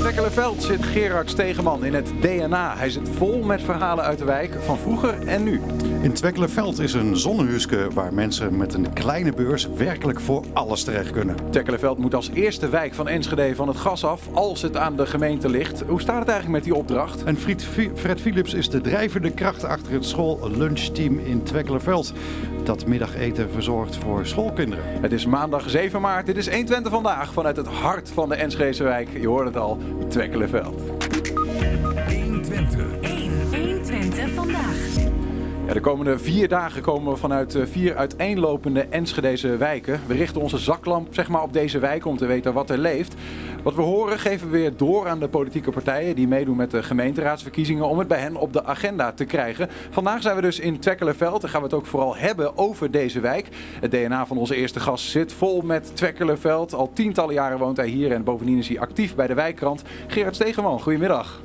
Twekkelenveld 0.00 0.62
zit 0.62 0.84
Gerard 0.84 1.30
Stegeman 1.30 1.84
in 1.84 1.94
het 1.94 2.12
DNA. 2.20 2.76
Hij 2.76 2.90
zit 2.90 3.08
vol 3.08 3.42
met 3.42 3.62
verhalen 3.62 4.04
uit 4.04 4.18
de 4.18 4.24
wijk 4.24 4.56
van 4.62 4.78
vroeger 4.78 5.26
en 5.26 5.42
nu. 5.42 5.60
In 6.02 6.12
Twekkelenveld 6.12 6.78
is 6.78 6.92
een 6.92 7.16
zonnehuske 7.16 7.88
waar 7.94 8.14
mensen 8.14 8.56
met 8.56 8.74
een 8.74 8.92
kleine 8.92 9.32
beurs 9.32 9.68
werkelijk 9.76 10.20
voor 10.20 10.44
alles 10.52 10.84
terecht 10.84 11.10
kunnen. 11.10 11.36
Twekkelenveld 11.50 11.98
moet 11.98 12.14
als 12.14 12.30
eerste 12.30 12.68
wijk 12.68 12.94
van 12.94 13.08
Enschede 13.08 13.54
van 13.54 13.68
het 13.68 13.76
gas 13.76 14.04
af 14.04 14.28
als 14.32 14.62
het 14.62 14.76
aan 14.76 14.96
de 14.96 15.06
gemeente 15.06 15.48
ligt. 15.48 15.82
Hoe 15.86 16.00
staat 16.00 16.18
het 16.18 16.28
eigenlijk 16.28 16.64
met 16.64 16.64
die 16.64 16.80
opdracht? 16.80 17.24
En 17.24 17.36
Fred 17.94 18.20
Philips 18.20 18.54
is 18.54 18.68
de 18.68 18.80
drijvende 18.80 19.30
kracht 19.30 19.64
achter 19.64 19.92
het 19.92 20.04
school-lunchteam 20.04 21.18
in 21.18 21.42
Twekkelenveld. 21.42 22.12
Dat 22.64 22.86
middageten 22.86 23.50
verzorgt 23.50 23.96
voor 23.96 24.26
schoolkinderen. 24.26 24.84
Het 25.00 25.12
is 25.12 25.26
maandag 25.26 25.70
7 25.70 26.00
maart. 26.00 26.26
Dit 26.26 26.36
is 26.36 26.48
120 26.48 26.92
vandaag 26.92 27.32
vanuit 27.32 27.56
het 27.56 27.66
hart 27.66 28.10
van 28.10 28.28
de 28.28 28.34
Enschedese 28.34 28.84
wijk. 28.84 29.08
Je 29.20 29.28
hoort 29.28 29.46
het 29.46 29.56
al, 29.56 29.78
Twekkelenveld. 30.08 30.80
120. 32.08 32.84
120 33.50 34.30
vandaag. 34.34 34.90
Ja, 35.70 35.76
de 35.76 35.82
komende 35.82 36.18
vier 36.18 36.48
dagen 36.48 36.82
komen 36.82 37.12
we 37.12 37.18
vanuit 37.18 37.54
eh, 37.54 37.66
vier 37.66 37.96
uiteenlopende 37.96 38.86
Enschedeze 38.88 39.56
wijken. 39.56 40.00
We 40.06 40.14
richten 40.14 40.40
onze 40.40 40.58
zaklamp 40.58 41.14
zeg 41.14 41.28
maar, 41.28 41.42
op 41.42 41.52
deze 41.52 41.78
wijk 41.78 42.06
om 42.06 42.16
te 42.16 42.26
weten 42.26 42.52
wat 42.52 42.70
er 42.70 42.78
leeft. 42.78 43.14
Wat 43.62 43.74
we 43.74 43.82
horen 43.82 44.18
geven 44.18 44.50
we 44.50 44.58
weer 44.58 44.76
door 44.76 45.08
aan 45.08 45.20
de 45.20 45.28
politieke 45.28 45.70
partijen 45.70 46.14
die 46.14 46.28
meedoen 46.28 46.56
met 46.56 46.70
de 46.70 46.82
gemeenteraadsverkiezingen 46.82 47.88
om 47.88 47.98
het 47.98 48.08
bij 48.08 48.18
hen 48.18 48.36
op 48.36 48.52
de 48.52 48.64
agenda 48.64 49.12
te 49.12 49.24
krijgen. 49.24 49.68
Vandaag 49.90 50.22
zijn 50.22 50.36
we 50.36 50.42
dus 50.42 50.58
in 50.58 50.78
Twekkelenveld 50.78 51.42
en 51.42 51.48
gaan 51.48 51.60
we 51.60 51.66
het 51.66 51.76
ook 51.76 51.86
vooral 51.86 52.16
hebben 52.16 52.56
over 52.56 52.90
deze 52.90 53.20
wijk. 53.20 53.48
Het 53.80 53.90
DNA 53.90 54.26
van 54.26 54.36
onze 54.36 54.56
eerste 54.56 54.80
gast 54.80 55.04
zit 55.04 55.32
vol 55.32 55.60
met 55.62 55.96
Twekkelenveld. 55.96 56.74
Al 56.74 56.92
tientallen 56.92 57.34
jaren 57.34 57.58
woont 57.58 57.76
hij 57.76 57.88
hier 57.88 58.12
en 58.12 58.24
bovendien 58.24 58.58
is 58.58 58.68
hij 58.68 58.80
actief 58.80 59.14
bij 59.14 59.26
de 59.26 59.34
wijkkrant. 59.34 59.82
Gerard 60.06 60.34
Stegeman, 60.34 60.80
goedemiddag. 60.80 61.40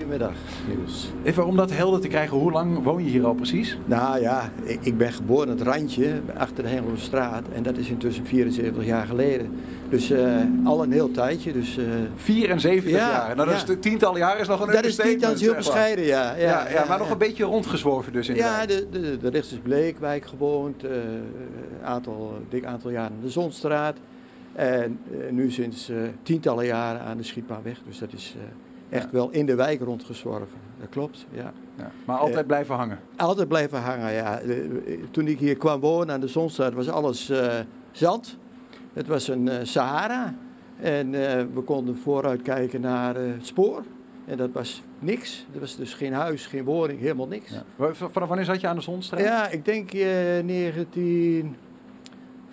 Goedemiddag, 0.00 0.36
Niels. 0.68 1.10
Even 1.22 1.46
om 1.46 1.56
dat 1.56 1.70
helder 1.72 2.00
te 2.00 2.08
krijgen, 2.08 2.36
hoe 2.36 2.52
lang 2.52 2.82
woon 2.82 3.04
je 3.04 3.10
hier 3.10 3.26
al 3.26 3.34
precies? 3.34 3.78
Nou 3.84 4.20
ja, 4.20 4.52
ik, 4.80 4.98
ben 4.98 5.12
geboren 5.12 5.48
in 5.48 5.58
het 5.58 5.62
randje 5.62 6.20
achter 6.36 6.64
de 6.64 6.68
Hengelstraat 6.70 7.48
en 7.52 7.62
dat 7.62 7.76
is 7.76 7.88
intussen 7.88 8.26
74 8.26 8.84
jaar 8.84 9.06
geleden. 9.06 9.58
Dus 9.88 10.10
eh, 10.10 10.36
al 10.64 10.82
een 10.82 10.92
heel 10.92 11.10
tijdje. 11.10 11.52
Dus, 11.52 11.78
eh, 11.78 11.84
74 12.16 12.90
Ja, 12.90 12.96
jaar. 12.96 13.36
Nou, 13.36 13.48
dat 13.48 13.60
ja. 13.66 13.72
is 13.72 13.78
tientallen 13.80 14.18
jaar 14.18 14.40
is 14.40 14.48
nog 14.48 14.60
een 14.60 14.72
dat 14.72 14.84
is 14.84 15.24
als 15.24 15.40
heel 15.40 15.54
bescheiden, 15.54 16.04
ja. 16.04 16.36
Ja, 16.36 16.68
ja, 16.68 16.84
maar 16.88 16.98
nog 16.98 17.10
een 17.10 17.18
beetje 17.18 17.44
rondgezworven 17.44 18.12
dus 18.12 18.28
in 18.28 18.34
Ja, 18.34 18.66
de, 18.66 18.86
de, 18.90 19.18
de 19.18 19.28
Richters 19.28 19.60
Bleekwijk 19.60 20.26
gewoond, 20.26 20.84
eh, 20.84 20.90
een 20.90 21.84
aantal, 21.84 22.38
dik 22.48 22.64
aantal 22.64 22.90
jaren 22.90 23.10
aan 23.10 23.22
de 23.22 23.30
Zonstraat. 23.30 23.96
En 24.52 24.98
eh, 25.10 25.30
nu 25.30 25.50
sinds 25.50 25.88
eh, 25.88 25.96
tientallen 26.22 26.66
jaren 26.66 27.00
aan 27.00 27.16
de 27.16 27.22
Schietbaanweg. 27.22 27.78
Dus 27.86 27.98
dat 27.98 28.12
is 28.12 28.34
eh, 28.36 28.42
echt 28.90 29.10
wel 29.12 29.30
in 29.30 29.46
de 29.46 29.54
wijk 29.54 29.80
rondgezworven. 29.80 30.58
Dat 30.80 30.88
klopt, 30.88 31.26
ja. 31.32 31.52
Ja, 31.76 31.90
maar 32.04 32.16
altijd 32.18 32.38
Eh, 32.38 32.46
blijven 32.46 32.74
hangen. 32.74 32.98
Altijd 33.16 33.48
blijven 33.48 33.78
hangen, 33.80 34.12
ja. 34.12 34.36
De- 34.36 34.98
Toen 35.10 35.26
ik 35.26 35.38
hier 35.38 35.56
kwam 35.56 35.80
wonen 35.80 36.14
aan 36.14 36.20
de 36.20 36.28
Zonstraat 36.28 36.72
was 36.74 36.88
alles 36.88 37.28
eh, 37.30 37.58
zand. 37.92 38.38
Het 38.92 39.06
was 39.06 39.28
een 39.28 39.48
eh, 39.48 39.58
Sahara. 39.62 40.34
En 40.80 41.14
eh, 41.14 41.44
we 41.54 41.60
konden 41.60 41.96
vooruit 41.96 42.42
kijken 42.42 42.80
naar 42.80 43.16
eh, 43.16 43.22
het 43.32 43.46
spoor. 43.46 43.82
En 44.26 44.36
dat 44.36 44.52
was 44.52 44.82
niks. 44.98 45.46
Er 45.54 45.60
was 45.60 45.76
dus 45.76 45.94
geen 45.94 46.12
huis, 46.12 46.46
geen 46.46 46.64
woning, 46.64 47.00
helemaal 47.00 47.26
niks. 47.28 47.50
Ja. 47.78 47.92
Vanaf 47.94 48.28
wanneer 48.28 48.44
zat 48.46 48.60
je 48.60 48.66
aan 48.68 48.76
de 48.76 48.82
Zonstraat? 48.82 49.20
Ja, 49.20 49.48
ik 49.48 49.64
denk 49.64 49.92
eh 49.92 50.42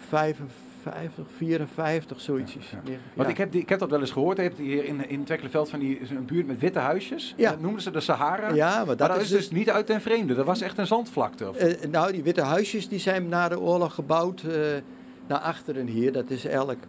1955, 0.09 1.25
54, 1.37 2.21
zoiets. 2.21 2.53
Ja. 2.53 2.79
Want 3.13 3.27
ja. 3.27 3.27
ik 3.27 3.37
heb, 3.37 3.51
die, 3.51 3.61
ik 3.61 3.69
heb 3.69 3.79
dat 3.79 3.89
wel 3.89 3.99
eens 3.99 4.11
gehoord. 4.11 4.37
Je 4.37 4.43
hebt 4.43 4.57
hier 4.57 4.85
in, 4.85 5.09
in 5.09 5.23
Twekkelenveld 5.23 5.69
van 5.69 5.79
die, 5.79 5.99
een 6.09 6.25
buurt 6.25 6.47
met 6.47 6.59
witte 6.59 6.79
huisjes. 6.79 7.33
Ja. 7.37 7.49
Dat 7.49 7.61
noemden 7.61 7.81
ze 7.81 7.91
de 7.91 7.99
Sahara. 7.99 8.53
Ja, 8.53 8.77
maar 8.77 8.85
maar 8.85 8.95
dat, 8.95 9.21
is 9.21 9.29
dus... 9.29 9.51
niet 9.51 9.69
uit 9.69 9.85
ten 9.85 10.01
vreemde. 10.01 10.35
Dat 10.35 10.45
was 10.45 10.61
echt 10.61 10.77
een 10.77 10.87
zandvlakte. 10.87 11.49
Of- 11.49 11.55
eh, 11.55 11.89
nou, 11.89 12.11
die 12.11 12.23
witte 12.23 12.41
huisjes 12.41 12.87
die 12.87 12.99
zijn 12.99 13.29
na 13.29 13.49
de 13.49 13.59
oorlog 13.59 13.93
gebouwd 13.93 14.41
eh, 14.41 14.53
naar 15.27 15.39
achteren 15.39 15.87
hier. 15.87 16.11
Dat 16.11 16.29
is 16.29 16.45
eigenlijk... 16.45 16.83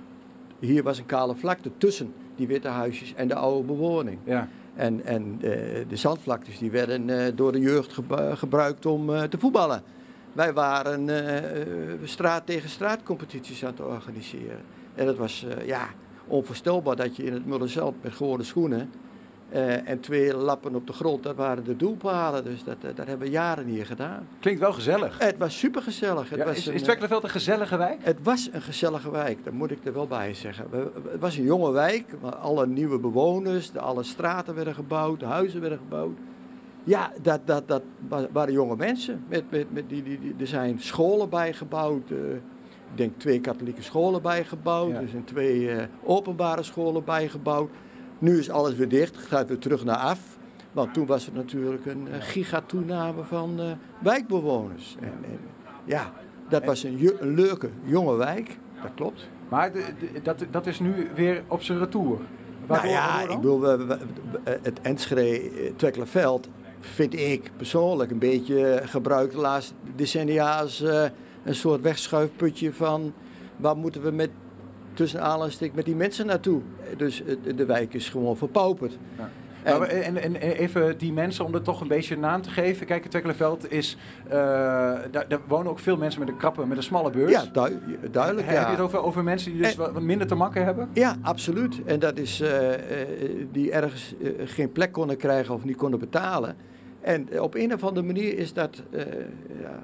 Hier 0.59 0.82
was 0.82 0.98
een 0.98 1.06
kale 1.06 1.34
vlakte 1.34 1.71
tussen 1.76 2.15
die 2.37 2.47
witte 2.47 2.69
huisjes 2.69 3.15
en 3.15 3.28
de 3.28 3.34
oude 3.34 3.66
bewoning. 3.66 4.19
ja. 4.25 4.48
En, 4.78 5.04
en 5.04 5.38
eh, 5.41 5.50
de 5.88 5.97
zandvlaktes 5.97 6.59
die 6.59 6.71
werden 6.71 7.10
eh, 7.10 7.32
door 7.34 7.53
de 7.53 7.60
jeugd 7.60 7.98
gebruikt 8.34 8.87
om 8.87 9.15
eh, 9.15 9.22
te 9.22 9.38
voetballen. 9.38 9.82
Wij 10.33 10.53
waren 10.53 11.09
eh, 11.09 11.61
eh, 11.93 11.99
straat 12.05 12.47
tegen 12.47 12.69
straat 12.69 13.03
competities 13.03 13.65
aan 13.65 13.71
het 13.71 13.81
organiseren. 13.81 14.61
En 14.94 15.06
dat 15.06 15.16
was 15.16 15.44
eh, 15.49 15.66
ja, 15.66 15.87
onvoorstelbaar 16.27 16.97
dat 16.97 17.16
je 17.16 17.22
in 17.25 17.33
het 17.33 17.47
Mullerzeld 17.47 17.94
met 18.03 18.12
gewone 18.12 18.43
schoenen 18.43 18.91
en 19.84 20.00
twee 20.00 20.37
lappen 20.37 20.75
op 20.75 20.87
de 20.87 20.93
grond, 20.93 21.22
dat 21.22 21.37
waren 21.37 21.65
de 21.65 21.77
doelpalen. 21.77 22.44
Dus 22.44 22.65
dat, 22.65 22.77
dat 22.81 22.97
hebben 22.97 23.19
we 23.19 23.31
jaren 23.31 23.66
hier 23.66 23.87
gedaan. 23.87 24.28
Klinkt 24.41 24.61
wel 24.61 24.72
gezellig. 24.72 25.19
Het 25.19 25.39
was 25.39 25.59
supergezellig. 25.59 26.28
Het 26.31 26.39
Ja, 26.39 26.45
was 26.45 26.56
is, 26.56 26.66
een, 26.66 26.75
is 26.75 26.87
een 26.87 27.28
gezellige 27.31 27.77
wijk? 27.77 27.99
het 28.05 28.19
was 28.22 28.49
een 28.53 28.62
gezellige 28.62 29.10
wijk, 29.10 29.45
dat 29.45 29.53
moet 29.53 29.71
ik 29.71 29.78
er 29.84 29.93
wel 29.93 30.06
bij 30.06 30.34
zeggen. 30.34 30.66
We- 30.71 30.91
Het 31.10 31.21
was 31.21 31.37
een 31.37 31.45
jonge 31.45 31.71
wijk, 31.72 32.05
alle 32.41 32.66
nieuwe 32.66 32.99
bewoners, 32.99 33.71
de, 33.71 33.81
alle 33.81 34.03
straten 34.03 34.55
werden 34.55 34.75
gebouwd, 34.75 35.21
de 35.21 35.27
huizen 35.27 35.60
werden 35.60 35.78
gebouwd. 35.78 36.16
Ja, 36.84 37.12
dat, 37.22 37.41
dat, 37.44 37.69
dat 37.69 37.83
wa- 38.09 38.27
waren 38.33 38.53
jonge 38.53 38.77
mensen. 38.77 39.25
Met, 39.28 39.50
met, 39.50 39.72
met 39.72 39.89
die, 39.89 40.03
die, 40.03 40.19
die, 40.21 40.34
er 40.39 40.47
zijn 40.47 40.81
scholen 40.81 41.28
bijgebouwd. 41.28 42.11
eh, 42.11 42.16
ik 42.91 42.97
denk 42.97 43.12
twee 43.16 43.41
katholieke 43.41 43.83
scholen 43.83 44.22
bijgebouwd. 44.22 44.91
Ja. 44.91 45.00
Er 45.00 45.09
zijn 45.09 45.25
twee 45.25 45.71
eh, 45.71 45.87
openbare 46.05 46.62
scholen 46.62 47.05
bijgebouwd. 47.05 47.71
Nu 48.19 48.39
is 48.39 48.50
alles 48.50 48.75
weer 48.75 48.89
dicht, 48.89 49.16
gaat 49.16 49.49
weer 49.49 49.59
terug 49.59 49.84
naar 49.84 49.97
af. 49.97 50.39
Want 50.72 50.94
toen 50.94 51.06
was 51.06 51.27
er 51.27 51.33
natuurlijk 51.33 51.87
een 51.87 52.09
eh, 52.09 52.21
gigatoename 52.21 53.22
van 53.25 53.60
wijkbewoners. 54.03 54.97
En, 55.00 55.06
en, 55.25 55.39
ja, 55.84 56.12
dat 56.49 56.65
was 56.65 56.83
een, 56.83 57.10
een 57.21 57.34
leuke, 57.34 57.69
jonge 57.84 58.16
wijk. 58.16 58.59
Dat 58.83 58.91
klopt. 58.95 59.28
Maar 59.49 59.72
de- 59.72 59.84
de- 59.99 60.22
dat, 60.22 60.45
dat 60.50 60.66
is 60.66 60.81
nu 60.81 61.09
weer 61.15 61.43
op 61.49 61.62
zijn 61.62 61.78
retour. 61.78 62.19
Waardoor- 62.66 62.91
nou 62.91 63.03
ja, 63.03 63.21
ik 63.21 63.37
bedoel, 63.41 63.60
het 64.45 64.81
Enschede 64.83 65.50
Twekkelenveld 65.77 66.49
vind 66.81 67.15
ik 67.19 67.50
persoonlijk 67.56 68.11
een 68.11 68.19
beetje 68.19 68.81
gebruikt 68.84 69.33
de 69.33 69.39
laatste 69.41 69.75
decennia 69.97 70.59
als 70.61 70.83
eh, 70.83 71.05
een 71.44 71.55
soort 71.55 71.81
wegschuifputje 71.81 72.72
van 72.72 73.12
waar 73.56 73.77
moeten 73.77 74.03
we 74.03 74.11
met 74.11 74.31
tussen 74.94 75.22
aanhalingstekens 75.22 75.77
met 75.77 75.84
die 75.84 75.97
mensen 75.97 76.27
naartoe. 76.27 76.61
Dus 76.97 77.22
de 77.56 77.65
wijk 77.66 77.94
is 77.94 78.09
gewoon 78.09 78.37
verpauperd. 78.37 78.99
Ja. 79.19 79.28
En- 79.62 79.89
en, 79.89 80.16
en, 80.16 80.41
en 80.41 80.50
even 80.56 80.99
die 80.99 81.12
mensen, 81.12 81.44
om 81.44 81.55
er 81.55 81.62
toch 81.62 81.81
een 81.81 81.89
beetje 81.89 82.15
een 82.15 82.21
naam 82.21 82.43
te 82.43 82.50
geven. 82.50 82.87
Kijk, 82.87 83.00
het 83.03 83.10
Twekkelenveld 83.10 83.72
is... 83.72 83.97
eh, 84.25 84.31
daar, 85.10 85.25
daar 85.28 85.39
wonen 85.49 85.71
ook 85.71 85.78
veel 85.78 85.97
mensen 85.97 86.21
met 86.21 86.28
een 86.28 86.37
krappe, 86.37 86.66
met 86.66 86.77
een 86.77 86.83
smalle 86.83 87.10
beurs. 87.10 87.31
ja, 87.31 87.45
du- 87.53 87.78
duidelijk. 88.10 88.47
Heb 88.47 88.56
je 88.56 88.62
ja. 88.62 88.71
het 88.71 88.81
over, 88.81 89.03
over 89.03 89.25
mensen 89.25 89.53
die 89.53 89.62
dus 89.62 89.72
En- 89.77 89.78
wat 89.93 90.00
minder 90.03 90.27
te 90.27 90.34
makken 90.34 90.65
hebben? 90.65 90.89
Ja, 90.93 91.16
absoluut. 91.22 91.84
En 91.84 91.99
dat 91.99 92.19
is 92.19 92.41
eh, 92.41 92.59
die 93.53 93.72
ergens 93.72 94.15
geen 94.45 94.72
plek 94.72 94.93
konden 94.93 95.16
krijgen 95.16 95.55
of 95.55 95.65
niet 95.65 95.77
konden 95.77 96.00
betalen. 96.00 96.56
En 97.00 97.41
op 97.41 97.54
een 97.54 97.75
of 97.75 97.84
andere 97.84 98.06
manier 98.06 98.38
is 98.38 98.53
dat 98.53 98.82
eh, 98.91 99.04
ja, 99.60 99.82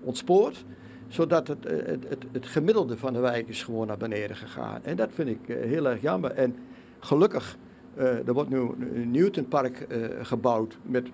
ontspoord, 0.00 0.64
zodat 1.08 1.48
het, 1.48 1.66
eh, 1.66 1.76
het, 1.86 2.04
het, 2.08 2.24
het 2.32 2.46
gemiddelde 2.46 2.98
van 2.98 3.12
de 3.12 3.18
wijk 3.18 3.48
is 3.48 3.62
gewoon 3.62 3.86
naar 3.86 3.96
beneden 3.96 4.36
gegaan. 4.36 4.80
En 4.82 4.96
dat 4.96 5.08
vind 5.12 5.28
ik 5.28 5.48
eh, 5.48 5.56
heel 5.56 5.88
erg 5.88 6.00
jammer. 6.00 6.30
En 6.30 6.56
gelukkig, 6.98 7.56
er 7.96 8.32
wordt 8.32 8.50
nu 8.50 8.58
een 8.58 9.10
Newtonpark 9.10 9.86
gebouwd 10.22 10.78
met 10.82 11.08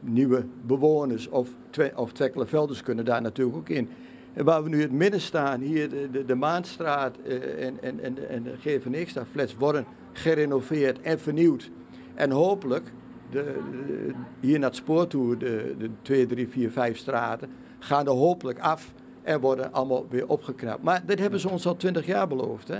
nieuwe 0.00 0.44
bewoners 0.66 1.28
of, 1.28 1.48
twe 1.70 1.92
of 1.96 2.12
Twekkelenvelders 2.12 2.82
kunnen 2.82 3.04
daar 3.04 3.22
natuurlijk 3.22 3.56
ook 3.56 3.68
in. 3.68 3.88
En 4.32 4.44
waar 4.44 4.62
we 4.62 4.68
nu 4.68 4.76
in 4.76 4.82
het 4.82 4.92
midden 4.92 5.20
staan, 5.20 5.60
hier 5.60 5.88
de, 5.88 6.08
de, 6.10 6.24
de 6.24 6.34
Maanstraat 6.34 7.18
en, 7.58 7.82
en, 7.82 8.00
en, 8.00 8.28
en 8.28 8.42
de 8.42 8.54
GVNX 8.58 9.14
flats 9.30 9.54
worden 9.54 9.84
gerenoveerd 10.12 11.00
en 11.00 11.20
vernieuwd. 11.20 11.70
En 12.14 12.30
hopelijk, 12.30 12.92
de, 13.34 13.58
de- 13.86 14.12
hier 14.40 14.58
naar 14.58 14.68
het 14.68 14.78
spoor 14.78 15.06
toe, 15.06 15.36
de, 15.36 15.74
de 15.78 15.90
2, 16.02 16.26
3, 16.26 16.48
4, 16.48 16.70
5 16.70 16.96
straten, 16.96 17.50
gaan 17.78 18.06
er 18.06 18.12
hopelijk 18.12 18.58
af 18.58 18.92
en 19.22 19.40
worden 19.40 19.72
allemaal 19.72 20.06
weer 20.08 20.28
opgeknapt. 20.28 20.82
Maar 20.82 21.02
dit 21.06 21.18
hebben 21.18 21.40
ze 21.40 21.48
ons 21.48 21.66
al 21.66 21.76
20 21.76 22.06
jaar 22.06 22.28
beloofd. 22.28 22.68
Hè? 22.68 22.78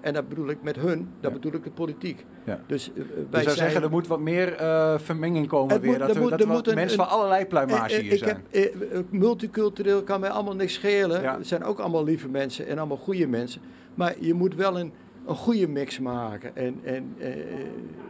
En 0.00 0.14
dat 0.14 0.28
bedoel 0.28 0.48
ik 0.48 0.62
met 0.62 0.76
hun, 0.76 1.08
dat 1.20 1.30
Ja. 1.32 1.38
bedoel 1.38 1.52
ik 1.54 1.64
de 1.64 1.70
politiek. 1.70 2.24
Ja. 2.44 2.60
Dus 2.66 2.88
eh, 2.88 2.94
Dus 2.96 3.04
wij 3.30 3.42
zijn... 3.42 3.54
zeggen, 3.56 3.82
er 3.82 3.90
moet 3.90 4.06
wat 4.06 4.20
meer 4.20 4.54
eh, 4.54 4.98
vermenging 4.98 5.48
komen 5.48 5.72
Het 5.72 5.82
weer. 5.82 5.90
moet- 5.90 6.00
dat 6.00 6.14
er 6.16 6.20
moet- 6.22 6.30
dat 6.30 6.40
er 6.40 6.46
moet 6.48 6.68
een- 6.68 6.74
mensen 6.74 6.98
een- 7.00 7.06
van 7.06 7.14
allerlei 7.14 7.46
pluimage 7.46 7.94
Eh, 7.96 8.00
hier 8.02 8.12
ik 8.12 8.18
zijn. 8.18 8.44
heb, 8.50 9.04
multicultureel 9.10 10.02
kan 10.02 10.20
mij 10.20 10.30
allemaal 10.30 10.54
niks 10.54 10.74
schelen. 10.74 11.22
Ja. 11.22 11.36
Het 11.36 11.46
zijn 11.46 11.64
ook 11.64 11.78
allemaal 11.78 12.04
lieve 12.04 12.28
mensen 12.28 12.66
en 12.66 12.78
allemaal 12.78 12.96
goede 12.96 13.26
mensen. 13.26 13.60
Maar 13.94 14.14
je 14.20 14.34
moet 14.34 14.54
wel 14.54 14.78
een, 14.80 14.92
een 15.30 15.36
goede 15.36 15.68
mix 15.68 15.98
maken. 15.98 16.56
En, 16.56 16.80
en 16.82 17.14
eh, 17.18 17.30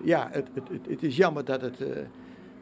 ja, 0.03 0.29
het, 0.33 0.49
het, 0.55 0.69
het, 0.69 0.81
het 0.89 1.03
is 1.03 1.17
jammer 1.17 1.45
dat 1.45 1.61
het, 1.61 1.81
eh, 1.81 1.89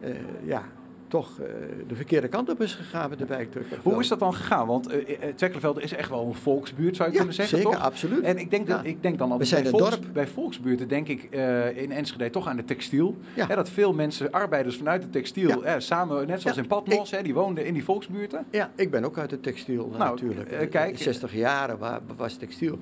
eh, 0.00 0.16
ja, 0.44 0.62
toch 1.08 1.40
de 1.88 1.94
verkeerde 1.94 2.28
kant 2.28 2.50
op 2.50 2.60
is 2.60 2.74
gegaan 2.74 3.08
met 3.10 3.18
de 3.18 3.26
wijk. 3.26 3.48
Hoe 3.82 4.00
is 4.00 4.08
dat 4.08 4.18
dan 4.18 4.34
gegaan? 4.34 4.66
Want 4.66 4.88
Twekkelenveld 5.34 5.80
is 5.82 5.92
echt 5.94 6.10
wel 6.10 6.26
een 6.26 6.34
volksbuurt, 6.34 6.96
zou 6.96 7.08
je 7.08 7.14
Ja, 7.14 7.20
kunnen 7.20 7.36
zeggen, 7.36 7.58
zeker, 7.58 7.72
toch? 7.72 7.82
absoluut. 7.82 8.20
En 8.22 8.38
ik 8.38 8.50
denk, 8.50 8.66
dat, 8.66 8.80
Ja. 8.82 8.88
ik 8.90 9.02
denk 9.02 9.18
dan 9.18 9.32
altijd 9.32 9.50
bij, 9.62 9.70
volks- 9.70 10.32
volksbuurten, 10.32 10.88
denk 10.88 11.08
ik 11.08 11.22
in 11.74 11.92
Enschede 11.92 12.30
toch 12.30 12.46
aan 12.46 12.56
de 12.56 12.64
textiel. 12.64 13.16
Ja. 13.34 13.46
Hè, 13.46 13.54
dat 13.54 13.70
veel 13.70 13.92
mensen, 13.92 14.30
arbeiders 14.30 14.76
vanuit 14.76 15.02
de 15.02 15.10
textiel, 15.10 15.62
hè, 15.62 15.80
samen, 15.80 16.26
net 16.26 16.40
zoals 16.40 16.56
in 16.56 16.66
Patmos, 16.66 17.10
hè, 17.10 17.22
die 17.22 17.34
woonden 17.34 17.64
in 17.66 17.74
die 17.74 17.84
volksbuurten. 17.84 18.44
Ja, 18.50 18.70
ik 18.76 18.90
ben 18.90 19.04
ook 19.04 19.18
uit 19.18 19.30
de 19.30 19.40
textiel 19.40 19.88
Nou, 19.98 19.98
natuurlijk. 20.10 20.50
eh, 20.52 20.70
kijk. 20.70 20.98
60 20.98 21.34
jaren 21.34 21.78
wa- 21.78 22.00
was 22.16 22.34
textiel. 22.36 22.78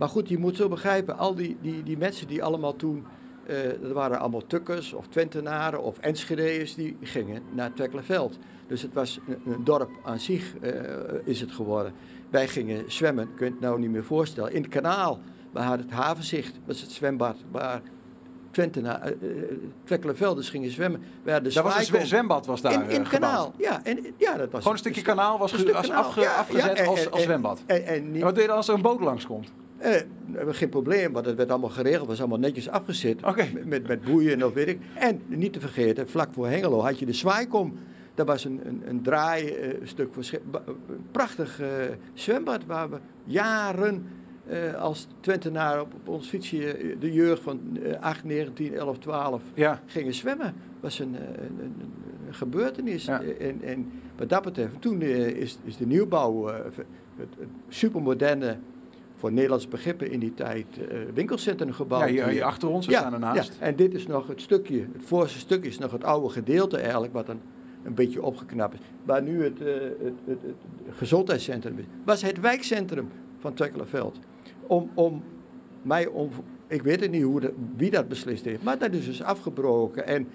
Maar 0.00 0.08
goed, 0.08 0.28
je 0.28 0.38
moet 0.38 0.56
zo 0.56 0.68
begrijpen, 0.68 1.18
al 1.18 1.34
die, 1.34 1.56
die, 1.60 1.82
die 1.82 1.98
mensen 1.98 2.26
die 2.26 2.44
allemaal 2.44 2.76
toen, 2.76 3.04
eh 3.46 3.56
dat 3.82 3.92
waren 3.92 4.18
allemaal 4.20 4.46
Tukkers 4.46 4.92
of 4.92 5.06
Twentenaren 5.08 5.82
of 5.82 5.98
Enschedeërs, 5.98 6.74
die 6.74 6.96
gingen 7.02 7.42
naar 7.54 7.72
Twekkelenveld. 7.72 8.38
Dus 8.66 8.82
het 8.82 8.94
was 8.94 9.20
een, 9.28 9.52
een 9.52 9.64
dorp 9.64 9.90
aan 10.04 10.18
zich 10.18 10.56
eh, 10.60 10.72
is 11.24 11.40
het 11.40 11.52
geworden. 11.52 11.92
Wij 12.30 12.48
gingen 12.48 12.92
zwemmen, 12.92 13.28
kun 13.34 13.46
je 13.46 13.52
het 13.52 13.60
nou 13.60 13.78
niet 13.78 13.90
meer 13.90 14.04
voorstellen, 14.04 14.52
in 14.52 14.62
het 14.62 14.70
kanaal. 14.70 15.18
We 15.52 15.60
hadden 15.60 15.86
het 15.86 15.94
havenzicht, 15.94 16.60
dat 16.66 16.74
is 16.74 16.80
het 16.80 16.90
zwembad, 16.90 17.36
waar 17.50 17.82
eh, 18.52 18.64
eh, 18.64 19.12
Twekkelenvelders 19.84 20.48
gingen 20.50 20.70
zwemmen. 20.70 21.00
We 21.22 21.32
hadden 21.32 21.54
Daar 21.54 21.62
was 21.62 21.88
een 21.90 22.06
zwembad 22.06 22.46
was 22.46 22.60
daar 22.60 22.72
in, 22.72 22.82
eh, 22.82 22.94
in 22.94 23.00
het 23.00 23.08
kanaal, 23.08 23.52
ja. 23.58 23.84
En, 23.84 23.98
ja 24.16 24.36
dat 24.36 24.50
was 24.50 24.58
Gewoon 24.60 24.72
een 24.72 24.78
stukje 24.78 25.00
stuk- 25.00 25.14
kanaal 25.14 25.38
was 25.38 25.52
een 25.52 25.58
ge- 25.58 25.64
stuk 25.64 25.74
als 25.76 25.86
kanaal. 25.86 26.04
afge- 26.04 26.20
Ja, 26.20 26.34
afgezet 26.34 26.76
ja, 26.76 26.82
en- 26.82 26.86
als- 26.88 27.00
en- 27.04 27.10
als 27.10 27.20
en- 27.20 27.26
zwembad. 27.26 27.62
En, 27.66 27.86
en 27.86 28.06
niet, 28.06 28.16
En 28.20 28.24
wat 28.24 28.34
deed 28.34 28.44
je 28.44 28.50
als 28.52 28.68
er 28.68 28.74
een 28.74 28.82
boot 28.82 29.00
langskomt? 29.00 29.52
Eh, 29.80 29.90
we 30.26 30.36
hebben 30.36 30.54
geen 30.54 30.68
probleem, 30.68 31.12
want 31.12 31.26
het 31.26 31.36
werd 31.36 31.50
allemaal 31.50 31.70
geregeld, 31.70 32.06
was 32.08 32.18
allemaal 32.20 32.38
netjes 32.38 32.68
afgezet. 32.68 33.20
Met, 33.64 33.86
met, 33.88 34.00
boeien 34.04 34.42
of 34.42 34.52
weet 34.52 34.68
ik. 34.68 34.78
En 34.94 35.20
niet 35.26 35.52
te 35.52 35.60
vergeten, 35.60 36.08
vlak 36.08 36.32
voor 36.32 36.46
Hengelo 36.46 36.80
had 36.80 36.98
je 36.98 37.06
de 37.06 37.12
Zwaaikom. 37.12 37.78
Dat 38.14 38.26
was 38.26 38.44
een, 38.44 38.60
een, 38.64 38.82
een 38.86 39.02
draaistuk 39.02 40.12
voor 40.14 40.24
schip. 40.24 40.42
Ba- 40.50 40.62
Een 40.66 41.04
prachtig 41.10 41.60
eh, 41.60 41.68
zwembad 42.14 42.64
waar 42.66 42.90
we 42.90 42.96
jaren 43.24 44.06
eh, 44.46 44.74
als 44.74 45.06
Twentenaar 45.20 45.80
op, 45.80 45.94
op 45.94 46.08
ons 46.08 46.28
fietsje, 46.28 46.72
eh, 46.76 46.96
de 47.00 47.12
jeugd 47.12 47.42
van 47.42 47.60
eh, 47.82 48.00
8, 48.00 48.24
19, 48.24 48.74
11, 48.74 48.98
12, 48.98 49.42
Ja. 49.54 49.80
gingen 49.86 50.14
zwemmen. 50.14 50.54
was 50.80 50.98
een, 50.98 51.14
eh, 51.16 51.22
een, 51.60 51.74
gebeurtenis. 52.30 53.04
Ja. 53.04 53.22
Eh, 53.22 53.48
En, 53.48 53.62
en 53.62 53.90
wat 54.16 54.28
dat 54.28 54.42
betreft, 54.42 54.80
toen 54.80 55.00
eh, 55.00 55.26
is, 55.26 55.58
is 55.64 55.76
de 55.76 55.86
nieuwbouw, 55.86 56.48
eh, 56.48 56.54
het, 56.64 57.28
het 57.38 57.48
supermoderne, 57.68 58.56
voor 59.20 59.32
Nederlands 59.32 59.68
begrippen 59.68 60.10
in 60.10 60.20
die 60.20 60.34
tijd, 60.34 60.66
eh, 60.88 60.98
winkelcentrum 61.14 61.72
gebouwd. 61.72 62.02
Ja, 62.02 62.08
hier, 62.08 62.26
hier 62.26 62.44
achter 62.44 62.68
ons, 62.68 62.86
we 62.86 62.92
staan 62.92 63.12
ernaast. 63.12 63.56
Ja, 63.58 63.66
en 63.66 63.76
dit 63.76 63.94
is 63.94 64.06
nog 64.06 64.26
het 64.26 64.40
stukje, 64.40 64.78
het 64.92 65.02
voorste 65.04 65.38
stuk 65.38 65.64
is 65.64 65.78
nog 65.78 65.92
het 65.92 66.04
oude 66.04 66.28
gedeelte 66.28 66.78
eigenlijk, 66.78 67.12
wat 67.12 67.28
een, 67.28 67.40
een 67.84 67.94
beetje 67.94 68.22
opgeknapt 68.22 68.74
is. 68.74 68.80
Waar 69.04 69.22
nu 69.22 69.44
het, 69.44 69.60
eh, 69.60 69.74
het, 69.78 70.14
het, 70.24 70.38
het 70.42 70.54
gezondheidscentrum 70.96 71.78
is. 71.78 71.84
Was 72.04 72.22
het 72.22 72.40
wijkcentrum 72.40 73.08
van 73.38 73.54
Twekkelenveld. 73.54 74.18
Om, 74.66 74.90
om 74.94 75.22
mij, 75.82 76.06
om, 76.06 76.30
ik 76.66 76.82
weet 76.82 77.00
het 77.00 77.10
niet 77.10 77.22
hoe 77.22 77.52
wie 77.76 77.90
dat 77.90 78.08
beslist 78.08 78.44
heeft, 78.44 78.62
maar 78.62 78.78
dat 78.78 78.92
is 78.92 79.04
dus 79.04 79.22
afgebroken. 79.22 80.06
En 80.06 80.28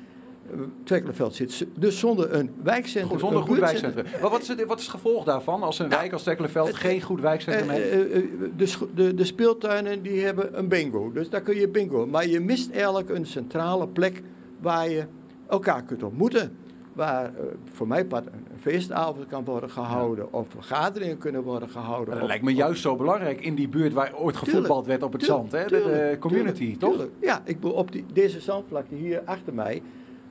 Twekkelenveld 0.83 1.36
zit 1.36 1.65
dus 1.75 2.00
zonder 2.00 2.33
een 2.33 2.50
wijkcentrum. 2.63 3.09
Goed, 3.09 3.19
zonder 3.19 3.39
een 3.39 3.47
goed 3.47 3.59
wijkcentrum. 3.59 4.06
Wat, 4.21 4.31
wat, 4.31 4.42
is 4.42 4.47
het, 4.47 4.65
wat 4.65 4.77
is 4.80 4.83
het 4.86 4.94
gevolg 4.95 5.24
daarvan 5.24 5.63
als 5.63 5.80
een 5.80 5.88
Nou, 5.89 6.00
wijk 6.01 6.13
als 6.13 6.24
Tekkelenveld 6.24 6.68
het- 6.68 6.75
geen 6.75 7.01
goed 7.01 7.21
wijkcentrum 7.21 7.69
Eh, 7.69 7.75
heeft? 7.75 8.12
eh, 8.12 8.18
eh, 8.18 8.24
de, 8.57 8.88
de, 8.95 9.13
de 9.13 9.24
speeltuinen 9.25 10.01
die 10.01 10.24
hebben 10.25 10.57
een 10.57 10.68
bingo, 10.68 11.12
dus 11.12 11.30
daar 11.30 11.42
kun 11.42 11.56
je 11.56 11.68
bingo. 11.69 12.07
Maar 12.07 12.27
je 12.27 12.39
mist 12.39 12.71
eigenlijk 12.71 13.09
een 13.09 13.25
centrale 13.25 13.88
plek 13.88 14.21
waar 14.59 14.89
je 14.89 15.03
elkaar 15.47 15.83
kunt 15.83 16.03
ontmoeten. 16.03 16.56
Waar 16.94 17.31
voor 17.74 17.88
mij 17.88 18.06
part 18.06 18.25
een 18.25 18.59
feestavond 18.59 19.27
kan 19.27 19.44
worden 19.44 19.69
gehouden, 19.69 20.33
of 20.33 20.47
vergaderingen 20.50 21.18
kunnen 21.18 21.44
worden 21.44 21.69
gehouden. 21.69 22.06
Maar 22.06 22.13
dat 22.13 22.24
of- 22.24 22.27
lijkt 22.30 22.44
me 22.44 22.53
juist 22.53 22.81
zo 22.81 22.95
belangrijk 22.95 23.42
in 23.42 23.56
die 23.56 23.68
buurt 23.68 23.94
waar 23.94 24.15
ooit 24.18 24.36
gevoetbald 24.38 24.86
werd 24.86 25.03
op 25.03 25.12
het 25.13 25.21
Tuurlijk, 25.21 25.50
zand. 25.51 25.63
Hè? 25.71 25.80
De, 25.80 26.18
community, 26.19 26.77
tuurlijk, 26.77 26.80
toch? 27.00 27.07
Ja, 27.21 27.42
ik 27.45 27.57
op 27.65 27.92
die, 27.92 28.06
deze 28.13 28.39
zandvlakte 28.39 28.95
hier 28.95 29.21
achter 29.25 29.53
mij, 29.53 29.81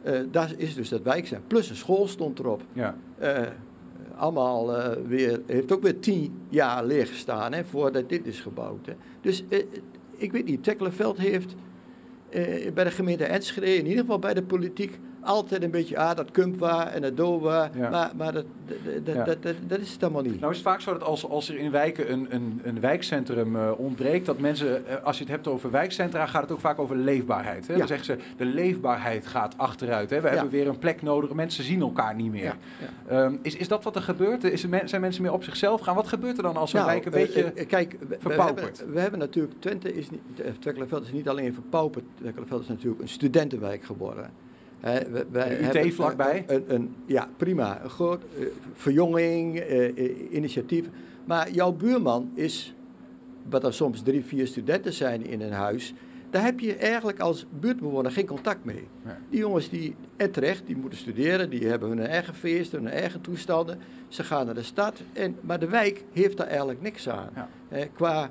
eh, 0.05 0.21
daar 0.31 0.53
is 0.57 0.75
dus 0.75 0.89
dat 0.89 1.03
wijkcentrum. 1.03 1.49
Plus 1.49 1.71
een 1.71 1.77
school 1.77 2.09
stond 2.09 2.39
erop. 2.39 2.63
Ja. 2.73 2.97
Eh, 3.19 3.43
allemaal 4.17 4.77
eh, 4.77 4.97
weer, 5.07 5.41
heeft 5.47 5.73
ook 5.73 5.83
weer 5.83 5.99
tien 5.99 6.41
jaar 6.49 6.85
leeg 6.85 7.09
gestaan 7.09 7.53
hè, 7.53 7.65
voordat 7.65 8.09
dit 8.09 8.27
is 8.27 8.41
gebouwd. 8.41 8.87
Hè. 8.87 8.93
Dus 9.21 9.45
ik 10.17 10.33
weet 10.33 10.45
niet, 10.45 10.65
Tekkelenveld 10.65 11.19
heeft 11.19 11.55
bij 12.75 12.85
de 12.85 12.91
gemeente 12.91 13.25
Enschede, 13.25 13.77
in 13.77 13.87
ieder 13.87 14.01
geval 14.01 14.19
bij 14.19 14.35
de 14.35 14.43
politiek, 14.43 14.99
altijd 15.25 15.63
een 15.63 15.71
beetje, 15.71 15.99
ah, 15.99 16.17
dat 16.17 16.31
Kumpwa 16.31 16.89
en 16.91 17.03
dat 17.03 17.17
Dowa, 17.17 17.71
Ja. 17.75 17.91
maar, 17.91 18.11
maar 18.17 18.33
dat, 18.33 18.45
dat, 18.67 19.05
dat, 19.07 19.15
Ja. 19.15 19.25
dat, 19.25 19.43
dat, 19.43 19.55
dat 19.67 19.79
is 19.79 19.93
het 19.93 20.03
allemaal 20.03 20.23
niet. 20.23 20.41
Nou 20.41 20.51
is 20.53 20.59
het 20.59 20.67
vaak 20.67 20.81
zo 20.81 20.93
dat 20.93 21.03
als, 21.03 21.29
als 21.29 21.49
er 21.49 21.57
in 21.57 21.71
wijken 21.71 22.13
een, 22.13 22.27
een, 22.35 22.61
een 22.63 22.81
wijkcentrum 22.81 23.57
eh, 23.57 23.71
ontbreekt, 23.77 24.27
dat 24.27 24.39
mensen, 24.39 24.87
eh, 24.87 25.03
als 25.05 25.17
je 25.19 25.23
het 25.25 25.33
hebt 25.33 25.49
over 25.49 25.71
wijkcentra, 25.71 26.27
gaat 26.27 26.43
het 26.43 26.53
ook 26.53 26.61
vaak 26.61 26.79
over 26.79 26.97
leefbaarheid. 26.97 27.67
Hè? 27.67 27.73
Ja. 27.73 27.79
Dan 27.79 27.89
zeggen 27.89 28.07
ze, 28.07 28.19
de 28.37 28.45
leefbaarheid 28.45 29.27
gaat 29.27 29.59
achteruit. 29.59 30.11
Hè? 30.11 30.21
We 30.21 30.27
Ja. 30.29 30.33
hebben 30.35 30.51
weer 30.53 30.69
een 30.69 30.79
plek 30.79 31.03
nodig, 31.03 31.33
mensen 31.33 31.65
zien 31.65 31.81
elkaar 31.81 32.15
niet 32.15 32.31
meer. 32.31 32.43
Ja, 32.45 32.55
ja. 33.09 33.25
Ehm, 33.25 33.37
is, 33.43 33.57
is 33.57 33.69
dat 33.69 33.85
wat 33.85 33.97
er 33.97 34.03
gebeurt? 34.03 34.45
Is 34.45 34.63
er 34.63 34.69
men- 34.69 34.89
zijn 34.89 35.01
mensen 35.01 35.23
meer 35.23 35.33
op 35.33 35.45
zichzelf 35.45 35.81
gaan? 35.81 35.95
Wat 35.95 36.09
gebeurt 36.09 36.37
er 36.37 36.43
dan 36.43 36.57
als 36.57 36.73
een 36.73 36.79
Nou, 36.79 36.91
wijk 36.91 37.05
een 37.07 37.13
eh, 37.13 37.19
beetje... 37.53 37.65
kijk, 37.65 37.97
we, 38.09 38.33
hebben, 38.33 38.73
we 38.93 39.01
hebben 39.01 39.19
natuurlijk, 39.19 39.55
Twente 39.59 39.95
is 39.95 40.11
niet, 40.11 40.21
Twekkelenveld 40.61 41.05
is 41.05 41.13
niet 41.13 41.29
alleen 41.29 41.55
verpauperd, 41.55 42.05
Twekkelenveld 42.15 42.63
is 42.63 42.69
natuurlijk 42.69 43.03
een 43.03 43.09
studentenwijk 43.09 43.85
geworden. 43.85 44.31
We, 44.85 45.27
we 45.31 45.81
UT 45.85 45.95
vlakbij? 45.95 46.45
Een, 46.47 46.65
een, 46.67 46.95
ja, 47.07 47.29
prima. 47.37 47.83
Een 47.83 47.91
groot 47.91 48.23
eh, 48.39 48.47
verjonging, 48.73 49.59
eh, 49.59 49.99
eh, 49.99 50.33
initiatief. 50.33 50.89
Maar 51.25 51.51
jouw 51.51 51.73
buurman 51.73 52.31
is, 52.35 52.75
wat 53.49 53.65
er 53.65 53.75
soms 53.75 54.03
drie, 54.03 54.25
vier 54.25 54.47
studenten 54.47 54.93
zijn 54.93 55.27
in 55.27 55.41
een 55.41 55.53
huis, 55.53 55.95
daar 56.31 56.45
heb 56.45 56.61
je 56.61 56.77
eigenlijk 56.77 57.21
als 57.21 57.47
buurtbewoner 57.61 58.11
geen 58.11 58.27
contact 58.27 58.65
mee. 58.65 58.89
Nee. 59.03 59.15
Die 59.31 59.39
jongens 59.39 59.69
die, 59.69 59.95
en 60.17 60.31
terecht, 60.31 60.67
die 60.67 60.77
moeten 60.77 60.99
studeren, 60.99 61.51
die 61.51 61.67
hebben 61.67 61.89
hun 61.89 62.07
eigen 62.07 62.35
feesten, 62.35 62.83
hun 62.83 62.93
eigen 62.93 63.21
toestanden. 63.21 63.79
Ze 64.09 64.25
gaan 64.25 64.47
naar 64.47 64.55
de 64.55 64.63
stad, 64.63 65.01
en, 65.13 65.37
maar 65.41 65.59
de 65.59 65.69
wijk 65.69 66.05
heeft 66.13 66.37
daar 66.37 66.47
eigenlijk 66.47 66.83
niks 66.83 67.09
aan. 67.09 67.31
Ja. 67.35 67.49
Qua, 67.95 68.31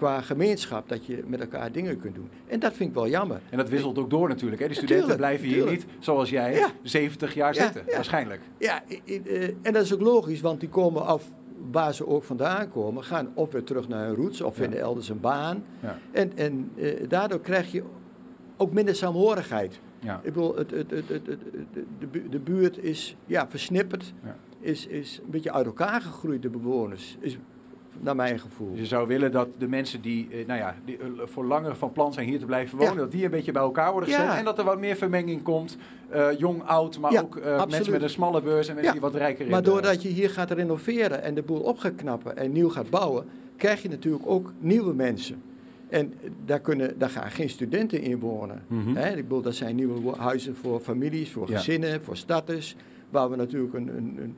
qua 0.00 0.20
gemeenschap, 0.20 0.88
dat 0.88 1.06
je 1.06 1.22
met 1.26 1.40
elkaar 1.40 1.72
dingen 1.72 1.98
kunt 2.00 2.14
doen. 2.14 2.30
En 2.46 2.60
dat 2.60 2.72
vind 2.72 2.88
ik 2.88 2.94
wel 2.94 3.08
jammer. 3.08 3.40
En 3.50 3.56
dat 3.58 3.68
wisselt 3.68 3.98
ook 3.98 4.10
door 4.10 4.28
natuurlijk. 4.28 4.60
Hè? 4.60 4.66
Die 4.66 4.76
studenten 4.76 5.06
Tuurlijk, 5.06 5.26
blijven 5.26 5.46
hier 5.46 5.56
tuurlijk. 5.56 5.76
niet, 5.76 5.86
zoals 5.98 6.30
jij, 6.30 6.54
Ja. 6.54 6.70
70 6.82 7.34
jaar 7.34 7.54
Ja, 7.54 7.62
zitten. 7.62 7.82
ja. 7.86 7.94
Waarschijnlijk. 7.94 8.40
Ja, 8.58 8.82
eh, 9.06 9.42
en 9.62 9.72
dat 9.72 9.82
is 9.82 9.94
ook 9.94 10.00
logisch, 10.00 10.40
want 10.40 10.60
die 10.60 10.68
komen 10.68 11.06
af 11.06 11.24
waar 11.70 11.94
ze 11.94 12.06
ook 12.06 12.22
vandaan 12.24 12.70
komen, 12.70 13.04
gaan 13.04 13.30
of 13.34 13.52
weer 13.52 13.64
terug 13.64 13.88
naar 13.88 14.06
hun 14.06 14.14
roots 14.14 14.40
of 14.40 14.54
vinden 14.54 14.80
elders 14.80 15.08
een 15.08 15.20
baan. 15.20 15.64
En, 16.12 16.36
en 16.36 16.70
eh, 16.76 17.08
daardoor 17.08 17.40
krijg 17.40 17.72
je 17.72 17.82
ook 18.56 18.72
minder 18.72 18.94
saamhorigheid. 18.94 19.80
Ja. 20.00 20.20
Ik 20.22 20.32
bedoel, 20.32 20.56
het, 20.56 20.70
het, 20.70 20.90
het, 20.90 21.08
de, 22.12 22.28
de 22.30 22.38
buurt 22.38 22.78
is 22.78 23.16
ja, 23.26 23.46
versnipperd, 23.48 24.12
is, 24.60 24.86
is 24.86 25.20
een 25.24 25.30
beetje 25.30 25.52
uit 25.52 25.66
elkaar 25.66 26.00
gegroeid, 26.00 26.42
de 26.42 26.48
bewoners, 26.50 27.16
is 27.20 27.38
naar 27.98 28.16
mijn 28.16 28.38
gevoel. 28.38 28.74
Je 28.74 28.86
zou 28.86 29.08
willen 29.08 29.32
dat 29.32 29.48
de 29.58 29.68
mensen 29.68 30.00
die, 30.00 30.28
eh, 30.30 30.46
nou 30.46 30.58
ja, 30.58 30.74
die 30.84 30.98
eh, 30.98 31.04
voor 31.24 31.44
langer 31.44 31.76
van 31.76 31.92
plan 31.92 32.12
zijn 32.12 32.26
hier 32.26 32.38
te 32.38 32.44
blijven 32.46 32.78
wonen, 32.78 32.94
Ja. 32.94 33.00
dat 33.00 33.10
die 33.10 33.24
een 33.24 33.30
beetje 33.30 33.52
bij 33.52 33.62
elkaar 33.62 33.92
worden 33.92 34.08
gezet. 34.10 34.24
Ja. 34.24 34.38
En 34.38 34.44
dat 34.44 34.58
er 34.58 34.64
wat 34.64 34.78
meer 34.78 34.96
vermenging 34.96 35.42
komt. 35.42 35.76
eh, 36.10 36.38
jong, 36.38 36.62
oud, 36.62 36.98
maar 36.98 37.12
Ja, 37.12 37.20
ook 37.20 37.40
mensen 37.70 37.92
met 37.92 38.02
een 38.02 38.10
smalle 38.10 38.42
beurs 38.42 38.68
en 38.68 38.74
mensen 38.74 38.92
die 38.92 39.00
wat 39.00 39.14
rijker 39.14 39.44
in 39.44 39.50
Maar 39.50 39.62
doordat 39.62 40.02
je 40.02 40.08
hier 40.08 40.30
gaat 40.30 40.50
renoveren 40.50 41.22
en 41.22 41.34
de 41.34 41.42
boel 41.42 41.60
op 41.60 41.78
gaat 41.78 41.94
knappen 41.94 42.36
en 42.36 42.52
nieuw 42.52 42.68
gaat 42.68 42.90
bouwen, 42.90 43.24
krijg 43.56 43.82
je 43.82 43.88
natuurlijk 43.88 44.26
ook 44.26 44.52
nieuwe 44.58 44.94
mensen. 44.94 45.42
En 45.88 46.14
daar, 46.44 46.60
kunnen, 46.60 46.98
daar 46.98 47.10
gaan 47.10 47.30
geen 47.30 47.48
studenten 47.48 48.00
in 48.02 48.18
wonen. 48.18 48.62
Mhm. 48.66 48.94
Hè, 48.96 49.08
ik 49.08 49.22
bedoel, 49.22 49.42
dat 49.42 49.54
zijn 49.54 49.76
nieuwe 49.76 50.16
huizen 50.16 50.56
voor 50.56 50.80
families, 50.80 51.30
voor 51.30 51.46
gezinnen, 51.48 52.02
voor 52.02 52.16
starters, 52.16 52.76
waar 53.10 53.30
we 53.30 53.36
natuurlijk 53.36 53.74
een, 53.74 53.88
een, 53.88 54.18
een, 54.22 54.36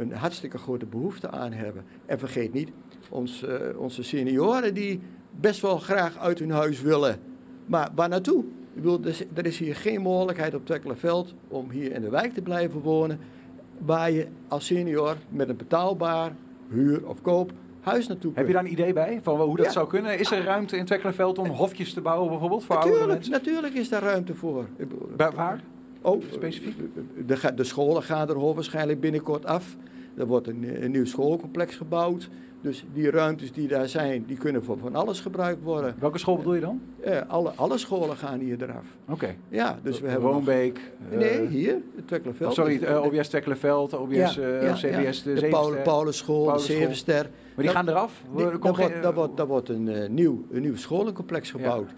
een 0.00 0.12
hartstikke 0.12 0.58
grote 0.58 0.86
behoefte 0.86 1.30
aan 1.30 1.52
hebben. 1.52 1.84
En 2.06 2.18
vergeet 2.18 2.52
niet, 2.52 2.70
ons, 3.08 3.42
eh, 3.44 3.54
onze 3.78 4.02
senioren 4.02 4.74
die 4.74 5.00
best 5.40 5.60
wel 5.60 5.78
graag 5.78 6.18
uit 6.18 6.38
hun 6.38 6.50
huis 6.50 6.80
willen. 6.82 7.18
Maar 7.66 7.88
waar 7.94 8.08
naartoe? 8.08 8.44
Ik 8.74 8.82
bedoel, 8.82 9.00
er 9.02 9.08
is, 9.08 9.24
er 9.34 9.46
hier 9.64 9.76
geen 9.76 10.00
mogelijkheid 10.00 10.54
op 10.54 10.66
Tekkelenveld 10.66 11.34
om 11.48 11.70
hier 11.70 11.92
in 11.92 12.00
de 12.00 12.10
wijk 12.10 12.32
te 12.34 12.42
blijven 12.42 12.80
wonen, 12.80 13.18
waar 13.78 14.10
je 14.10 14.26
als 14.48 14.66
senior 14.66 15.16
met 15.28 15.48
een 15.48 15.56
betaalbaar 15.56 16.32
huur 16.68 17.06
of 17.06 17.22
koop 17.22 17.52
huis 17.80 18.06
naartoe 18.06 18.32
Heb 18.34 18.46
je 18.46 18.52
daar 18.52 18.64
een 18.64 18.70
idee 18.72 18.92
bij 18.92 19.20
van 19.22 19.40
hoe 19.40 19.56
dat 19.56 19.66
Ja. 19.66 19.72
zou 19.72 19.88
kunnen? 19.88 20.18
Is 20.18 20.30
er 20.30 20.44
ruimte 20.44 20.76
in 20.76 20.84
Twekkelenveld 20.84 21.38
om 21.38 21.46
hofjes 21.48 21.92
te 21.92 22.00
bouwen 22.00 22.28
bijvoorbeeld 22.30 22.64
voor 22.64 22.76
oudere 22.76 22.94
Natuurlijk, 22.98 23.18
mensen? 23.28 23.44
natuurlijk 23.44 23.74
is 23.74 23.88
daar 23.88 24.02
ruimte 24.02 24.34
voor. 24.34 24.66
Bij- 25.16 25.30
waar? 25.30 25.60
Oh, 26.02 26.22
Specifiek? 26.30 26.74
De, 27.26 27.36
ga- 27.36 27.50
de 27.50 27.64
scholen 27.64 28.02
gaan 28.02 28.28
er 28.28 28.54
waarschijnlijk 28.54 29.00
binnenkort 29.00 29.46
af. 29.46 29.76
Er 30.16 30.26
wordt 30.26 30.46
een, 30.46 30.84
een 30.84 30.90
nieuw 30.90 31.04
schoolcomplex 31.04 31.76
gebouwd. 31.76 32.28
Dus 32.62 32.84
die 32.92 33.10
ruimtes 33.10 33.52
die 33.52 33.68
daar 33.68 33.88
zijn, 33.88 34.24
die 34.26 34.36
kunnen 34.36 34.64
voor 34.64 34.78
van 34.78 34.94
alles 34.94 35.20
gebruikt 35.20 35.62
worden. 35.62 35.94
Welke 35.98 36.18
school 36.18 36.36
bedoel 36.36 36.54
je 36.54 36.60
dan? 36.60 36.80
Eh, 37.00 37.20
alle, 37.28 37.50
alle 37.54 37.78
scholen 37.78 38.16
gaan 38.16 38.38
hier 38.38 38.62
eraf. 38.62 38.84
Oké. 39.08 39.34
Ja, 39.48 39.78
dus 39.82 40.00
we 40.00 40.08
hebben 40.08 40.30
Woonbeek. 40.30 40.80
eh, 41.10 41.18
Nee, 41.18 41.46
hier, 41.46 41.76
Twekkelenveld. 42.04 42.54
sorry, 42.54 42.82
eh, 42.82 43.02
OBS 43.04 43.28
Tekkelenveld, 43.28 43.94
OBS, 43.98 44.14
Ja, 44.16 44.42
eh, 44.42 44.62
ja, 44.62 44.72
CBS, 44.72 44.80
ja. 44.82 44.90
de, 44.90 45.02
de 45.02 45.10
Zevenster. 45.12 45.48
Paul, 45.50 45.74
Paulusschool, 45.82 46.52
de. 46.52 46.58
Zevenster. 46.58 47.22
Maar 47.22 47.30
die 47.56 47.64
Dat- 47.64 47.74
gaan 47.74 47.88
eraf? 47.88 48.22
Die- 48.36 48.44
Er 48.44 48.60
Daar 48.60 48.74
wordt, 48.76 49.02
daar 49.02 49.14
wordt, 49.14 49.36
daar 49.36 49.46
wordt 49.46 49.68
een, 49.68 49.88
eh, 49.88 50.08
nieuw, 50.08 50.44
een 50.50 50.60
nieuw 50.62 50.76
scholencomplex 50.76 51.50
gebouwd. 51.50 51.90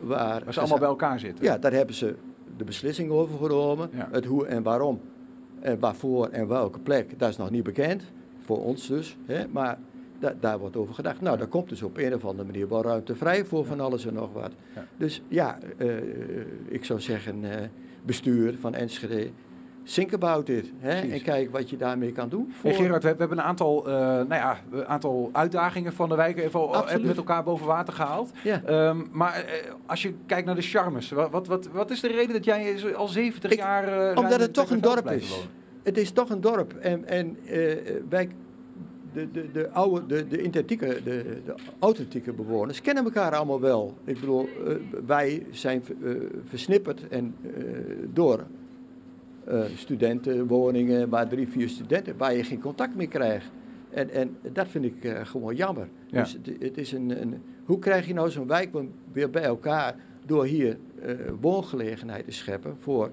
Waar, 0.00 0.42
Waar 0.44 0.52
ze 0.54 0.60
allemaal 0.60 0.78
bij 0.78 0.88
elkaar 0.88 1.18
zitten. 1.18 1.44
Ja, 1.44 1.58
daar 1.58 1.72
hebben 1.72 1.94
ze 1.94 2.14
de 2.58 2.64
beslissing 2.64 3.10
over 3.10 3.38
genomen. 3.38 3.90
Ja. 3.92 4.08
Het 4.12 4.24
hoe 4.24 4.46
en 4.46 4.62
waarom. 4.62 5.00
En 5.60 5.78
waarvoor 5.78 6.28
en 6.28 6.48
welke 6.48 6.78
plek, 6.78 7.18
dat 7.18 7.28
is 7.28 7.36
nog 7.36 7.50
niet 7.50 7.62
bekend. 7.62 8.02
Voor 8.44 8.64
ons 8.64 8.86
dus. 8.86 9.16
Hè? 9.26 9.48
Maar 9.48 9.78
da- 10.18 10.34
daar 10.40 10.58
wordt 10.58 10.76
over 10.76 10.94
gedacht. 10.94 11.20
Nou, 11.20 11.38
daar 11.38 11.46
komt 11.46 11.68
dus 11.68 11.82
op 11.82 11.96
een 11.96 12.14
of 12.14 12.24
andere 12.24 12.46
manier 12.48 12.68
wel 12.68 12.82
ruimte 12.82 13.14
vrij 13.14 13.44
voor 13.44 13.64
van 13.64 13.80
alles 13.80 14.06
en 14.06 14.14
nog 14.14 14.32
wat. 14.32 14.52
Dus 14.96 15.22
ja, 15.28 15.58
eh, 15.76 15.88
ik 16.68 16.84
zou 16.84 17.00
zeggen, 17.00 17.44
eh, 17.60 17.66
bestuur 18.04 18.56
van 18.58 18.74
Enschede, 18.74 19.30
think 19.94 20.12
about 20.12 20.48
it. 20.48 20.72
Hè? 20.78 20.98
Precies. 21.00 21.12
En 21.18 21.22
kijk 21.22 21.50
wat 21.50 21.70
je 21.70 21.76
daarmee 21.76 22.12
kan 22.12 22.28
doen. 22.28 22.52
Hey 22.62 22.74
Gerard, 22.74 23.02
we, 23.02 23.10
we 23.12 23.16
hebben 23.18 23.38
een 23.38 23.44
aantal, 23.44 23.86
eh, 23.88 23.94
nou 23.94 24.28
ja, 24.28 24.58
aantal 24.86 25.30
uitdagingen 25.32 25.92
van 25.92 26.08
de 26.08 26.14
wijk 26.16 26.38
even 26.38 26.68
Absoluut. 26.72 27.06
met 27.06 27.16
elkaar 27.16 27.42
boven 27.44 27.66
water 27.66 27.92
gehaald. 27.94 28.30
Ja. 28.44 28.62
Ehm, 28.64 28.96
maar 29.12 29.34
eh, 29.34 29.72
als 29.86 30.02
je 30.02 30.14
kijkt 30.26 30.46
naar 30.46 30.54
de 30.54 30.62
charmes, 30.62 31.10
wat, 31.10 31.30
wat, 31.30 31.46
wat, 31.46 31.68
wat 31.72 31.90
is 31.90 32.00
de 32.00 32.08
reden 32.08 32.32
dat 32.32 32.44
jij 32.44 32.94
al 32.94 33.08
70 33.08 33.50
Ik- 33.50 33.58
jaar... 33.58 33.84
eh, 33.84 33.90
ruim 33.96 34.16
omdat 34.16 34.40
het 34.40 34.54
toch 34.54 34.70
een 34.70 34.80
dorp 34.80 35.10
is. 35.10 35.28
wonen? 35.30 35.46
Het 35.82 35.98
is 35.98 36.10
toch 36.10 36.30
een 36.30 36.40
dorp. 36.40 36.72
En, 36.72 37.04
en 37.04 37.36
eh, 37.46 37.76
wij, 38.08 38.28
de, 39.12 39.30
de, 39.30 39.50
de, 39.52 39.70
oude, 39.70 40.06
de, 40.06 40.26
de, 40.28 40.42
intentieke, 40.42 40.86
de, 41.04 41.40
de 41.44 41.54
authentieke 41.78 42.32
bewoners 42.32 42.80
kennen 42.80 43.04
elkaar 43.04 43.34
allemaal 43.36 43.60
wel. 43.60 43.96
Ik 44.04 44.20
bedoel, 44.20 44.48
eh, 44.66 44.74
wij 45.06 45.46
zijn 45.50 45.82
eh, 46.04 46.10
versnipperd 46.44 47.08
en, 47.08 47.34
eh, 47.42 47.50
door 48.12 48.44
eh, 49.48 49.62
studentenwoningen, 49.74 51.08
waar 51.08 51.28
drie, 51.28 51.48
vier 51.48 51.68
studenten, 51.68 52.16
waar 52.16 52.34
je 52.34 52.44
geen 52.44 52.60
contact 52.60 52.94
meer 52.94 53.08
krijgt. 53.08 53.50
En, 53.90 54.10
en 54.10 54.36
dat 54.52 54.68
vind 54.68 54.84
ik 54.84 55.04
eh, 55.04 55.26
gewoon 55.26 55.54
jammer. 55.56 55.88
Ja. 56.06 56.22
Dus 56.22 56.32
het, 56.32 56.62
het 56.62 56.78
is 56.78 56.92
een, 56.92 57.20
een, 57.20 57.42
hoe 57.64 57.78
krijg 57.78 58.06
je 58.06 58.14
nou 58.14 58.30
zo'n 58.30 58.46
wijk 58.46 58.70
weer 59.12 59.30
bij 59.30 59.42
elkaar 59.42 59.94
door 60.26 60.44
hier 60.44 60.78
eh, 61.02 61.14
woongelegenheid 61.40 62.24
te 62.24 62.30
scheppen 62.30 62.76
voor 62.78 63.10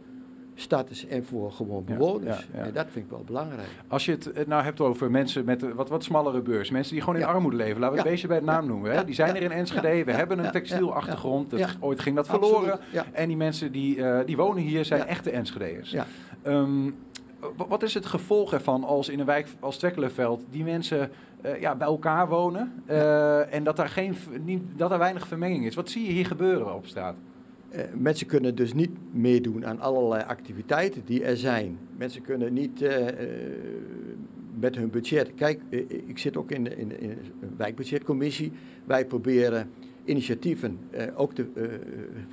starters 0.56 1.08
en 1.08 1.26
voor 1.26 1.52
gewoon 1.52 1.84
bewoners. 1.86 2.40
ja, 2.54 2.60
ja. 2.60 2.66
En 2.66 2.74
dat 2.74 2.86
vind 2.92 3.06
ik 3.06 3.12
wel 3.12 3.24
belangrijk. 3.26 3.68
Als 3.88 4.06
je 4.06 4.12
het 4.12 4.32
eh, 4.32 4.46
nou 4.46 4.64
hebt 4.64 4.82
over 4.82 5.12
mensen 5.12 5.46
met 5.46 5.62
een 5.62 5.74
wat, 5.74 5.90
wat 5.90 6.04
smallere 6.04 6.42
beurs, 6.42 6.70
mensen 6.70 6.94
die 6.94 7.04
gewoon 7.04 7.20
in 7.20 7.26
armoede 7.26 7.58
leven, 7.58 7.80
laten 7.80 7.96
we 7.96 8.02
het 8.02 8.10
beestje 8.10 8.28
bij 8.28 8.38
het 8.38 8.46
naam 8.46 8.68
noemen. 8.68 8.92
Hè? 8.92 9.06
Die 9.06 9.16
zijn 9.16 9.36
er 9.36 9.42
in 9.42 9.52
Enschede, 9.52 10.04
we 10.04 10.12
hebben 10.12 10.40
een 10.40 10.52
textielachtergrond. 10.52 11.50
Dat- 11.52 11.60
ooit 11.80 12.00
ging 12.00 12.16
dat 12.16 12.28
verloren. 12.28 12.80
En 13.12 13.28
die 13.28 13.38
mensen 13.38 13.72
die, 13.72 14.04
eh, 14.04 14.26
die 14.26 14.38
wonen 14.38 14.64
hier 14.64 14.86
zijn 14.86 15.06
echte 15.06 15.30
Enschedeërs. 15.32 15.92
Ja. 15.92 16.06
Ehm, 16.42 16.84
wa- 17.58 17.68
wat 17.68 17.84
is 17.84 17.94
het 17.94 18.06
gevolg 18.06 18.54
ervan 18.54 18.84
als 18.84 19.10
in 19.10 19.20
een 19.20 19.26
wijk 19.26 19.48
als 19.60 19.78
Twekkelenveld 19.78 20.44
die 20.50 20.64
mensen 20.64 21.10
eh, 21.42 21.62
ja, 21.62 21.76
bij 21.76 21.88
elkaar 21.88 22.28
wonen 22.28 22.74
eh, 22.86 23.54
en 23.54 23.64
dat 23.64 23.80
er, 23.80 23.90
geen, 23.90 24.16
niet, 24.44 24.62
dat 24.78 24.92
er 24.92 24.98
weinig 24.98 25.28
vermenging 25.28 25.66
is? 25.66 25.76
Wat 25.76 25.90
zie 25.90 26.06
je 26.06 26.12
hier 26.12 26.26
gebeuren 26.26 26.76
op 26.76 26.86
straat? 26.86 27.16
Eh, 27.70 27.82
mensen 27.98 28.28
kunnen 28.28 28.56
dus 28.56 28.74
niet 28.74 28.90
meedoen 29.12 29.66
aan 29.66 29.80
allerlei 29.80 30.24
activiteiten 30.24 31.02
die 31.06 31.24
er 31.24 31.38
zijn. 31.38 31.78
Mensen 31.98 32.22
kunnen 32.22 32.54
niet 32.54 32.82
eh, 32.82 33.08
eh, 33.08 33.16
met 34.60 34.76
hun 34.76 34.90
budget. 34.90 35.34
Kijk, 35.36 35.62
ik 36.08 36.18
zit 36.18 36.38
ook 36.38 36.52
in, 36.52 36.64
de- 36.64 36.76
in, 36.76 36.92
wijkbudgetcommissie. 37.58 38.52
Wij 38.86 39.06
proberen 39.06 39.70
initiatieven 40.06 40.80
eh, 40.92 41.04
ook 41.16 41.34
te, 41.34 41.46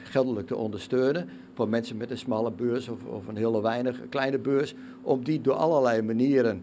geldelijk 0.02 0.46
te 0.46 0.56
ondersteunen. 0.56 1.28
Voor 1.54 1.68
mensen 1.68 1.96
met 1.96 2.10
een 2.10 2.18
smalle 2.18 2.52
beurs 2.52 2.88
of, 2.88 3.04
of 3.04 3.26
een 3.28 3.36
hele 3.36 3.62
weinig 3.62 4.00
kleine 4.08 4.38
beurs. 4.38 4.74
Om 5.02 5.24
die 5.24 5.40
door 5.40 5.54
allerlei 5.54 6.02
manieren 6.02 6.62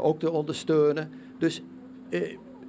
ook 0.00 0.18
te 0.18 0.30
ondersteunen. 0.30 1.10
Dus 1.38 1.62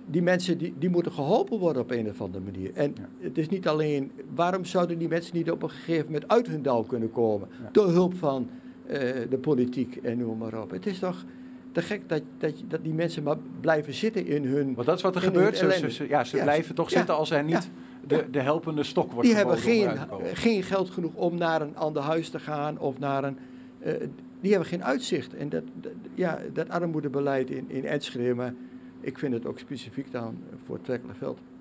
die 0.05 0.21
mensen 0.21 0.57
die, 0.57 0.73
die 0.79 0.89
moeten 0.89 1.11
geholpen 1.11 1.59
worden 1.59 1.81
op 1.81 1.91
een 1.91 2.09
of 2.09 2.21
andere 2.21 2.43
manier. 2.43 2.71
En 2.73 2.93
Ja. 2.97 3.07
het 3.19 3.37
is 3.37 3.49
niet 3.49 3.67
alleen, 3.67 4.11
waarom 4.35 4.65
zouden 4.65 4.97
die 4.97 5.07
mensen 5.07 5.35
niet 5.35 5.51
op 5.51 5.63
een 5.63 5.69
gegeven 5.69 6.05
moment 6.05 6.27
uit 6.31 6.47
hun 6.47 6.61
dal 6.61 6.83
kunnen 6.83 7.11
komen? 7.11 7.47
Ja. 7.63 7.69
Door 7.71 7.87
hulp 7.89 8.15
van 8.17 8.49
eh, 8.85 8.99
de 9.29 9.37
politiek 9.41 9.95
en 9.95 10.17
noem 10.17 10.37
maar 10.37 10.61
op. 10.61 10.71
Het 10.71 10.85
is 10.85 10.99
toch 10.99 11.23
te 11.71 11.81
gek 11.81 12.09
dat, 12.09 12.21
dat, 12.37 12.53
dat 12.67 12.83
die 12.83 12.93
mensen 12.93 13.23
maar 13.23 13.37
blijven 13.59 13.93
zitten 13.93 14.25
in 14.25 14.45
hun... 14.45 14.73
Want 14.73 14.87
dat 14.87 14.95
is 14.97 15.03
wat 15.03 15.15
er 15.15 15.21
gebeurt. 15.21 15.57
Ze, 15.57 16.05
ja, 16.07 16.23
ze 16.23 16.37
Ja, 16.37 16.43
blijven 16.43 16.75
toch 16.75 16.89
zitten 16.89 17.15
als 17.15 17.31
er 17.31 17.43
niet 17.43 17.69
de, 18.07 18.25
de 18.31 18.39
helpende 18.39 18.83
stok 18.83 19.11
wordt 19.11 19.27
Die 19.27 19.37
hebben 19.37 19.57
geen, 19.57 19.89
geen 20.33 20.63
geld 20.63 20.89
genoeg 20.89 21.13
om 21.13 21.35
naar 21.37 21.61
een 21.61 21.77
ander 21.77 22.01
huis 22.01 22.29
te 22.29 22.39
gaan 22.39 22.79
of 22.79 22.99
naar 22.99 23.23
een... 23.23 23.37
eh, 23.79 23.93
die 24.41 24.51
hebben 24.51 24.69
geen 24.69 24.83
uitzicht. 24.83 25.33
En 25.35 25.49
dat, 25.49 25.63
dat, 25.81 25.91
ja, 26.15 26.39
dat 26.53 26.69
armoedebeleid 26.69 27.49
in, 27.49 27.65
in 27.67 27.85
Enschede, 27.85 28.33
maar 28.35 28.53
ik 29.01 29.17
vind 29.19 29.33
het 29.33 29.45
ook 29.45 29.59
specifiek 29.59 30.11
dan 30.11 30.37
voor 30.65 30.79
het. 30.83 30.99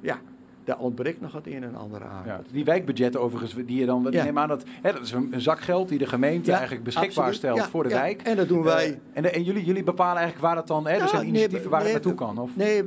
Ja, 0.00 0.18
daar 0.64 0.78
ontbreekt 0.78 1.20
nog 1.20 1.32
het 1.32 1.46
een 1.46 1.62
en 1.62 1.74
ander 1.74 2.04
aan. 2.04 2.22
Ja, 2.26 2.42
die 2.52 2.64
wijkbudgetten 2.64 3.20
overigens, 3.20 3.54
die 3.66 3.78
je 3.78 3.86
dan, 3.86 4.06
Ja. 4.10 4.24
neem 4.24 4.38
aan 4.38 4.48
dat, 4.48 4.64
hè, 4.82 4.92
dat 4.92 5.02
is 5.02 5.12
een, 5.12 5.28
een 5.32 5.40
zak 5.40 5.60
geld 5.60 5.88
die 5.88 5.98
de 5.98 6.06
gemeente 6.06 6.46
Ja, 6.50 6.54
eigenlijk 6.56 6.84
beschikbaar 6.84 7.24
absoluut. 7.26 7.54
stelt 7.56 7.70
voor 7.70 7.82
de 7.82 7.88
ja. 7.88 8.00
wijk. 8.00 8.22
En 8.22 8.36
dat 8.36 8.48
doen 8.48 8.62
wij. 8.62 8.86
Eh, 8.86 8.96
en, 9.12 9.32
en 9.34 9.42
jullie, 9.42 9.64
jullie 9.64 9.82
bepalen 9.82 10.16
eigenlijk 10.16 10.46
waar 10.46 10.54
dat 10.54 10.66
dan, 10.66 10.86
hè, 10.86 10.92
er 10.92 10.98
Nou, 10.98 11.10
zijn 11.10 11.26
initiatieven 11.26 11.70
waar 11.70 11.82
nee, 11.82 11.92
het 11.92 12.04
naartoe 12.04 12.26
kan. 12.26 12.38
Of? 12.38 12.56
Nee, 12.56 12.84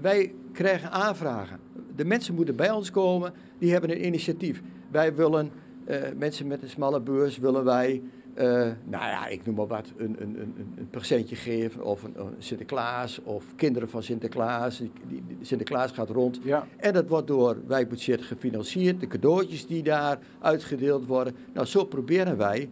wij 0.00 0.34
krijgen 0.52 0.90
aanvragen. 0.90 1.58
De 1.96 2.04
mensen 2.04 2.34
moeten 2.34 2.56
bij 2.56 2.70
ons 2.70 2.90
komen, 2.90 3.32
die 3.58 3.72
hebben 3.72 3.90
een 3.90 4.06
initiatief. 4.06 4.62
Wij 4.90 5.14
willen, 5.14 5.50
eh, 5.84 6.00
mensen 6.18 6.46
met 6.46 6.62
een 6.62 6.68
smalle 6.68 7.00
beurs, 7.00 7.38
willen 7.38 7.64
wij, 7.64 8.02
eh, 8.34 8.46
nou 8.84 9.04
ja, 9.04 9.26
ik 9.26 9.46
noem 9.46 9.54
maar 9.54 9.66
wat, 9.66 9.92
een, 9.96 10.16
een, 10.20 10.40
een, 10.40 10.54
een 10.76 10.88
presentje 10.90 11.36
geven. 11.36 11.84
Of 11.84 12.02
een, 12.02 12.14
een 12.16 12.34
Sinterklaas, 12.38 13.20
of 13.22 13.44
kinderen 13.56 13.88
van 13.88 14.02
Sinterklaas. 14.02 14.78
Die, 14.78 15.22
Sinterklaas 15.40 15.92
gaat 15.92 16.10
rond. 16.10 16.40
Ja, 16.42 16.66
En 16.76 16.92
dat 16.92 17.08
wordt 17.08 17.26
door 17.26 17.56
wijkbudget 17.66 18.22
gefinancierd. 18.22 19.00
De 19.00 19.06
cadeautjes 19.06 19.66
die 19.66 19.82
daar 19.82 20.18
uitgedeeld 20.38 21.06
worden. 21.06 21.34
Nou, 21.52 21.66
zo 21.66 21.84
proberen 21.84 22.36
wij 22.36 22.68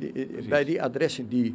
eh, 0.00 0.12
Precies. 0.12 0.48
bij 0.48 0.64
die 0.64 0.82
adressen 0.82 1.28
die 1.28 1.54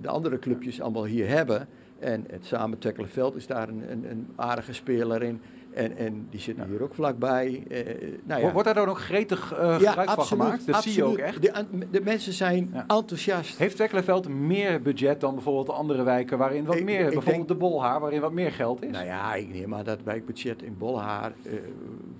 de 0.00 0.08
andere 0.08 0.38
clubjes 0.38 0.80
allemaal 0.80 1.04
hier 1.04 1.28
hebben. 1.28 1.68
En 1.98 2.24
het 2.30 2.46
samen 2.46 2.78
Twekkelenveld 2.78 3.36
is 3.36 3.46
daar 3.46 3.68
een, 3.68 3.90
een, 3.90 4.10
een 4.10 4.26
aardige 4.36 4.72
speler 4.72 5.22
in. 5.22 5.40
En, 5.74 5.96
en 5.96 6.26
die 6.30 6.40
zitten 6.40 6.64
Ja. 6.64 6.70
hier 6.70 6.82
ook 6.82 6.94
vlakbij. 6.94 7.62
Eh, 7.68 8.08
nou 8.24 8.40
ja. 8.40 8.52
Wordt 8.52 8.64
daar 8.66 8.74
dan 8.74 8.88
ook 8.88 8.98
gretig 9.00 9.52
eh, 9.52 9.74
gebruik 9.76 10.10
van 10.10 10.24
gemaakt? 10.24 10.66
Dat 10.66 10.82
zie 10.82 10.94
je 10.94 11.04
ook 11.04 11.16
echt. 11.18 11.42
De, 11.42 11.52
de 11.90 12.00
mensen 12.00 12.32
zijn 12.32 12.74
enthousiast. 12.86 13.58
Heeft 13.58 13.74
Twekkelenveld 13.76 14.28
meer 14.28 14.82
budget 14.82 15.20
dan 15.20 15.34
bijvoorbeeld 15.34 15.66
de 15.66 15.72
andere 15.72 16.02
wijken 16.02 16.38
waarin 16.38 16.64
wat 16.64 16.76
Ik- 16.76 16.84
meer, 16.84 16.98
ik 16.98 17.04
bijvoorbeeld 17.04 17.34
denk- 17.36 17.48
de 17.48 17.54
Bolhaar, 17.54 18.00
waarin 18.00 18.20
wat 18.20 18.32
meer 18.32 18.52
geld 18.52 18.82
is? 18.84 18.90
Nou 18.90 19.04
ja, 19.04 19.34
ik 19.34 19.52
neem 19.54 19.74
aan 19.74 19.84
dat 19.84 20.02
wijkbudget 20.02 20.62
in 20.62 20.76
Bolhaar 20.78 21.32
eh, 21.42 21.52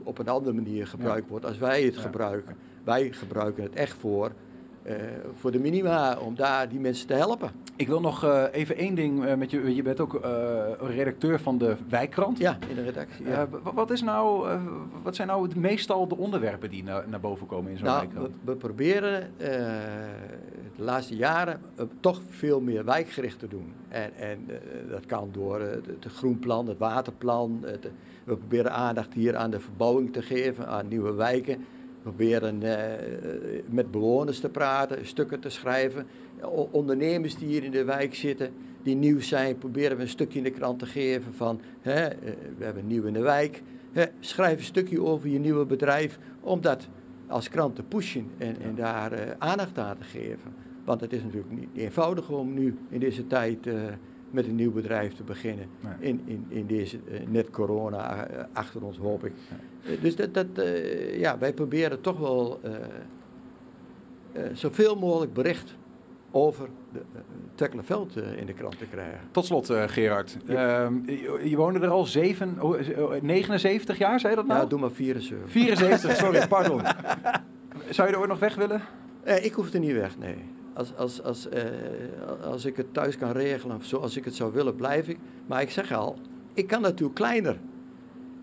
op 0.02 0.19
een 0.19 0.28
andere 0.28 0.55
manier 0.55 0.87
gebruikt 0.87 1.28
wordt 1.28 1.45
als 1.45 1.59
wij 1.59 1.83
het 1.83 1.97
gebruiken. 1.97 2.57
Wij 2.85 3.12
gebruiken 3.12 3.62
het 3.62 3.75
echt 3.75 3.97
voor, 4.00 4.33
eh, 4.88 4.95
voor 5.35 5.50
de 5.50 5.59
minima, 5.59 6.18
om 6.18 6.35
daar 6.35 6.68
die 6.68 6.80
mensen 6.80 7.07
te 7.07 7.14
helpen. 7.14 7.50
Ik 7.76 7.87
wil 7.87 8.00
nog 8.00 8.25
eh, 8.25 8.45
even 8.52 8.76
één 8.76 8.95
ding 8.95 9.25
eh, 9.25 9.35
met 9.35 9.50
je. 9.50 9.75
Je 9.75 9.83
bent 9.83 10.00
ook 10.00 10.21
redacteur 10.80 11.40
van 11.40 11.59
de 11.59 11.76
wijkkrant. 11.88 12.38
Ja, 12.38 12.59
in 12.68 12.75
de 12.75 12.83
redactie. 12.83 13.28
Ja. 13.28 13.49
Wat, 13.75 13.90
is 13.90 14.02
nou, 14.02 14.49
wat 15.02 15.16
zijn 15.16 15.28
nou 15.28 15.42
het- 15.42 15.57
meestal 15.57 16.09
de 16.09 16.16
onderwerpen 16.16 16.71
die 16.71 16.83
na- 16.83 17.04
naar 17.07 17.21
boven 17.21 17.47
komen 17.47 17.71
in 17.71 17.76
zo'n 17.76 17.87
nou, 17.87 17.99
wijkkrant? 17.99 18.26
we, 18.45 18.50
we 18.50 18.57
proberen 18.57 19.30
de 20.76 20.83
laatste 20.85 21.16
jaren 21.16 21.61
toch 22.00 22.21
veel 22.28 22.61
meer 22.61 22.85
wijkgericht 22.85 23.38
te 23.38 23.49
doen. 23.49 23.73
En, 23.88 24.14
en 24.14 24.47
dat 24.90 25.07
kan 25.07 25.28
door 25.33 25.61
het, 25.61 25.87
het 25.87 26.12
groenplan, 26.12 26.68
het 26.68 26.78
waterplan. 26.78 27.62
Het, 27.64 27.90
we 28.25 28.37
proberen 28.37 28.73
aandacht 28.73 29.14
hier 29.14 29.37
aan 29.37 29.50
de 29.50 29.61
verbouwing 29.61 30.12
te 30.12 30.23
geven, 30.23 30.66
aan 30.66 30.88
nieuwe 30.88 31.12
wijken. 31.12 31.64
Proberen 32.09 32.62
eh, 32.62 33.62
met 33.67 33.91
bewoners 33.91 34.41
te 34.41 34.49
praten, 34.49 35.07
stukken 35.07 35.41
te 35.41 35.49
schrijven. 35.49 36.07
Ondernemers 36.71 37.37
die 37.37 37.49
hier 37.49 37.65
in 37.65 37.71
de 37.71 37.85
wijk 37.85 38.15
zitten, 38.15 38.50
die 38.83 38.95
nieuw 38.95 39.21
zijn, 39.21 39.59
proberen 39.59 39.97
we 39.97 40.03
een 40.03 40.09
stukje 40.09 40.38
in 40.38 40.45
de 40.45 40.50
krant 40.50 40.79
te 40.79 40.87
geven 40.87 41.35
van... 41.35 41.61
Hè, 41.81 42.05
eh, 42.05 42.33
we 42.59 42.65
hebben 42.65 42.87
nieuw 42.87 43.05
in 43.05 43.12
de 43.12 43.21
wijk. 43.21 43.62
Hè, 43.93 44.05
schrijf 44.21 44.59
een 44.59 44.65
stukje 44.65 45.03
over 45.03 45.29
je 45.29 45.38
nieuwe 45.38 45.65
bedrijf, 45.65 46.19
om 46.41 46.61
dat 46.61 46.88
als 47.27 47.49
krant 47.49 47.77
te 47.77 47.83
pushen 47.83 48.31
en, 48.38 48.61
en 48.61 48.75
daar 48.75 49.12
eh, 49.12 49.35
aandacht 49.38 49.79
aan 49.79 49.99
te 49.99 50.05
geven. 50.05 50.53
Want 50.85 51.00
het 51.00 51.12
is 51.12 51.23
natuurlijk 51.23 51.53
niet 51.53 51.69
eenvoudig 51.75 52.31
om 52.31 52.55
nu 52.55 52.79
in 52.88 53.00
deze 53.00 53.27
tijd 53.27 53.67
met 54.30 54.47
een 54.47 54.54
nieuw 54.54 54.73
bedrijf 54.73 55.14
te 55.14 55.23
beginnen. 55.23 55.66
Nee. 55.80 56.11
In, 56.11 56.23
in, 56.25 56.47
in 56.49 56.66
deze 56.66 56.99
eh, 57.11 57.20
net 57.28 57.50
corona 57.50 58.26
eh, 58.26 58.44
achter 58.52 58.85
ons, 58.85 58.97
hoop 58.97 59.25
ik. 59.25 59.32
Eh, 59.85 60.02
dus 60.02 60.16
dat, 60.16 60.35
dat, 60.35 60.47
eh, 60.54 61.18
ja, 61.18 61.38
wij 61.38 61.52
proberen 61.52 62.00
toch 62.00 62.18
wel 62.18 62.61
eh, 62.62 62.73
eh, 64.32 64.42
zoveel 64.52 64.97
mogelijk 64.97 65.32
bericht 65.32 65.76
over 66.30 66.68
de 66.92 66.99
uh, 66.99 67.20
Tekkelenveld 67.54 68.16
uh, 68.16 68.38
in 68.38 68.47
de 68.47 68.52
krant 68.52 68.78
te 68.78 68.85
krijgen. 68.85 69.20
Tot 69.30 69.44
slot, 69.44 69.70
uh, 69.70 69.82
Gerard. 69.87 70.37
Ja. 70.44 70.88
Uh, 70.90 70.97
je, 71.06 71.49
je, 71.49 71.56
woonde 71.56 71.78
er 71.78 71.88
al 71.88 72.04
zeven, 72.04 72.58
79 73.23 73.99
jaar, 73.99 74.20
zei 74.20 74.32
je 74.32 74.38
dat 74.38 74.47
nou? 74.47 74.61
Ja, 74.61 74.66
doe 74.66 74.78
maar 74.78 74.90
74. 74.90 75.50
74, 75.50 76.16
sorry, 76.16 76.47
pardon. 76.56 76.82
Zou 77.90 78.08
je 78.08 78.14
er 78.14 78.20
ooit 78.20 78.28
nog 78.28 78.38
weg 78.38 78.54
willen? 78.54 78.82
ik 79.42 79.52
hoef 79.52 79.73
er 79.73 79.80
niet 79.80 79.92
weg, 79.92 80.18
nee. 80.18 80.44
Als, 80.78 80.97
als, 80.97 81.23
als, 81.23 81.49
als 82.44 82.64
ik 82.64 82.76
het 82.76 82.94
thuis 82.94 83.16
kan 83.16 83.30
regelen, 83.30 83.78
zoals 83.80 84.16
ik 84.16 84.25
het 84.25 84.35
zou 84.35 84.52
willen, 84.52 84.76
blijf 84.76 85.08
ik. 85.08 85.18
Maar 85.47 85.62
ik 85.62 85.70
zeg 85.70 85.92
al, 85.92 86.16
ik 86.54 86.66
kan 86.66 86.82
natuurlijk 86.82 87.14
kleiner. 87.14 87.56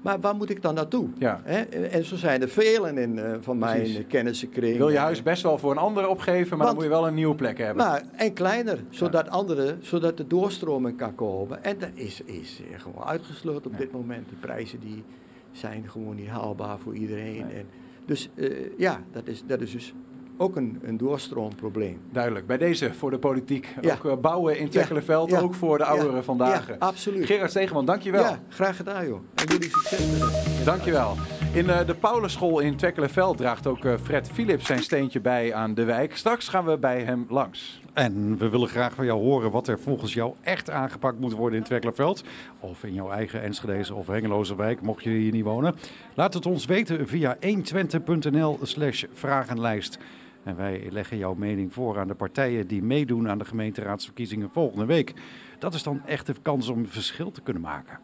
Maar 0.02 0.20
waar 0.20 0.36
moet 0.36 0.50
ik 0.50 0.62
dan 0.62 0.74
naartoe? 0.74 1.08
Ja. 1.18 1.44
En 1.44 2.06
zo 2.06 2.16
zijn 2.16 2.42
er 2.42 2.50
velen 2.50 2.98
in, 2.98 3.18
uh, 3.18 3.34
van 3.40 3.60
Precies. 3.60 3.94
mijn 3.94 4.08
kennissenkring. 4.08 4.78
Wil 4.78 4.90
je 4.90 4.98
huis 4.98 5.24
best 5.24 5.44
wel 5.44 5.58
voor 5.58 5.72
een 5.72 5.78
ander 5.78 6.08
opgeven, 6.08 6.58
maar 6.58 6.58
Want, 6.58 6.70
dan 6.70 6.76
moet 6.76 6.84
je 6.84 6.90
wel 6.90 7.08
een 7.08 7.14
nieuwe 7.14 7.36
plek 7.36 7.58
hebben. 7.58 7.86
Maar, 7.86 8.04
en 8.16 8.34
kleiner, 8.34 8.84
zodat, 8.90 9.26
ja. 9.26 9.32
anderen, 9.32 9.80
zodat 9.82 10.18
de 10.18 10.28
doorstroming 10.28 10.98
kan 10.98 11.16
komen. 11.16 11.64
En 11.64 11.78
dat 11.78 11.90
is, 11.94 12.22
is 12.22 12.62
gewoon 12.76 13.04
uitgesloten 13.04 13.66
op 13.66 13.72
ja. 13.72 13.78
dit 13.78 13.92
moment. 13.92 14.30
Die 14.30 14.38
prijzen 14.38 14.80
die 14.80 15.04
zijn 15.52 15.90
gewoon 15.90 16.16
niet 16.16 16.30
haalbaar 16.30 16.80
voor 16.80 16.96
iedereen. 16.96 17.52
En 17.52 17.66
dus 18.06 18.30
uh, 18.36 18.78
ja, 18.78 19.04
dat 19.12 19.28
is, 19.28 19.44
dat 19.48 19.62
is 19.62 19.72
dus 19.72 19.94
ook 20.38 20.56
een, 20.56 20.80
een 20.84 20.98
doorstroomprobleem. 20.98 22.00
Duidelijk. 22.12 22.48
Bij 22.48 22.58
deze 22.58 22.94
voor 22.94 23.12
de 23.12 23.20
politiek. 23.20 23.76
Ja. 23.82 23.94
Ook 23.94 24.06
uh, 24.06 24.16
bouwen 24.22 24.60
in 24.60 24.70
Tekkelenveld, 24.70 25.30
ja. 25.30 25.40
ook 25.40 25.54
voor 25.54 25.78
de 25.78 25.86
ouderen 25.86 26.24
vandaag. 26.24 26.68
Ja, 26.68 26.76
absoluut. 26.80 27.26
Gerard 27.26 27.50
Stegeman, 27.50 27.86
dankjewel. 27.86 28.24
Ja, 28.24 28.40
graag 28.50 28.76
gedaan 28.76 29.08
joh. 29.08 29.20
En 29.36 29.46
jullie 29.48 29.70
succes 29.70 30.12
met 30.12 30.22
het. 30.22 30.66
Dankjewel. 30.66 31.16
In 31.54 31.66
uh, 31.66 31.86
de 31.86 31.96
Paulusschool 31.96 32.60
in 32.60 32.76
Tekkelenveld 32.76 33.38
draagt 33.38 33.68
ook 33.68 33.86
uh, 33.86 33.94
Fred 34.04 34.30
Philips 34.34 34.66
zijn 34.66 34.84
steentje 34.84 35.20
bij 35.20 35.54
aan 35.54 35.74
de 35.74 35.84
wijk. 35.84 36.18
Straks 36.18 36.48
gaan 36.48 36.66
we 36.66 36.78
bij 36.78 37.02
hem 37.02 37.26
langs. 37.30 37.82
En 37.94 38.38
we 38.38 38.50
willen 38.50 38.68
graag 38.68 38.94
van 38.94 39.06
jou 39.06 39.22
horen 39.22 39.52
wat 39.52 39.68
er 39.68 39.80
volgens 39.80 40.14
jou 40.14 40.34
echt 40.42 40.70
aangepakt 40.70 41.20
moet 41.20 41.34
worden 41.34 41.60
in 41.60 41.66
Twekkelenveld. 41.66 42.24
Of 42.60 42.84
in 42.84 42.94
jouw 42.94 43.12
eigen 43.12 43.42
Enschedeze 43.42 43.94
of 43.94 44.08
Hengeloze 44.08 44.56
wijk, 44.56 44.82
mocht 44.82 45.04
je 45.04 45.10
hier 45.10 45.32
niet 45.32 45.44
wonen. 45.44 45.76
Laat 46.14 46.34
het 46.34 46.46
ons 46.46 46.66
weten 46.66 47.08
via 47.08 47.38
120.nl 47.42 48.60
slash 48.62 49.04
vragenlijst. 49.14 49.98
En 50.46 50.56
wij 50.56 50.88
leggen 50.90 51.18
jouw 51.18 51.34
mening 51.34 51.74
voor 51.74 52.00
aan 52.00 52.08
de 52.08 52.16
partijen 52.16 52.68
die 52.68 52.84
meedoen 52.84 53.30
aan 53.30 53.38
de 53.38 53.46
gemeenteraadsverkiezingen 53.46 54.50
volgende 54.50 54.86
week. 54.86 55.14
Dat 55.60 55.74
is 55.74 55.84
dan 55.84 56.02
echt 56.06 56.26
de 56.26 56.36
kans 56.42 56.68
om 56.68 56.78
een 56.78 56.90
verschil 56.90 57.32
te 57.32 57.42
kunnen 57.42 57.62
maken. 57.62 58.00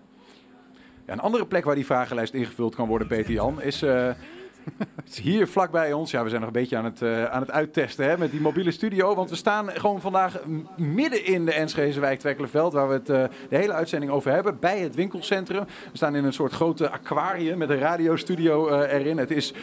Ja, 1.06 1.14
een 1.14 1.20
andere 1.20 1.46
plek 1.46 1.64
waar 1.64 1.76
die 1.76 1.86
vragenlijst 1.86 2.34
ingevuld 2.34 2.76
kan 2.76 2.88
worden, 2.88 3.08
Peter 3.08 3.32
Jan, 3.32 3.62
is... 3.62 3.84
Uh, 5.12 5.22
hier 5.22 5.48
vlakbij 5.48 5.94
ons, 5.94 6.12
ja, 6.12 6.24
we 6.24 6.30
zijn 6.30 6.42
nog 6.42 6.50
een 6.50 6.60
beetje 6.60 6.78
aan 6.78 6.86
het, 6.86 7.02
uh, 7.02 7.26
aan 7.26 7.42
het 7.42 7.52
uittesten 7.52 8.06
hè, 8.06 8.18
met 8.18 8.32
die 8.32 8.42
mobiele 8.42 8.72
studio. 8.72 9.16
Want 9.16 9.30
we 9.30 9.36
staan 9.36 9.70
gewoon 9.70 10.02
vandaag 10.02 10.40
midden 10.78 11.26
in 11.26 11.46
de 11.46 11.54
Enschede 11.54 12.00
wijk 12.00 12.20
Twekkelenveld, 12.20 12.74
waar 12.74 12.88
we 12.88 12.94
het 12.94 13.10
uh, 13.10 13.24
de 13.50 13.56
hele 13.58 13.74
uitzending 13.74 14.12
over 14.12 14.32
hebben, 14.32 14.60
bij 14.60 14.80
het 14.80 14.96
winkelcentrum. 14.96 15.64
We 15.66 15.98
staan 15.98 16.16
in 16.16 16.24
een 16.24 16.34
soort 16.34 16.52
grote 16.52 16.90
aquarium 16.90 17.58
met 17.58 17.70
een 17.70 17.80
radiostudio 17.80 18.80
erin. 18.80 19.18
Het 19.18 19.32
is 19.32 19.54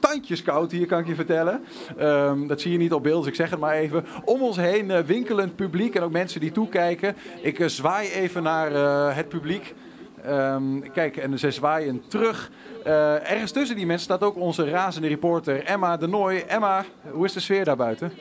tandjes 0.00 0.42
koud 0.42 0.72
hier, 0.72 0.86
kan 0.86 0.98
ik 0.98 1.06
je 1.06 1.14
vertellen. 1.14 1.64
Um, 2.00 2.46
dat 2.46 2.60
zie 2.60 2.72
je 2.72 2.78
niet 2.78 2.92
op 2.92 3.02
beeld, 3.02 3.18
dus 3.18 3.30
ik 3.30 3.34
zeg 3.34 3.50
het 3.50 3.60
maar 3.60 3.74
even. 3.74 4.06
Om 4.24 4.42
ons 4.42 4.56
heen 4.56 4.90
uh, 4.90 4.98
winkelend 4.98 5.56
publiek 5.56 5.94
en 5.94 6.02
ook 6.02 6.12
mensen 6.12 6.40
die 6.40 6.52
toekijken. 6.52 7.16
Ik 7.42 7.58
uh, 7.58 7.68
zwaai 7.68 8.10
even 8.10 8.42
naar 8.42 8.72
uh, 8.72 9.16
het 9.16 9.28
publiek. 9.28 9.74
Um, 10.26 10.92
kijk, 10.92 11.16
en 11.16 11.38
ze 11.38 11.50
zwaaien 11.50 12.02
terug. 12.08 12.50
ergens 12.84 13.50
tussen 13.50 13.76
die 13.76 13.86
mensen 13.86 14.04
staat 14.04 14.22
ook 14.22 14.36
onze 14.36 14.70
razende 14.70 15.08
reporter 15.08 15.64
Emma 15.64 15.96
de 15.96 16.06
Nooy. 16.06 16.44
Emma, 16.46 16.84
hoe 17.10 17.24
is 17.24 17.32
de 17.32 17.40
sfeer 17.40 17.64
daar 17.64 17.76
buiten? 17.76 18.12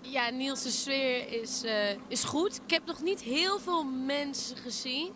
Ja, 0.00 0.30
Niels, 0.30 0.62
de 0.62 0.70
sfeer 0.70 1.40
is, 1.42 1.64
is 2.08 2.24
goed. 2.24 2.60
Ik 2.66 2.74
heb 2.74 2.82
nog 2.86 3.02
niet 3.02 3.20
heel 3.20 3.58
veel 3.58 3.84
mensen 4.06 4.56
gezien. 4.56 5.10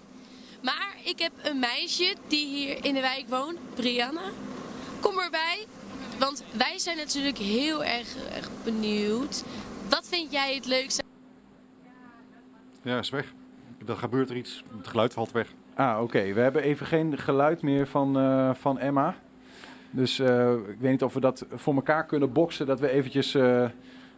Maar 0.63 0.97
ik 1.05 1.19
heb 1.19 1.33
een 1.43 1.59
meisje 1.59 2.15
die 2.27 2.47
hier 2.47 2.85
in 2.85 2.95
de 2.95 3.01
wijk 3.01 3.25
woont, 3.29 3.59
Brianna. 3.75 4.31
Kom 5.01 5.19
erbij. 5.19 5.67
Want 6.19 6.45
wij 6.53 6.79
zijn 6.79 6.97
natuurlijk 6.97 7.39
heel 7.39 7.85
erg, 7.85 8.17
erg 8.35 8.49
benieuwd. 8.65 9.45
Wat 9.89 10.09
vind 10.09 10.33
jij 10.33 10.55
het 10.55 10.67
leukste? 10.67 11.03
Ja, 12.83 12.99
is 12.99 13.11
weg. 13.11 13.33
Dan 13.85 13.97
gebeurt 13.97 14.31
er 14.31 14.37
iets. 14.37 14.65
Het 14.77 14.87
geluid 14.87 15.13
valt 15.13 15.33
weg. 15.33 15.53
Ah, 15.75 15.95
oké. 15.95 16.03
Okay. 16.03 16.35
We 16.35 16.41
hebben 16.41 16.63
even 16.63 16.87
geen 16.87 17.19
geluid 17.19 17.63
meer 17.63 17.87
van, 17.87 18.19
uh, 18.19 18.55
van 18.55 18.79
Emma. 18.79 19.17
Dus 19.91 20.19
uh, 20.19 20.53
ik 20.53 20.79
weet 20.79 20.91
niet 20.91 21.03
of 21.03 21.15
we 21.15 21.21
dat 21.21 21.47
voor 21.55 21.75
elkaar 21.75 22.07
kunnen 22.07 22.33
boksen. 22.33 22.67
Dat 22.67 22.81
we 22.81 22.91
eventjes 22.91 23.35
uh, 23.35 23.65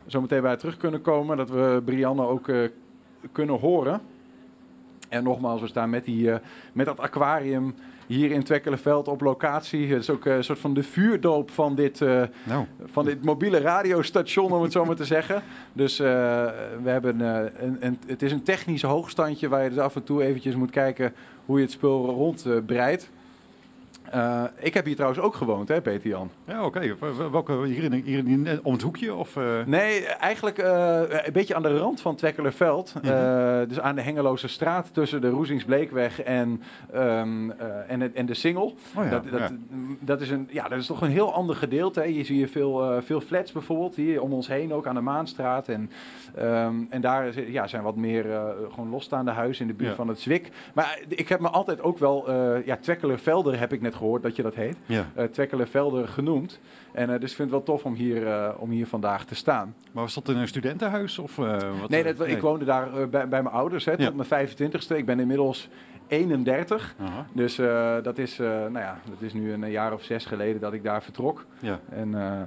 zo 0.07 0.21
meteen 0.21 0.43
bij 0.43 0.57
terug 0.57 0.77
kunnen 0.77 1.01
komen. 1.01 1.37
Dat 1.37 1.51
we 1.51 1.83
Brianne 1.85 2.27
ook 2.27 2.51
kunnen 3.33 3.59
horen. 3.59 4.01
En 5.09 5.23
nogmaals, 5.25 5.61
we 5.61 5.67
staan 5.67 5.91
met, 5.91 6.05
die, 6.05 6.31
met 6.73 6.87
dat 6.87 7.01
aquarium 7.01 7.75
hier 8.15 8.31
in 8.31 8.43
Twekkelenveld 8.43 9.09
op 9.09 9.21
locatie. 9.21 9.93
Het 9.93 10.01
is 10.01 10.11
ook 10.11 10.25
een 10.25 10.45
soort 10.45 10.59
van 10.59 10.75
de 10.75 10.83
vuurdoop 10.83 11.51
van 11.51 11.75
dit, 11.75 12.01
uh, 12.01 12.23
nou. 12.45 12.67
van 12.85 13.05
dit 13.05 13.25
mobiele 13.25 13.59
radiostation, 13.59 14.53
om 14.53 14.63
het 14.63 14.73
zo 14.73 14.85
maar 14.85 14.97
te 14.97 15.05
zeggen. 15.05 15.43
Dus 15.73 16.01
uh, 16.01 16.07
we 16.83 16.91
hebben 16.91 17.21
een, 17.21 17.77
een, 17.81 17.99
het 18.07 18.23
is 18.23 18.33
een 18.33 18.43
technisch 18.43 18.83
hoogstandje 18.83 19.49
waar 19.49 19.63
je 19.63 19.69
dus 19.69 19.79
af 19.79 19.97
en 19.97 20.05
toe 20.05 20.23
eventjes 20.23 20.55
moet 20.55 20.71
kijken 20.71 21.13
hoe 21.47 21.57
je 21.57 21.63
het 21.65 21.73
spul 21.73 22.07
rondbreidt. 22.07 23.11
Uh, 24.15 24.45
ik 24.59 24.75
heb 24.75 24.85
hier 24.85 24.95
trouwens 24.95 25.23
ook 25.23 25.35
gewoond, 25.35 25.69
hè, 25.69 25.81
Peter 25.81 26.09
Jan. 26.09 26.31
Ja, 26.45 26.65
oké. 26.65 26.95
Okay. 27.01 27.31
Welke 27.31 27.65
hier, 27.65 27.85
in, 27.85 27.93
hier 27.93 28.19
in, 28.19 28.61
om 28.63 28.73
het 28.73 28.83
hoekje? 28.83 29.15
Of, 29.15 29.37
uh... 29.37 29.45
Nee, 29.67 30.07
eigenlijk 30.07 30.59
uh, 30.59 31.01
een 31.09 31.33
beetje 31.33 31.55
aan 31.55 31.63
de 31.63 31.79
rand 31.79 32.01
van 32.01 32.17
Twekkelerveld. 32.17 32.95
-hmm. 33.03 33.69
dus 33.69 33.81
aan 33.81 33.95
de 33.95 34.03
Hengeloze 34.03 34.49
straat 34.49 34.95
tussen 34.95 35.21
de 35.21 35.29
Roesingsbleekweg 35.29 36.23
en, 36.23 36.63
um, 36.95 37.51
en, 37.89 38.15
en 38.15 38.27
de 38.27 38.35
Singel. 38.35 38.75
Oh 38.97 39.05
ja, 39.05 39.11
dat, 39.11 39.25
dat, 39.31 39.41
ja. 39.41 39.51
dat, 40.01 40.21
is 40.21 40.31
een, 40.31 40.49
ja, 40.51 40.69
dat 40.69 40.79
is 40.79 40.87
toch 40.87 41.03
een 41.03 41.11
heel 41.11 41.35
ander 41.35 41.57
gedeelte. 41.57 42.01
Hè. 42.01 42.07
Je 42.07 42.15
ziet 42.15 42.27
hier 42.27 42.49
veel, 42.49 43.03
veel 43.03 43.21
flats 43.21 43.53
bijvoorbeeld, 43.53 43.95
hier 43.95 44.23
om 44.23 44.33
ons 44.33 44.49
heen 44.49 44.73
ook 44.73 44.87
aan 44.87 44.95
de 44.95 45.01
Maanstraat. 45.01 45.69
En, 45.69 45.91
um, 46.39 46.87
en 46.91 47.01
daar 47.01 47.51
ja, 47.51 47.67
zijn 47.67 47.83
wat 47.83 47.97
meer 47.97 48.25
gewoon 48.71 48.91
losstaande 48.91 49.31
huizen 49.31 49.63
in 49.63 49.71
de 49.71 49.77
buurt 49.77 49.91
ja. 49.91 49.97
van 49.97 50.09
het 50.09 50.21
Zwik. 50.21 50.51
Maar 50.75 50.99
ik 51.09 51.29
heb 51.29 51.41
me 51.41 51.49
altijd 51.49 51.83
ook 51.83 51.99
wel, 51.99 52.33
ja, 52.65 52.77
Twekkelervelder 52.77 53.59
heb 53.59 53.73
ik 53.73 53.81
net 53.81 53.99
gehoord 54.01 54.23
dat 54.23 54.37
je 54.37 54.43
dat 54.43 54.55
heet. 54.55 54.77
Ja. 54.87 55.11
Uh, 55.17 55.25
Twekkelenvelder 55.25 56.09
genoemd. 56.09 56.61
En 56.93 57.11
uh, 57.11 57.21
dus 57.21 57.31
ik 57.31 57.37
vind 57.37 57.51
het 57.51 57.51
wel 57.51 57.77
tof 57.77 57.85
om 57.85 57.95
hier, 57.95 58.23
uh, 58.23 58.49
om 58.59 58.71
hier 58.71 58.87
vandaag 58.87 59.25
te 59.25 59.35
staan. 59.35 59.75
Maar 59.93 60.03
was 60.03 60.15
dat 60.15 60.29
in 60.29 60.37
een 60.37 60.49
studentenhuis? 60.49 61.19
Of, 61.19 61.37
wat, 61.37 61.89
nee, 61.89 62.03
dat, 62.03 62.19
nee, 62.19 62.29
ik 62.29 62.41
woonde 62.41 62.65
daar 62.65 62.91
bij, 62.91 63.29
bij, 63.29 63.43
mijn 63.43 63.55
ouders 63.55 63.85
hè, 63.85 63.97
tot 63.97 64.15
ja. 64.17 64.25
mijn 64.29 64.49
25ste. 64.49 64.97
Ik 64.97 65.07
ben 65.07 65.21
inmiddels 65.21 65.69
31. 66.11 66.95
Aha. 66.99 67.27
Dus 67.33 67.59
uh, 67.59 67.97
dat, 68.03 68.19
is, 68.19 68.39
uh, 68.39 68.49
nou 68.49 68.79
ja, 68.79 68.99
dat 69.11 69.21
is 69.21 69.33
nu 69.33 69.53
een 69.53 69.71
jaar 69.71 69.93
of 69.93 70.03
zes 70.03 70.25
geleden 70.25 70.61
dat 70.61 70.73
ik 70.73 70.83
daar 70.83 71.03
vertrok. 71.03 71.45
Ja. 71.59 71.81
En 71.89 72.09
uh, 72.09 72.41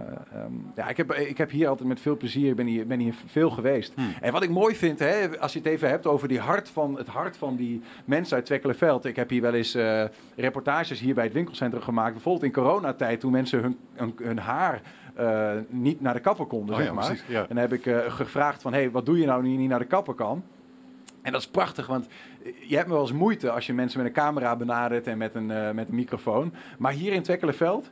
um, 0.45 0.71
ja, 0.75 0.87
ik, 0.89 0.97
heb, 0.97 1.13
ik 1.13 1.37
heb 1.37 1.49
hier 1.49 1.67
altijd 1.67 1.87
met 1.87 1.99
veel 1.99 2.17
plezier, 2.17 2.49
ik 2.49 2.55
ben 2.55 2.65
hier, 2.65 2.87
ben 2.87 2.99
hier 2.99 3.13
veel 3.25 3.49
geweest. 3.49 3.93
Hmm. 3.95 4.13
En 4.21 4.31
wat 4.31 4.43
ik 4.43 4.49
mooi 4.49 4.75
vind, 4.75 4.99
hè, 4.99 5.39
als 5.39 5.53
je 5.53 5.59
het 5.59 5.67
even 5.67 5.89
hebt 5.89 6.07
over 6.07 6.27
die 6.27 6.39
hart 6.39 6.69
van, 6.69 6.97
het 6.97 7.07
hart 7.07 7.37
van 7.37 7.55
die 7.55 7.81
mensen 8.05 8.35
uit 8.35 8.45
Twekkelenveld. 8.45 9.05
Ik 9.05 9.15
heb 9.15 9.29
hier 9.29 9.41
wel 9.41 9.53
eens 9.53 9.77
reportages 10.35 10.99
hier 10.99 11.13
bij 11.13 11.23
het 11.23 11.33
winkelcentrum 11.33 11.81
gemaakt. 11.81 12.13
Bijvoorbeeld 12.13 12.45
in 12.45 12.51
coronatijd, 12.51 13.19
toen 13.19 13.31
mensen 13.31 13.61
hun, 13.61 13.77
hun, 13.93 14.13
hun 14.23 14.39
haar... 14.39 14.81
Uh, 15.19 15.51
niet 15.69 16.01
naar 16.01 16.13
de 16.13 16.19
kapper 16.19 16.45
konden, 16.45 16.69
oh, 16.69 16.81
zeg 16.81 16.89
ja, 16.89 16.93
maar. 16.93 17.05
Precies, 17.05 17.25
ja. 17.27 17.41
En 17.41 17.47
dan 17.47 17.57
heb 17.57 17.73
ik 17.73 17.85
uh, 17.85 17.97
gevraagd 18.07 18.61
van, 18.61 18.73
hey, 18.73 18.91
wat 18.91 19.05
doe 19.05 19.19
je 19.19 19.25
nou 19.25 19.43
nu 19.43 19.49
je 19.49 19.57
niet 19.57 19.69
naar 19.69 19.79
de 19.79 19.85
kapper 19.85 20.13
kan? 20.13 20.43
En 21.23 21.31
dat 21.31 21.41
is 21.41 21.47
prachtig, 21.47 21.87
want 21.87 22.07
je 22.67 22.75
hebt 22.75 22.87
me 22.87 22.93
wel 22.93 23.01
eens 23.01 23.11
moeite 23.11 23.51
als 23.51 23.65
je 23.65 23.73
mensen 23.73 23.97
met 23.97 24.07
een 24.07 24.13
camera 24.13 24.55
benadert 24.55 25.07
en 25.07 25.17
met 25.17 25.35
een, 25.35 25.49
uh, 25.49 25.71
met 25.71 25.89
een 25.89 25.95
microfoon. 25.95 26.53
Maar 26.77 26.91
hier 26.91 27.13
in 27.13 27.23
Twekkelenveld, 27.23 27.89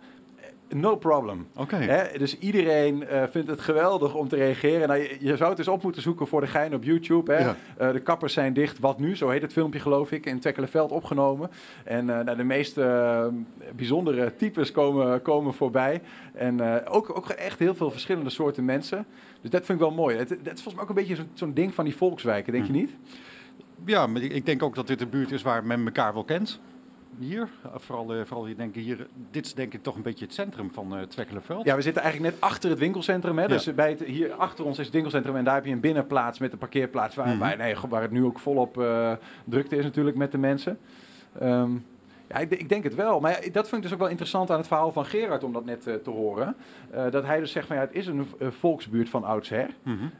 no 0.73 0.95
problem. 0.95 1.47
Okay. 1.55 2.17
Dus 2.17 2.39
iedereen 2.39 3.03
uh, 3.03 3.23
vindt 3.29 3.49
het 3.49 3.61
geweldig 3.61 4.15
om 4.15 4.27
te 4.27 4.35
reageren. 4.35 4.87
Nou, 4.87 4.99
je, 4.99 5.17
je, 5.19 5.37
zou 5.37 5.49
het 5.49 5.59
eens 5.59 5.67
op 5.67 5.83
moeten 5.83 6.01
zoeken 6.01 6.27
voor 6.27 6.41
de 6.41 6.47
gein 6.47 6.73
op 6.73 6.83
YouTube. 6.83 7.33
Hè? 7.33 7.39
Ja. 7.39 7.55
Uh, 7.81 7.91
de 7.91 7.99
kappers 7.99 8.33
zijn 8.33 8.53
dicht, 8.53 8.79
wat 8.79 8.99
nu? 8.99 9.15
Zo 9.15 9.29
heet 9.29 9.41
het 9.41 9.53
filmpje 9.53 9.79
geloof 9.79 10.11
ik, 10.11 10.25
in 10.25 10.39
Twekkelenveld 10.39 10.91
opgenomen. 10.91 11.49
En 11.83 12.07
uh, 12.07 12.19
nou, 12.19 12.37
de 12.37 12.43
meest 12.43 12.79
bijzondere 13.75 14.35
types 14.35 14.71
komen, 14.71 15.21
komen 15.21 15.53
voorbij. 15.53 16.01
En 16.33 16.85
ook, 16.87 17.17
ook 17.17 17.29
echt 17.29 17.59
heel 17.59 17.75
veel 17.75 17.91
verschillende 17.91 18.29
soorten 18.29 18.65
mensen. 18.65 19.05
Dus 19.41 19.49
dat 19.49 19.65
vind 19.65 19.79
ik 19.79 19.85
wel 19.85 19.95
mooi. 19.95 20.17
Het, 20.17 20.29
dat 20.29 20.39
is 20.39 20.61
volgens 20.61 20.73
mij 20.73 20.83
ook 20.83 20.89
een 20.89 20.95
beetje 20.95 21.15
zo'n 21.15 21.29
zo 21.33 21.53
ding 21.53 21.73
van 21.73 21.85
die 21.85 21.95
volkswijken, 21.95 22.53
denk 22.53 22.65
hm. 22.65 22.73
je 22.73 22.79
niet? 22.79 22.95
Ja, 23.85 24.07
maar 24.07 24.21
ik 24.21 24.45
denk 24.45 24.63
ook 24.63 24.75
dat 24.75 24.87
dit 24.87 25.01
een 25.01 25.09
buurt 25.09 25.31
is 25.31 25.41
waar 25.41 25.65
men 25.65 25.85
elkaar 25.85 26.13
wel 26.13 26.23
kent. 26.23 26.59
Hier, 27.19 27.49
vooral, 27.75 28.15
uh, 28.15 28.25
vooral 28.25 28.45
hier, 28.45 28.55
denk 28.57 28.75
ik, 28.75 28.83
hier, 28.83 29.07
dit 29.31 29.45
is 29.45 29.53
denk 29.53 29.73
ik 29.73 29.83
toch 29.83 29.95
een 29.95 30.01
beetje 30.01 30.25
het 30.25 30.33
centrum 30.33 30.71
van 30.71 30.97
uh, 30.97 31.01
Twekkelenveld. 31.01 31.65
Ja, 31.65 31.75
we 31.75 31.81
zitten 31.81 32.01
eigenlijk 32.01 32.33
net 32.33 32.43
achter 32.43 32.69
het 32.69 32.79
winkelcentrum. 32.79 33.37
Hè? 33.37 33.43
Ja. 33.43 33.47
Dus 33.49 33.75
bij 33.75 33.89
het, 33.89 34.03
hier 34.03 34.33
achter 34.33 34.65
ons 34.65 34.77
is 34.77 34.85
het 34.85 34.93
winkelcentrum 34.93 35.35
en 35.35 35.43
daar 35.43 35.55
heb 35.55 35.65
je 35.65 35.71
een 35.71 35.79
binnenplaats 35.79 36.39
met 36.39 36.51
een 36.51 36.57
parkeerplaats 36.57 37.15
waar, 37.15 37.27
Mhm. 37.27 37.37
waar, 37.37 37.57
nee, 37.57 37.75
waar 37.89 38.01
het 38.01 38.11
nu 38.11 38.23
ook 38.23 38.39
volop 38.39 38.77
uh, 38.77 39.11
drukte 39.45 39.75
is 39.75 39.83
natuurlijk 39.83 40.17
met 40.17 40.31
de 40.31 40.37
mensen. 40.37 40.77
Um, 41.41 41.85
Ja, 42.33 42.37
ik, 42.37 42.51
ik 42.51 42.69
denk 42.69 42.83
het 42.83 42.95
wel. 42.95 43.19
Maar 43.19 43.31
ja, 43.31 43.51
dat 43.51 43.69
vind 43.69 43.75
ik 43.75 43.81
dus 43.81 43.93
ook 43.93 43.99
wel 43.99 44.07
interessant 44.09 44.51
aan 44.51 44.57
het 44.57 44.67
verhaal 44.67 44.91
van 44.91 45.05
Gerard 45.05 45.43
om 45.43 45.53
dat 45.53 45.65
net 45.65 45.87
eh, 45.87 45.95
te 45.95 46.09
horen. 46.09 46.55
Eh, 46.91 47.11
dat 47.11 47.25
hij 47.25 47.39
dus 47.39 47.51
zegt 47.51 47.67
van 47.67 47.75
ja, 47.75 47.81
het 47.81 47.93
is 47.93 48.07
een 48.07 48.27
eh, 48.39 48.47
volksbuurt 48.47 49.09
van 49.09 49.23
oudsher. 49.23 49.69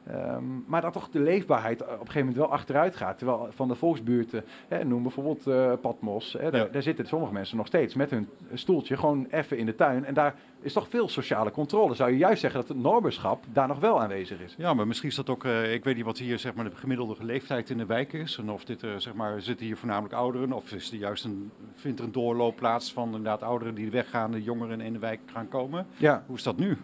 Ehm, 0.08 0.44
maar 0.68 0.82
dat 0.82 0.94
toch 0.94 1.10
de 1.10 1.20
leefbaarheid 1.20 1.82
op 1.82 1.88
een 1.90 1.98
gegeven 1.98 2.20
moment 2.20 2.38
wel 2.38 2.52
achteruit 2.52 2.96
gaat. 2.96 3.18
Terwijl 3.18 3.48
van 3.50 3.68
de 3.68 3.76
volksbuurten, 3.76 4.44
hè, 4.68 4.84
noem 4.86 5.02
bijvoorbeeld 5.02 5.48
eh 5.48 5.72
Patmos, 5.82 6.34
hè, 6.40 6.52
daar, 6.52 6.62
Ja. 6.62 6.68
daar 6.72 6.82
zitten 6.82 7.08
sommige 7.08 7.34
mensen 7.34 7.58
nog 7.58 7.68
steeds 7.68 7.96
met 7.96 8.10
hun 8.10 8.30
stoeltje 8.54 8.98
gewoon 8.98 9.28
even 9.30 9.58
in 9.58 9.66
de 9.66 9.76
tuin. 9.76 10.06
En 10.06 10.14
daar 10.14 10.36
is 10.62 10.74
toch 10.74 10.88
veel 10.90 11.08
sociale 11.08 11.52
controle. 11.52 11.96
Zou 11.96 12.12
je 12.12 12.18
juist 12.18 12.42
zeggen 12.42 12.60
dat 12.60 12.70
het 12.70 12.78
Norberschap 12.78 13.44
daar 13.54 13.68
nog 13.68 13.80
wel 13.80 14.02
aanwezig 14.02 14.40
is? 14.40 14.56
Ja, 14.58 14.74
maar 14.74 14.88
misschien 14.88 15.10
is 15.10 15.16
dat 15.16 15.30
ook, 15.30 15.46
eh, 15.46 15.74
ik 15.74 15.84
weet 15.84 15.96
niet 15.96 16.06
wat 16.06 16.18
hier 16.18 16.40
zeg 16.40 16.54
maar, 16.54 16.70
de 16.70 16.76
gemiddelde 16.76 17.16
leeftijd 17.20 17.70
in 17.70 17.78
de 17.78 17.86
wijk 17.86 18.14
is. 18.14 18.38
En 18.38 18.50
of 18.50 18.66
dit, 18.66 18.84
eh, 18.84 18.90
zeg 18.98 19.14
maar, 19.14 19.42
zitten 19.42 19.66
hier 19.66 19.78
voornamelijk 19.78 20.14
ouderen 20.14 20.52
of 20.54 20.72
is 20.72 20.92
er 20.92 20.98
juist 20.98 21.24
een, 21.26 21.52
vindt 21.76 22.00
er 22.00 22.06
een 22.06 22.12
doorloop 22.12 22.56
plaats 22.56 22.94
van 22.94 23.06
inderdaad 23.06 23.44
ouderen 23.44 23.76
die 23.76 23.92
weggaan, 23.92 24.32
de 24.32 24.44
jongeren 24.44 24.82
in 24.82 24.94
de 24.94 25.00
wijk 25.00 25.20
gaan 25.26 25.48
komen. 25.48 25.86
Ja, 25.98 26.24
Hoe 26.28 26.36
is 26.36 26.44
dat 26.44 26.58
nu 26.58 26.78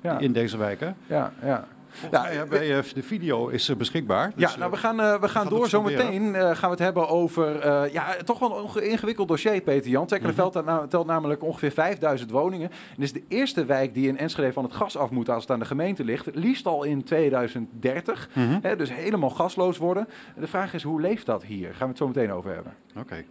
ja, 0.00 0.18
in 0.18 0.32
deze 0.32 0.56
wijken? 0.56 0.96
ja. 1.06 1.32
ja. 1.42 1.66
Volgens 1.96 2.22
Ja, 2.34 2.44
eh, 2.44 2.82
de 2.94 3.02
video 3.02 3.48
is 3.48 3.68
eh, 3.68 3.76
beschikbaar. 3.76 4.32
Ja, 4.36 4.46
Dus, 4.46 4.56
nou, 4.56 4.64
eh, 4.64 4.70
we 4.70 4.76
gaan, 4.76 5.20
we 5.20 5.28
gaan 5.28 5.48
door. 5.48 5.68
Zometeen 5.68 6.34
gaan 6.34 6.54
we 6.60 6.66
het 6.66 6.78
hebben 6.78 7.08
over 7.08 7.66
ja, 7.92 8.16
toch 8.24 8.38
wel 8.38 8.70
een 8.76 8.90
ingewikkeld 8.90 9.28
dossier, 9.28 9.60
Peter 9.60 9.90
Jan. 9.90 10.06
Tekkelenveld 10.06 10.54
Mhm. 10.54 10.64
telt, 10.64 10.90
telt 10.90 11.06
namelijk 11.06 11.42
ongeveer 11.42 11.70
5000 11.72 12.30
woningen. 12.30 12.70
En 12.96 13.02
is 13.02 13.12
de 13.12 13.22
eerste 13.28 13.64
wijk 13.64 13.94
die 13.94 14.08
in 14.08 14.18
Enschede 14.18 14.52
van 14.52 14.64
het 14.64 14.72
gas 14.72 14.96
af 14.96 15.10
moet 15.10 15.30
als 15.30 15.42
het 15.42 15.50
aan 15.50 15.58
de 15.58 15.64
gemeente 15.64 16.04
ligt. 16.04 16.28
Liefst 16.34 16.66
al 16.66 16.82
in 16.84 17.04
2030. 17.04 18.28
mhm. 18.32 18.58
Hè, 18.62 18.76
dus 18.76 18.92
helemaal 18.92 19.30
gasloos 19.30 19.78
worden. 19.78 20.08
De 20.38 20.46
vraag 20.46 20.74
is, 20.74 20.82
hoe 20.82 21.00
leeft 21.00 21.26
dat 21.26 21.44
hier? 21.44 21.68
Gaan 21.68 21.78
we 21.80 21.86
het 21.86 21.96
zo 21.98 22.06
meteen 22.06 22.32
over 22.32 22.54
hebben. 22.54 22.74
Oké. 22.98 23.24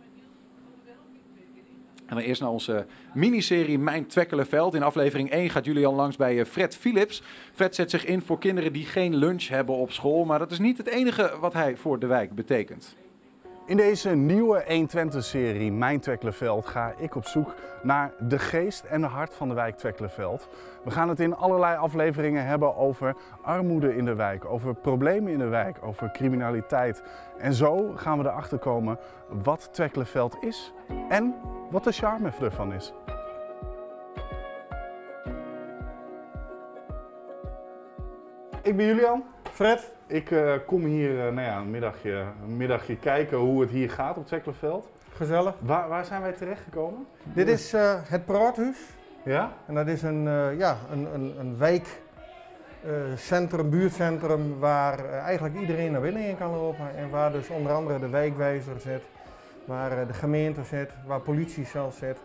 En 2.05 2.15
dan 2.15 2.23
eerst 2.23 2.41
naar 2.41 2.49
onze 2.49 2.85
miniserie 3.13 3.79
Mijn 3.79 4.05
Twekkelenveld. 4.05 4.73
In 4.73 4.83
aflevering 4.83 5.29
1 5.29 5.49
gaat 5.49 5.65
Julian 5.65 5.95
langs 5.95 6.15
bij 6.15 6.39
eh, 6.39 6.45
Fred 6.45 6.75
Philips. 6.75 7.21
Fred 7.53 7.75
zet 7.75 7.89
zich 7.89 8.05
in 8.05 8.21
voor 8.21 8.39
kinderen 8.39 8.73
die 8.73 8.85
geen 8.85 9.15
lunch 9.15 9.47
hebben 9.47 9.75
op 9.75 9.91
school. 9.91 10.25
Maar 10.25 10.39
dat 10.39 10.51
is 10.51 10.59
niet 10.59 10.77
het 10.77 10.87
enige 10.87 11.37
wat 11.39 11.53
hij 11.53 11.77
voor 11.77 11.99
de 11.99 12.07
wijk 12.07 12.35
betekent. 12.35 12.95
In 13.67 13.77
deze 13.77 14.09
nieuwe 14.09 14.87
120-serie 14.87 15.71
Mijn 15.71 15.99
Twekkelenveld 15.99 16.65
ga 16.65 16.93
ik 16.97 17.15
op 17.15 17.25
zoek 17.25 17.53
naar 17.83 18.13
de 18.19 18.39
geest 18.39 18.83
en 18.83 19.01
de 19.01 19.07
hart 19.07 19.33
van 19.33 19.47
de 19.47 19.53
wijk 19.53 19.77
Twekkelenveld. 19.77 20.47
We 20.83 20.91
gaan 20.91 21.09
het 21.09 21.19
in 21.19 21.35
allerlei 21.35 21.77
afleveringen 21.77 22.45
hebben 22.45 22.75
over 22.75 23.15
armoede 23.41 23.95
in 23.95 24.05
de 24.05 24.15
wijk, 24.15 24.45
over 24.45 24.73
problemen 24.73 25.31
in 25.31 25.37
de 25.37 25.47
wijk, 25.47 25.77
over 25.81 26.11
criminaliteit. 26.11 27.03
En 27.37 27.53
zo 27.53 27.91
gaan 27.95 28.17
we 28.17 28.23
erachter 28.23 28.57
komen 28.57 28.99
wat 29.43 29.69
Twekkelenveld 29.71 30.37
is 30.41 30.73
en 31.09 31.35
wat 31.69 31.83
de 31.83 31.91
charme 31.91 32.31
ervan 32.41 32.73
is. 32.73 32.93
Ik 38.61 38.75
ben 38.75 38.85
Julian. 38.85 39.34
Fred. 39.55 39.91
Ik 40.07 40.31
eh, 40.31 40.53
kom 40.65 40.83
hier 40.83 41.09
eh, 41.09 41.23
nou 41.33 41.41
ja, 41.47 41.57
een, 41.57 41.69
middagje, 41.69 42.23
een 42.43 42.57
middagje 42.57 42.97
kijken 42.97 43.37
hoe 43.37 43.61
het 43.61 43.69
hier 43.69 43.89
gaat 43.89 44.17
op 44.17 44.27
Twekkelenveld. 44.27 44.89
Gezellig. 45.13 45.53
Waar, 45.59 45.87
waar 45.87 46.05
zijn 46.05 46.21
wij 46.21 46.31
terechtgekomen? 46.31 47.05
Dit 47.23 47.47
is 47.47 47.73
eh, 47.73 47.93
het 48.03 48.25
Praathuis. 48.25 48.77
Ja? 49.23 49.51
En 49.65 49.75
dat 49.75 49.87
is 49.87 50.01
een, 50.01 50.23
ja, 50.57 50.77
een, 50.91 51.07
een, 51.13 51.35
een 51.39 51.57
wijkcentrum, 51.57 53.69
buurtcentrum, 53.69 54.59
waar 54.59 55.09
eigenlijk 55.09 55.59
iedereen 55.59 55.91
naar 55.91 56.01
binnen 56.01 56.23
in 56.23 56.37
kan 56.37 56.51
lopen. 56.51 56.95
En 56.95 57.09
waar 57.09 57.31
dus 57.31 57.49
onder 57.49 57.71
andere 57.71 57.99
de 57.99 58.09
wijkwijzer 58.09 58.79
zit, 58.79 59.01
waar 59.65 60.07
de 60.07 60.13
gemeente 60.13 60.63
zit, 60.63 60.91
waar 61.05 61.19
politie 61.19 61.65
zelf 61.65 61.95
zit. 61.95 62.17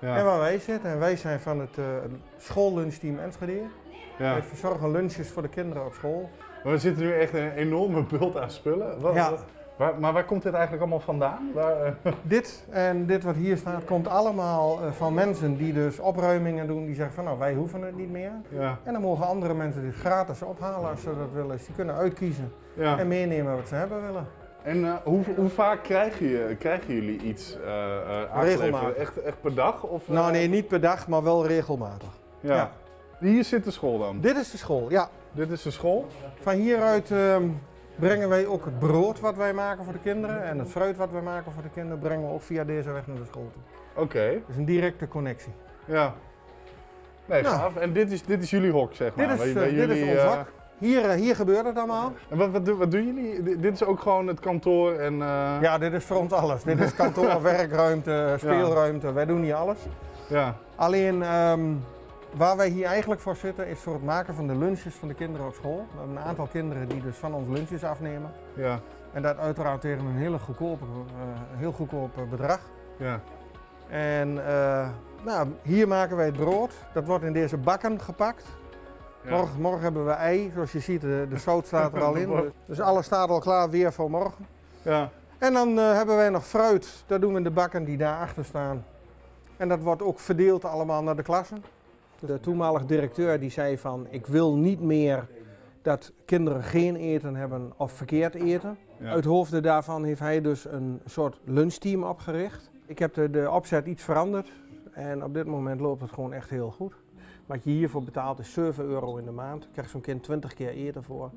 En 0.00 0.08
Ja. 0.08 0.22
waar 0.24 0.38
wij 0.38 0.58
zitten. 0.58 0.90
En 0.90 0.98
wij 0.98 1.16
zijn 1.16 1.40
van 1.40 1.60
het 1.60 1.76
schoollunchteam 2.38 3.18
Enschede. 3.18 3.62
ja. 4.18 4.32
Wij 4.32 4.42
verzorgen 4.42 4.90
lunches 4.90 5.30
voor 5.30 5.42
de 5.42 5.48
kinderen 5.48 5.84
op 5.84 5.94
school. 5.94 6.30
Maar 6.64 6.72
we 6.72 6.78
zitten 6.78 7.02
nu 7.04 7.12
echt 7.12 7.32
in 7.34 7.42
een 7.42 7.52
enorme 7.52 8.02
bult 8.02 8.36
aan 8.36 8.50
spullen. 8.50 9.00
Wat, 9.00 9.14
Ja. 9.14 9.32
waar, 9.76 9.98
maar 9.98 10.12
waar 10.12 10.24
komt 10.24 10.42
dit 10.42 10.52
eigenlijk 10.52 10.82
allemaal 10.82 11.00
vandaan? 11.00 11.50
Waar, 11.54 11.82
eh, 11.84 11.92
Dit 12.22 12.64
en 12.70 13.06
dit 13.06 13.22
wat 13.22 13.34
hier 13.34 13.56
staat 13.56 13.84
komt 13.84 14.08
allemaal 14.08 14.78
eh, 14.82 14.92
van 14.92 15.14
mensen 15.14 15.56
die 15.56 15.72
dus 15.72 15.98
opruimingen 15.98 16.66
doen. 16.66 16.86
Die 16.86 16.94
zeggen 16.94 17.14
van 17.14 17.24
nou 17.24 17.38
wij 17.38 17.54
hoeven 17.54 17.82
het 17.82 17.96
niet 17.96 18.10
meer. 18.10 18.32
ja. 18.48 18.78
En 18.84 18.92
dan 18.92 19.02
mogen 19.02 19.26
andere 19.26 19.54
mensen 19.54 19.82
dit 19.82 19.94
gratis 19.94 20.42
ophalen 20.42 20.90
als 20.90 21.00
ze 21.02 21.06
dat 21.18 21.32
willen. 21.32 21.56
Dus 21.56 21.66
die 21.66 21.74
kunnen 21.74 21.94
uitkiezen 21.94 22.52
Ja. 22.74 22.98
en 22.98 23.08
meenemen 23.08 23.54
wat 23.56 23.68
ze 23.68 23.74
hebben 23.74 24.02
willen. 24.06 24.26
En 24.62 24.84
eh, 24.84 24.92
hoe, 25.04 25.20
hoe 25.36 25.48
vaak 25.48 25.82
krijgen, 25.82 26.26
je, 26.28 26.56
krijgen 26.58 26.94
jullie 26.94 27.20
iets? 27.22 27.56
Regelmatig. 28.34 28.94
Echt, 28.94 29.22
echt 29.22 29.40
per 29.40 29.54
dag? 29.54 29.82
Of, 29.82 30.08
Nou 30.08 30.32
nee, 30.32 30.48
niet 30.48 30.68
per 30.68 30.80
dag, 30.80 31.08
maar 31.08 31.22
wel 31.22 31.46
regelmatig. 31.46 32.08
Ja. 32.40 32.54
ja. 32.54 32.70
Hier 33.18 33.44
zit 33.44 33.64
de 33.64 33.70
school 33.70 33.98
dan. 33.98 34.20
Dit 34.20 34.36
is 34.36 34.50
de 34.50 34.56
school, 34.56 34.90
ja. 34.90 35.08
Dit 35.32 35.50
is 35.50 35.62
de 35.62 35.70
school? 35.70 36.06
Van 36.40 36.52
hieruit 36.54 37.10
ehm, 37.10 37.42
brengen 37.96 38.28
wij 38.28 38.46
ook 38.46 38.64
het 38.64 38.78
brood 38.78 39.20
wat 39.20 39.36
wij 39.36 39.52
maken 39.52 39.84
voor 39.84 39.92
de 39.92 39.98
kinderen. 39.98 40.42
En 40.44 40.58
het 40.58 40.68
fruit 40.68 40.96
wat 40.96 41.10
wij 41.10 41.22
maken 41.22 41.52
voor 41.52 41.62
de 41.62 41.68
kinderen 41.68 41.98
brengen 41.98 42.26
we 42.28 42.32
ook 42.32 42.42
via 42.42 42.64
deze 42.64 42.90
weg 42.92 43.06
naar 43.06 43.16
de 43.16 43.24
school 43.30 43.50
toe. 43.52 44.02
Oké. 44.02 44.40
Dus 44.46 44.56
een 44.56 44.64
directe 44.64 45.08
connectie. 45.08 45.52
Ja. 45.84 46.14
Nee, 47.26 47.42
Nou. 47.42 47.54
gaaf. 47.56 47.76
En 47.76 47.92
dit 47.92 48.10
is, 48.12 48.22
dit 48.24 48.42
is 48.42 48.50
jullie 48.50 48.70
hok, 48.70 48.94
zeg 48.94 49.14
maar. 49.14 49.28
Dit 49.28 49.40
is, 49.40 49.54
eh, 49.54 49.62
dit 49.62 49.88
is 49.90 50.02
ons 50.02 50.18
eh, 50.18 50.36
hok. 50.36 50.46
Hier, 50.78 51.04
eh, 51.04 51.14
hier 51.16 51.34
gebeurt 51.36 51.64
het 51.66 51.76
allemaal. 51.76 52.12
En 52.28 52.38
wat, 52.38 52.50
wat, 52.50 52.64
doen- 52.64 52.78
wat 52.78 52.90
doen 52.90 53.06
jullie? 53.06 53.58
Dit- 53.58 53.72
is 53.72 53.84
ook 53.84 54.00
gewoon 54.00 54.26
het 54.26 54.40
kantoor 54.40 54.92
en... 54.92 55.12
eh, 55.22 55.56
Ja, 55.60 55.78
dit 55.78 55.92
is 55.92 56.04
voor 56.04 56.16
ons 56.16 56.32
alles. 56.32 56.62
Dit 56.62 56.80
is 56.80 56.94
kantoor, 56.94 57.42
werkruimte, 57.52 58.34
speelruimte. 58.38 59.12
Wij 59.12 59.26
doen 59.26 59.42
hier 59.42 59.54
alles. 59.54 59.78
ja. 60.26 60.56
Alleen 60.76 61.22
ehm, 61.22 61.60
waar 62.38 62.56
wij 62.56 62.68
hier 62.68 62.86
eigenlijk 62.86 63.20
voor 63.20 63.36
zitten 63.36 63.66
is 63.66 63.80
voor 63.80 63.92
het 63.92 64.04
maken 64.04 64.34
van 64.34 64.46
de 64.46 64.56
lunches 64.56 64.94
van 64.94 65.08
de 65.08 65.14
kinderen 65.14 65.46
op 65.46 65.54
school. 65.54 65.86
We 65.92 65.98
hebben 65.98 66.16
een 66.16 66.22
aantal 66.22 66.46
kinderen 66.46 66.88
die 66.88 67.02
dus 67.02 67.16
van 67.16 67.34
ons 67.34 67.48
lunches 67.48 67.84
afnemen. 67.84 68.30
Ja. 68.54 68.80
En 69.12 69.22
dat 69.22 69.38
uiteraard 69.38 69.80
tegen 69.80 70.04
een 70.04 70.16
hele 70.16 70.38
goedkope, 70.38 70.84
eh, 70.84 71.58
heel 71.58 71.72
goedkoop 71.72 72.10
bedrag. 72.30 72.60
Ja. 72.96 73.20
En 73.88 74.46
eh, 74.46 74.88
nou, 75.24 75.48
hier 75.62 75.88
maken 75.88 76.16
wij 76.16 76.26
het 76.26 76.36
brood. 76.36 76.72
Dat 76.92 77.04
wordt 77.04 77.24
in 77.24 77.32
deze 77.32 77.56
bakken 77.56 78.00
gepakt. 78.00 78.44
Ja. 79.22 79.30
Morgen, 79.30 79.60
morgen 79.60 79.82
hebben 79.82 80.06
we 80.06 80.12
ei, 80.12 80.50
zoals 80.54 80.72
je 80.72 80.80
ziet, 80.80 81.00
de, 81.00 81.26
de 81.28 81.38
zout 81.38 81.66
staat 81.66 81.94
er 81.94 82.02
al 82.02 82.14
in. 82.22 82.52
Dus 82.66 82.80
alles 82.80 83.06
staat 83.06 83.28
al 83.28 83.40
klaar 83.40 83.70
weer 83.70 83.92
voor 83.92 84.10
morgen. 84.10 84.46
Ja. 84.82 85.10
En 85.38 85.52
dan 85.52 85.78
eh, 85.78 85.92
hebben 85.92 86.16
wij 86.16 86.30
nog 86.30 86.46
fruit. 86.46 87.04
Dat 87.06 87.20
doen 87.20 87.30
we 87.30 87.38
in 87.38 87.44
de 87.44 87.50
bakken 87.50 87.84
die 87.84 87.96
daarachter 87.96 88.44
staan. 88.44 88.84
En 89.56 89.68
dat 89.68 89.80
wordt 89.80 90.02
ook 90.02 90.18
verdeeld 90.18 90.64
allemaal 90.64 91.02
naar 91.02 91.16
de 91.16 91.22
klassen. 91.22 91.64
De 92.26 92.40
toenmalige 92.40 92.86
directeur 92.86 93.40
die 93.40 93.50
zei 93.50 93.78
van 93.78 94.06
ik 94.10 94.26
wil 94.26 94.56
niet 94.56 94.80
meer 94.80 95.28
dat 95.82 96.12
kinderen 96.24 96.62
geen 96.62 96.96
eten 96.96 97.34
hebben 97.34 97.72
of 97.76 97.92
verkeerd 97.92 98.34
eten. 98.34 98.76
Ja. 99.00 99.10
Uit 99.10 99.24
hoofde 99.24 99.60
daarvan 99.60 100.04
heeft 100.04 100.20
hij 100.20 100.40
dus 100.40 100.64
een 100.64 101.00
soort 101.04 101.40
lunchteam 101.44 102.02
opgericht. 102.04 102.70
Ik 102.86 102.98
heb 102.98 103.14
de, 103.14 103.30
de 103.30 103.50
opzet 103.50 103.86
iets 103.86 104.02
veranderd 104.02 104.52
en 104.92 105.24
op 105.24 105.34
dit 105.34 105.46
moment 105.46 105.80
loopt 105.80 106.00
het 106.00 106.12
gewoon 106.12 106.32
echt 106.32 106.50
heel 106.50 106.70
goed. 106.70 106.94
Wat 107.46 107.64
je 107.64 107.70
hiervoor 107.70 108.02
betaalt 108.04 108.38
is 108.38 108.52
7 108.52 108.84
euro 108.84 109.16
in 109.16 109.24
de 109.24 109.30
maand. 109.30 109.68
Krijgt 109.72 109.90
zo'n 109.90 110.00
kind 110.00 110.22
20 110.22 110.54
keer 110.54 110.68
eten 110.68 111.02
voor. 111.04 111.30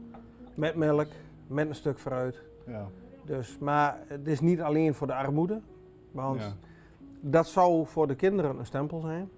Met 0.55 0.75
melk, 0.75 1.07
met 1.47 1.67
een 1.67 1.75
stuk 1.75 1.99
fruit. 1.99 2.41
Ja. 2.67 2.87
Dus, 3.25 3.57
maar 3.59 3.97
het 4.07 4.27
is 4.27 4.39
niet 4.39 4.61
alleen 4.61 4.93
voor 4.93 5.07
de 5.07 5.13
armoede. 5.15 5.61
Want 6.11 6.41
Ja. 6.41 6.53
dat 7.19 7.47
zou 7.47 7.85
voor 7.85 8.07
de 8.07 8.15
kinderen 8.15 8.59
een 8.59 8.65
stempel 8.65 8.99
zijn. 8.99 9.29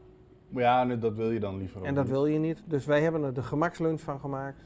Maar 0.54 0.64
ja, 0.64 0.84
nee, 0.84 0.98
dat 0.98 1.16
wil 1.16 1.32
je 1.32 1.40
dan 1.40 1.58
liever 1.58 1.80
ook 1.80 1.86
En 1.86 1.96
dat 1.96 2.04
niet. 2.04 2.14
wil 2.14 2.26
je 2.26 2.40
niet. 2.40 2.64
Dus 2.66 2.86
wij 2.86 3.02
hebben 3.02 3.24
er 3.24 3.34
de 3.34 3.44
gemakslunch 3.44 4.02
van 4.02 4.20
gemaakt. 4.20 4.64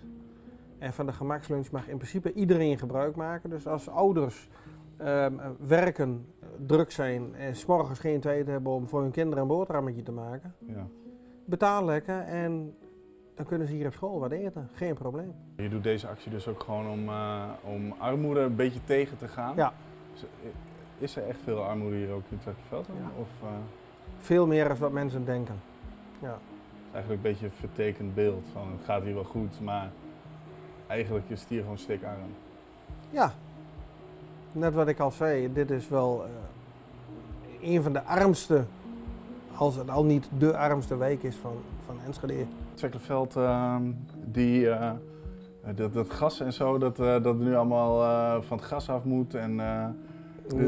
En 0.77 0.93
van 0.93 1.05
de 1.05 1.11
gemakslunch 1.13 1.71
mag 1.71 1.87
in 1.87 1.97
principe 1.97 2.33
iedereen 2.33 2.77
gebruik 2.77 3.15
maken. 3.15 3.49
Dus 3.49 3.67
als 3.67 3.89
ouders 3.89 4.49
ehm, 4.97 5.33
werken, 5.59 6.25
druk 6.65 6.91
zijn 6.91 7.35
en 7.35 7.55
s'morgens 7.55 7.99
geen 7.99 8.19
tijd 8.19 8.47
hebben 8.47 8.71
om 8.71 8.87
voor 8.87 9.01
hun 9.01 9.11
kinderen 9.11 9.41
een 9.41 9.47
boterhammetje 9.49 10.01
te 10.03 10.11
maken, 10.11 10.53
Ja. 10.65 10.87
betaal 11.45 11.85
lekker 11.85 12.19
en 12.21 12.75
dan 13.35 13.45
kunnen 13.45 13.67
ze 13.67 13.73
hier 13.73 13.85
op 13.85 13.93
school 13.93 14.19
wat 14.19 14.31
eten. 14.31 14.69
Geen 14.73 14.93
probleem. 14.93 15.33
Je 15.55 15.69
doet 15.69 15.83
deze 15.83 16.07
actie 16.07 16.31
dus 16.31 16.47
ook 16.47 16.63
gewoon 16.63 16.89
om, 16.89 17.07
eh, 17.09 17.43
om 17.63 17.93
armoede 17.97 18.39
een 18.39 18.55
beetje 18.55 18.83
tegen 18.83 19.17
te 19.17 19.27
gaan. 19.27 19.55
Ja. 19.55 19.73
Is 20.97 21.15
er 21.15 21.27
echt 21.27 21.39
veel 21.43 21.63
armoede 21.63 21.95
hier 21.95 22.11
ook 22.11 22.23
in 22.29 22.39
Twekkerveld? 22.39 22.85
Ja. 22.85 23.09
Of 23.21 23.27
eh, 23.41 23.47
Veel 24.17 24.47
meer 24.47 24.67
dan 24.67 24.77
wat 24.77 24.91
mensen 24.91 25.25
denken. 25.25 25.55
Ja. 26.19 26.27
is 26.27 26.83
het 26.85 26.93
eigenlijk 26.93 27.23
een 27.25 27.31
beetje 27.31 27.45
een 27.45 27.51
vertekend 27.51 28.15
beeld 28.15 28.45
van 28.53 28.61
het 28.77 28.85
gaat 28.85 29.03
hier 29.03 29.13
wel 29.13 29.23
goed, 29.23 29.61
maar 29.61 29.89
eigenlijk 30.87 31.25
is 31.29 31.39
het 31.39 31.49
hier 31.49 31.61
gewoon 31.61 31.77
stikarm. 31.77 32.17
Ja, 33.09 33.31
net 34.51 34.73
wat 34.73 34.87
ik 34.87 34.99
al 34.99 35.11
zei, 35.11 35.53
dit 35.53 35.71
is 35.71 35.89
wel 35.89 36.25
eh, 36.25 37.71
een 37.73 37.83
van 37.83 37.93
de 37.93 38.03
armste, 38.03 38.63
als 39.55 39.75
het 39.75 39.89
al 39.89 40.03
niet 40.05 40.29
de 40.37 40.57
armste 40.57 40.97
wijk 40.97 41.23
is 41.23 41.35
van, 41.35 41.53
van 41.85 41.95
Enschede. 42.05 42.45
Twekkerveld, 42.73 43.35
ehm, 43.35 43.81
die, 44.25 44.69
eh, 44.69 44.91
dat, 45.75 45.93
dat 45.93 46.09
gas 46.09 46.39
en 46.39 46.53
zo, 46.53 46.77
dat, 46.77 46.99
eh, 46.99 47.23
dat 47.23 47.37
nu 47.37 47.55
allemaal 47.55 48.41
van 48.43 48.57
het 48.57 48.65
gas 48.65 48.89
af 48.89 49.03
moet. 49.03 49.35
En 49.35 49.57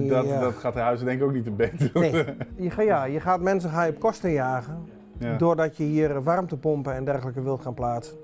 Dat, 0.08 0.26
Ja. 0.26 0.40
dat 0.40 0.54
gaat 0.56 0.74
de 0.74 0.80
huizen 0.80 1.06
denk 1.06 1.20
ik 1.22 1.26
ook 1.28 1.34
niet 1.34 1.44
te 1.44 1.52
beter. 1.52 1.90
Nee, 1.94 2.12
je, 2.76 2.84
ja, 2.84 3.04
je 3.04 3.20
gaat 3.20 3.42
mensen 3.42 3.70
ga 3.70 3.84
je 3.84 3.92
op 3.92 4.00
kosten 4.00 4.32
jagen. 4.32 4.86
Ja. 5.20 5.38
Doordat 5.38 5.78
je 5.78 5.84
hier 5.84 6.24
warmtepompen 6.24 6.94
en 6.94 7.04
dergelijke 7.06 7.42
wilt 7.42 7.62
gaan 7.62 7.74
plaatsen. 7.74 8.18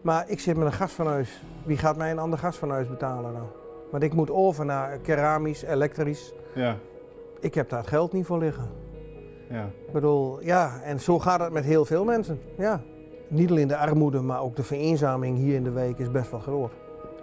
Maar 0.00 0.24
ik 0.28 0.40
zit 0.40 0.56
met 0.56 0.66
een 0.66 0.72
gasfornuis. 0.72 1.42
Wie 1.64 1.76
gaat 1.76 1.96
mij 1.96 2.10
een 2.10 2.18
ander 2.18 2.38
gasfornuis 2.38 2.88
betalen 2.88 3.32
dan? 3.32 3.46
Want 3.90 4.02
ik 4.02 4.12
moet 4.14 4.30
over 4.30 4.64
naar 4.64 4.98
keramisch, 4.98 5.62
elektrisch. 5.62 6.32
Ja, 6.54 6.76
Ik 7.40 7.54
heb 7.54 7.68
daar 7.68 7.78
het 7.78 7.88
geld 7.88 8.12
niet 8.12 8.26
voor 8.26 8.38
liggen. 8.38 8.68
ja. 9.50 9.64
Ik 9.86 9.92
bedoel, 9.92 10.42
ja, 10.42 10.80
en 10.84 11.00
zo 11.00 11.18
gaat 11.18 11.40
het 11.40 11.52
met 11.52 11.64
heel 11.64 11.84
veel 11.84 12.04
mensen. 12.04 12.40
Ja. 12.56 12.80
Niet 13.28 13.50
alleen 13.50 13.68
de 13.68 13.76
armoede, 13.76 14.20
maar 14.20 14.40
ook 14.42 14.56
de 14.56 14.62
vereenzaming 14.62 15.36
hier 15.36 15.54
in 15.54 15.64
de 15.64 15.70
week 15.70 15.98
is 15.98 16.10
best 16.10 16.30
wel 16.30 16.40
groot. 16.40 16.72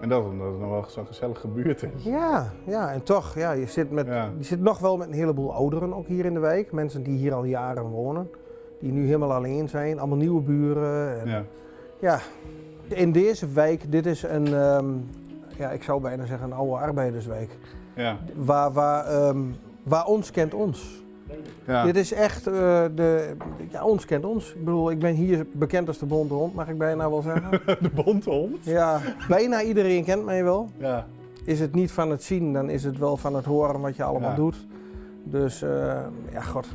En 0.02 0.10
dat 0.10 0.24
omdat 0.26 0.48
het 0.48 0.60
nog 0.60 0.70
wel 0.70 0.86
zo'n 0.88 1.06
gezellige 1.08 1.48
buurt 1.48 1.84
is. 1.84 2.04
Ja, 2.04 2.52
ja, 2.66 2.92
en 2.94 3.04
toch, 3.04 3.36
ja, 3.36 3.52
je, 3.52 3.66
zit 3.66 3.92
met, 3.92 4.08
Ja. 4.08 4.30
je 4.38 4.44
zit 4.44 4.60
nog 4.62 4.80
wel 4.80 4.98
met 4.98 5.08
een 5.08 5.14
heleboel 5.14 5.54
ouderen 5.54 5.94
ook 5.94 6.08
hier 6.08 6.26
in 6.26 6.34
de 6.34 6.40
wijk. 6.40 6.72
Mensen 6.72 7.04
die 7.04 7.18
hier 7.18 7.34
al 7.34 7.44
jaren 7.44 7.84
wonen. 7.84 8.30
Die 8.86 8.94
nu 8.94 9.06
helemaal 9.06 9.34
alleen 9.34 9.70
zijn, 9.70 10.00
allemaal 10.00 10.18
nieuwe 10.18 10.42
buren. 10.42 11.20
En, 11.22 11.28
Ja. 11.30 11.44
ja, 12.00 12.20
in 12.88 13.12
deze 13.12 13.48
wijk, 13.48 13.92
dit 13.92 14.06
is 14.06 14.24
een, 14.24 14.48
ehm, 14.54 14.86
ja, 15.58 15.70
ik 15.72 15.84
zou 15.84 16.02
bijna 16.02 16.26
zeggen 16.26 16.48
een 16.48 16.58
oude 16.58 16.76
arbeiderswijk. 16.76 17.58
Ja. 17.96 18.18
Waar, 18.36 18.72
waar, 18.72 19.06
ehm, 19.06 19.40
waar 19.84 20.06
ons 20.06 20.32
kent 20.32 20.54
ons. 20.54 21.04
Ja. 21.68 21.84
Dit 21.84 21.96
is 21.96 22.12
echt, 22.14 22.48
eh, 22.48 22.54
de, 22.96 23.36
ja, 23.72 23.84
ons 23.84 24.06
kent 24.06 24.26
ons. 24.26 24.54
Ik 24.54 24.66
bedoel, 24.66 24.92
ik 24.92 25.00
ben 25.00 25.14
hier 25.14 25.46
bekend 25.52 25.88
als 25.88 25.98
de 25.98 26.06
bonte 26.06 26.34
hond, 26.34 26.54
mag 26.54 26.68
ik 26.70 26.78
bijna 26.78 27.10
wel 27.10 27.22
zeggen. 27.22 27.50
De 27.82 27.90
bonte 28.04 28.30
hond. 28.30 28.58
ja, 28.66 29.02
bijna 29.28 29.62
iedereen 29.64 30.04
kent 30.04 30.26
mij 30.26 30.44
wel. 30.44 30.70
Ja. 30.78 31.06
Is 31.44 31.60
het 31.60 31.74
niet 31.74 31.92
van 31.92 32.10
het 32.12 32.24
zien, 32.24 32.54
dan 32.54 32.70
is 32.70 32.84
het 32.84 32.98
wel 32.98 33.18
van 33.18 33.36
het 33.36 33.46
horen 33.46 33.80
wat 33.82 33.96
je 33.96 34.04
allemaal 34.04 34.30
Ja. 34.30 34.36
doet. 34.36 34.66
Dus 35.24 35.62
eh, 35.62 35.70
ja, 36.32 36.42
god. 36.42 36.68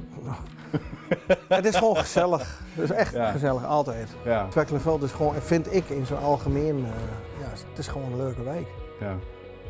het 1.48 1.64
is 1.64 1.76
gewoon 1.76 1.96
gezellig. 1.96 2.60
Het 2.74 2.84
is 2.84 2.90
echt 2.96 3.14
Ja. 3.14 3.30
gezellig, 3.30 3.66
altijd. 3.66 4.08
Ja. 4.24 4.46
Twekkelenveld 4.48 5.02
is 5.02 5.12
gewoon, 5.12 5.34
vind 5.34 5.74
ik 5.74 5.88
in 5.88 6.06
zijn 6.06 6.20
algemeen, 6.20 6.76
eh, 6.76 7.40
ja, 7.40 7.48
het 7.68 7.78
is 7.78 7.88
gewoon 7.88 8.12
een 8.12 8.16
leuke 8.18 8.42
wijk. 8.42 8.66
ja. 9.00 9.14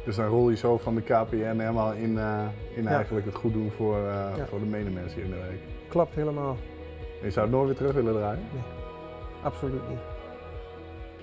Dus 0.04 0.16
dan 0.16 0.26
rol 0.26 0.50
je 0.50 0.56
zo 0.56 0.78
van 0.78 0.94
de 0.94 1.00
KPN 1.00 1.34
helemaal 1.58 1.92
in, 1.92 2.18
eh, 2.18 2.38
in 2.76 2.82
Ja. 2.82 2.88
eigenlijk 2.90 3.26
het 3.26 3.34
goed 3.34 3.52
doen 3.52 3.70
voor, 3.76 3.96
eh, 4.08 4.24
voor 4.48 4.58
de 4.58 4.64
medemensen 4.64 5.14
hier 5.14 5.24
in 5.24 5.30
de 5.30 5.46
week. 5.48 5.60
Klopt 5.88 6.14
helemaal. 6.14 6.56
En 7.20 7.26
je 7.26 7.30
zou 7.30 7.46
het 7.46 7.54
nooit 7.54 7.66
weer 7.68 7.76
terug 7.76 7.92
willen 7.92 8.12
draaien? 8.14 8.42
Absoluut 9.42 9.88
niet. 9.88 9.98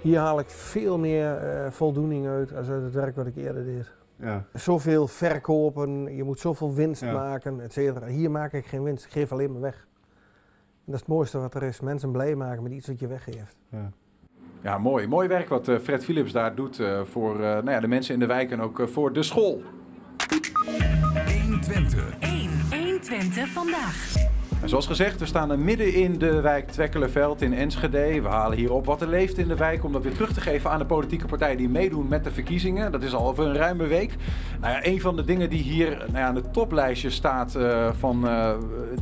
Hier 0.01 0.19
haal 0.19 0.39
ik 0.39 0.49
veel 0.49 0.97
meer 0.97 1.37
voldoening 1.71 2.27
uit 2.27 2.55
als 2.55 2.69
uit 2.69 2.83
het 2.83 2.93
werk 2.93 3.15
wat 3.15 3.25
ik 3.25 3.35
eerder 3.35 3.65
deed. 3.65 3.91
Ja. 4.19 4.45
Zoveel 4.53 5.07
verkopen, 5.07 6.15
je 6.15 6.23
moet 6.23 6.39
zoveel 6.39 6.73
winst 6.73 7.01
Ja. 7.01 7.11
maken, 7.13 7.61
et 7.61 7.73
cetera. 7.73 8.05
Hier 8.07 8.31
maak 8.31 8.53
ik 8.53 8.65
geen 8.65 8.83
winst, 8.83 9.05
ik 9.05 9.11
geef 9.11 9.31
alleen 9.31 9.51
maar 9.51 9.61
weg. 9.61 9.75
En 10.85 10.93
dat 10.93 10.93
is 10.93 10.99
het 10.99 11.09
mooiste 11.09 11.37
wat 11.39 11.55
er 11.55 11.63
is, 11.63 11.79
mensen 11.79 12.11
blij 12.11 12.35
maken 12.35 12.63
met 12.63 12.71
iets 12.71 12.87
wat 12.87 12.99
je 12.99 13.07
weggeeft. 13.07 13.55
ja. 13.69 13.91
Ja, 14.61 14.77
mooi. 14.77 15.07
Mooi 15.07 15.27
werk 15.27 15.49
wat 15.49 15.67
eh, 15.67 15.77
Fred 15.79 16.03
Philips 16.03 16.31
daar 16.31 16.55
doet 16.55 16.79
eh, 16.79 17.01
voor 17.03 17.33
eh, 17.35 17.39
nou 17.41 17.69
ja, 17.71 17.79
de 17.79 17.87
mensen 17.87 18.13
in 18.13 18.19
de 18.19 18.25
wijk 18.25 18.51
en 18.51 18.61
ook 18.61 18.81
voor 18.89 19.13
de 19.13 19.23
school. 19.23 19.61
120. 21.43 22.15
1. 22.19 22.49
120 22.71 23.47
vandaag. 23.47 24.15
Zoals 24.65 24.87
gezegd, 24.87 25.19
we 25.19 25.25
staan 25.25 25.63
midden 25.63 25.93
in 25.93 26.17
de 26.17 26.41
wijk 26.41 26.69
Twekkelenveld 26.71 27.41
in 27.41 27.53
Enschede. 27.53 28.21
We 28.21 28.27
halen 28.27 28.57
hier 28.57 28.73
op 28.73 28.85
wat 28.85 29.01
er 29.01 29.07
leeft 29.07 29.37
in 29.37 29.47
de 29.47 29.55
wijk 29.55 29.83
om 29.83 29.91
dat 29.91 30.03
weer 30.03 30.13
terug 30.13 30.33
te 30.33 30.41
geven 30.41 30.71
aan 30.71 30.79
de 30.79 30.85
politieke 30.85 31.25
partijen 31.25 31.57
die 31.57 31.69
meedoen 31.69 32.07
met 32.07 32.23
de 32.23 32.31
verkiezingen. 32.31 32.91
Dat 32.91 33.03
is 33.03 33.13
al 33.13 33.27
over 33.27 33.45
een 33.45 33.55
ruime 33.55 33.87
week. 33.87 34.15
Nou 34.61 34.73
ja, 34.73 34.85
een 34.85 35.01
van 35.01 35.15
de 35.15 35.23
dingen 35.23 35.49
die 35.49 35.61
hier 35.61 35.89
nou 35.89 36.17
ja, 36.17 36.25
aan 36.25 36.35
het 36.35 36.53
toplijstje 36.53 37.09
staat 37.09 37.55
eh, 37.55 37.89
van 37.97 38.27
eh, 38.27 38.53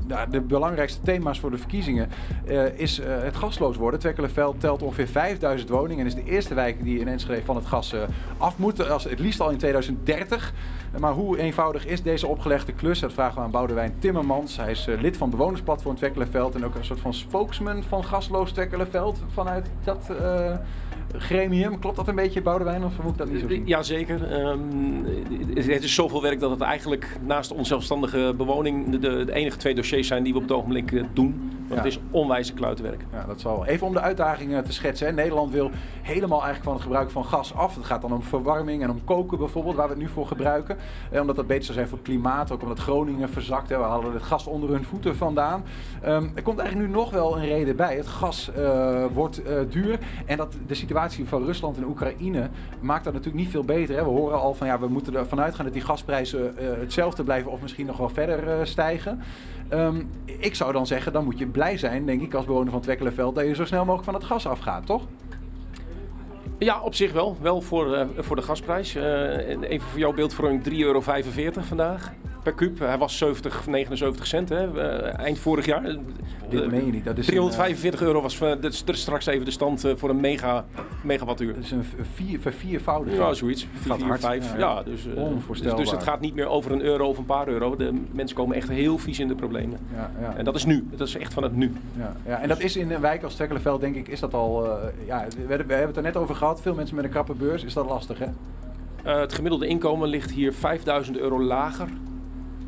nou, 0.07 0.29
de 0.29 0.41
belangrijkste 0.41 1.01
thema's 1.01 1.39
voor 1.39 1.51
de 1.51 1.57
verkiezingen 1.57 2.09
eh, 2.47 2.79
is 2.79 3.01
het 3.03 3.35
gasloos 3.35 3.77
worden. 3.77 3.99
Twekkelenveld 3.99 4.59
telt 4.59 4.81
ongeveer 4.81 5.07
5000 5.07 5.69
woningen 5.69 5.99
en 5.99 6.05
is 6.05 6.15
de 6.15 6.31
eerste 6.31 6.53
wijk 6.53 6.83
die 6.83 6.99
in 6.99 7.07
Enschede 7.07 7.45
van 7.45 7.55
het 7.55 7.65
gas 7.65 7.95
af 8.37 8.57
moet. 8.57 8.89
Als, 8.89 9.03
het 9.03 9.19
liefst 9.19 9.39
al 9.39 9.49
in 9.49 9.57
2030. 9.57 10.53
Maar 10.99 11.13
hoe 11.13 11.37
eenvoudig 11.37 11.85
is 11.85 12.01
deze 12.01 12.27
opgelegde 12.27 12.73
klus? 12.73 12.99
Dat 12.99 13.13
vragen 13.13 13.35
we 13.35 13.41
aan 13.41 13.51
Boudewijn 13.51 13.95
Timmermans. 13.99 14.57
Hij 14.57 14.71
is 14.71 14.87
eh, 14.87 15.01
lid 15.01 15.17
van 15.17 15.29
bewonersplatform 15.29 15.95
Twekkelenveld 15.95 16.55
en 16.55 16.65
ook 16.65 16.75
een 16.75 16.85
soort 16.85 16.99
van 16.99 17.13
spokesman 17.13 17.83
van 17.83 18.03
gasloos 18.03 18.51
Twekkelenveld 18.51 19.23
vanuit 19.33 19.69
dat 19.83 20.09
eh, 20.19 20.57
gremium. 21.17 21.79
Klopt 21.79 21.95
dat 21.95 22.07
een 22.07 22.15
beetje, 22.15 22.41
Boudewijn, 22.41 22.83
of 22.83 23.01
moet 23.03 23.11
ik 23.11 23.17
dat 23.17 23.29
niet 23.29 23.39
zo 23.41 23.47
zien? 23.47 23.67
Jazeker. 23.67 24.31
Ehm, 24.31 24.59
het 25.55 25.83
is 25.83 25.95
zoveel 25.95 26.21
werk 26.21 26.39
dat 26.39 26.51
het 26.51 26.61
eigenlijk 26.61 27.17
naast 27.25 27.51
onzelfstandige 27.51 28.33
bewoning 28.37 28.89
de, 28.89 28.99
de 28.99 29.33
enige 29.33 29.57
twee 29.57 29.75
dossiers 29.75 30.07
zijn 30.07 30.23
die 30.23 30.33
we 30.33 30.39
op 30.39 30.43
het 30.43 30.57
ogenblik 30.57 30.91
eh, 30.91 31.03
doen. 31.13 31.51
Want 31.67 31.79
het 31.79 31.85
is 31.85 31.99
onwijze 32.11 32.53
kluitenwerk. 32.53 33.05
Ja, 33.11 33.23
dat 33.27 33.41
zal. 33.41 33.65
Even 33.65 33.87
om 33.87 33.93
de 33.93 34.01
uitdagingen 34.01 34.63
te 34.63 34.73
schetsen. 34.73 35.07
Hè. 35.07 35.13
Nederland 35.13 35.51
wil 35.51 35.71
helemaal 36.01 36.43
eigenlijk 36.43 36.63
van 36.63 36.73
het 36.73 36.81
gebruik 36.81 37.11
van 37.11 37.25
gas 37.25 37.53
af. 37.53 37.75
Het 37.75 37.85
gaat 37.85 38.01
dan 38.01 38.13
om 38.13 38.23
verwarming 38.23 38.83
en 38.83 38.89
om 38.89 39.03
koken 39.03 39.37
bijvoorbeeld, 39.37 39.75
waar 39.75 39.87
we 39.87 39.93
het 39.93 40.01
nu 40.01 40.07
voor 40.07 40.27
gebruiken. 40.27 40.77
Eh, 41.11 41.21
omdat 41.21 41.35
dat 41.35 41.47
beter 41.47 41.63
zou 41.63 41.77
zijn 41.77 41.87
voor 41.87 41.97
het 41.97 42.07
klimaat. 42.07 42.51
Ook 42.51 42.61
omdat 42.61 42.79
Groningen 42.79 43.29
verzakt. 43.29 43.69
Hè. 43.69 43.77
We 43.77 43.83
halen 43.83 44.13
het 44.13 44.23
gas 44.23 44.47
onder 44.47 44.69
hun 44.69 44.83
voeten 44.83 45.15
vandaan. 45.15 45.63
Ehm, 46.01 46.27
er 46.35 46.41
komt 46.41 46.59
eigenlijk 46.59 46.89
nu 46.89 46.95
nog 46.95 47.11
wel 47.11 47.37
een 47.37 47.45
reden 47.45 47.75
bij. 47.75 47.95
Het 47.95 48.07
gas 48.07 48.51
eh, 48.51 49.05
wordt 49.13 49.43
eh, 49.43 49.59
duur. 49.69 49.99
En 50.25 50.37
dat 50.37 50.55
de 50.67 50.75
situatie 50.75 51.27
van 51.27 51.45
Rusland 51.45 51.77
en 51.77 51.85
Oekraïne 51.85 52.49
maakt 52.79 53.03
dat 53.03 53.13
natuurlijk 53.13 53.43
niet 53.43 53.51
veel 53.51 53.63
beter. 53.63 53.95
Hè. 53.95 54.03
We 54.03 54.09
horen 54.09 54.39
al 54.39 54.53
van 54.53 54.67
ja, 54.67 54.79
we 54.79 54.87
moeten 54.87 55.15
ervan 55.15 55.41
uitgaan 55.41 55.65
dat 55.65 55.73
die 55.73 55.83
gasprijzen 55.83 56.57
eh, 56.57 56.67
hetzelfde 56.79 57.23
blijven 57.23 57.51
of 57.51 57.61
misschien 57.61 57.85
nog 57.85 57.97
wel 57.97 58.09
verder 58.09 58.49
eh, 58.49 58.65
stijgen. 58.65 59.21
Ehm, 59.69 60.01
ik 60.25 60.55
zou 60.55 60.71
dan 60.73 60.87
zeggen, 60.87 61.13
dan 61.13 61.23
moet 61.23 61.39
je 61.39 61.47
blij 61.47 61.77
zijn, 61.77 62.05
denk 62.05 62.21
ik, 62.21 62.33
als 62.33 62.45
bewoner 62.45 62.71
van 62.71 62.81
Twekkelenveld, 62.81 63.35
dat 63.35 63.45
je 63.45 63.55
zo 63.55 63.65
snel 63.65 63.79
mogelijk 63.85 64.05
van 64.05 64.13
het 64.13 64.23
gas 64.23 64.47
afgaat, 64.47 64.85
toch? 64.85 65.07
Ja, 66.59 66.81
op 66.81 66.95
zich 66.95 67.11
wel. 67.11 67.37
Wel 67.41 67.61
voor, 67.61 67.95
eh, 67.95 68.05
voor 68.17 68.35
de 68.35 68.41
gasprijs. 68.41 68.95
Eh, 68.95 69.47
even 69.47 69.87
voor 69.87 69.99
jouw 69.99 70.13
beeldvorming 70.13 70.63
3,45 70.63 71.37
euro 71.45 71.67
vandaag 71.67 72.13
per 72.45 72.53
kuub. 72.53 72.79
Hij 72.79 72.97
was 72.97 73.17
70, 73.17 73.67
79 73.67 74.27
cent 74.27 74.49
hè, 74.49 74.81
eh, 74.81 75.19
eind 75.19 75.39
vorig 75.39 75.65
jaar. 75.65 75.81
Dit 76.49 76.61
Eh, 76.61 76.67
meen 76.69 76.85
je 76.85 76.91
niet. 76.91 77.05
Dat 77.05 77.17
is 77.17 77.25
345 77.25 78.01
euro 78.01 78.21
was 78.21 78.41
eh, 78.41 78.49
dat 78.61 78.63
is 78.73 78.83
straks 79.01 79.25
even 79.25 79.45
de 79.45 79.51
stand 79.51 79.83
eh, 79.83 79.91
voor 79.95 80.09
een 80.09 80.19
mega, 80.19 80.65
megawattuur. 81.03 81.53
Dat 81.53 81.63
is 81.63 81.71
een 81.71 81.85
vier, 82.13 82.39
verviervoudiging. 82.39 83.21
Ja, 83.23 83.33
zoiets. 83.33 83.67
gaat 83.73 83.81
4, 83.83 83.95
4, 83.95 84.05
hard. 84.07 84.19
5. 84.21 84.57
Ja, 84.57 84.83
dus, 84.83 85.05
eh, 85.07 85.23
Onvoorstelbaar. 85.23 85.77
dus, 85.79 85.89
dus 85.89 85.97
het 85.99 86.07
gaat 86.09 86.19
niet 86.19 86.35
meer 86.35 86.47
over 86.47 86.71
een 86.71 86.81
euro 86.81 87.07
of 87.07 87.17
een 87.17 87.25
paar 87.25 87.47
euro. 87.47 87.75
De 87.75 88.01
mensen 88.11 88.35
komen 88.37 88.55
echt 88.55 88.69
heel 88.69 88.97
vies 88.97 89.19
in 89.19 89.27
de 89.27 89.35
problemen. 89.35 89.79
Ja, 89.95 90.11
ja. 90.21 90.33
En 90.37 90.45
dat 90.45 90.55
is 90.55 90.65
nu. 90.65 90.87
Dat 90.91 91.07
is 91.07 91.17
echt 91.17 91.33
van 91.33 91.43
het 91.43 91.55
nu. 91.55 91.71
Ja, 91.97 92.15
ja, 92.25 92.41
en 92.41 92.47
dat 92.47 92.59
is 92.59 92.75
in 92.77 92.91
een 92.91 93.01
wijk 93.01 93.23
als 93.23 93.33
Twekkelenveld, 93.35 93.81
denk 93.81 93.95
ik, 93.95 94.07
is 94.07 94.19
dat 94.19 94.33
al... 94.33 94.65
eh, 94.65 94.71
ja, 95.07 95.25
we, 95.29 95.39
hebben- 95.47 95.67
we 95.67 95.73
hebben 95.73 95.87
het 95.87 95.97
er 95.97 96.03
net 96.03 96.17
over 96.17 96.35
gehad. 96.35 96.61
Veel 96.61 96.73
mensen 96.73 96.95
met 96.95 97.05
een 97.05 97.11
krappe 97.11 97.33
beurs. 97.33 97.63
Is 97.63 97.73
dat 97.73 97.85
lastig, 97.85 98.19
hè? 98.19 98.25
Eh, 99.03 99.19
het 99.19 99.33
gemiddelde 99.33 99.67
inkomen 99.67 100.07
ligt 100.09 100.31
hier 100.31 100.53
5000 100.53 101.17
euro 101.17 101.41
lager. 101.43 101.87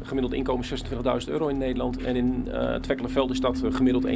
Het 0.07 0.15
gemiddelde 0.15 0.35
inkomen 0.37 0.65
is 0.71 1.25
26.000 1.27 1.31
euro 1.33 1.47
in 1.47 1.57
Nederland. 1.57 1.97
En 2.03 2.15
in 2.15 2.47
eh 2.51 2.75
Twekkelenveld 2.75 3.31
is 3.31 3.39
dat 3.39 3.61
eh, 3.61 3.73
gemiddeld 3.73 4.07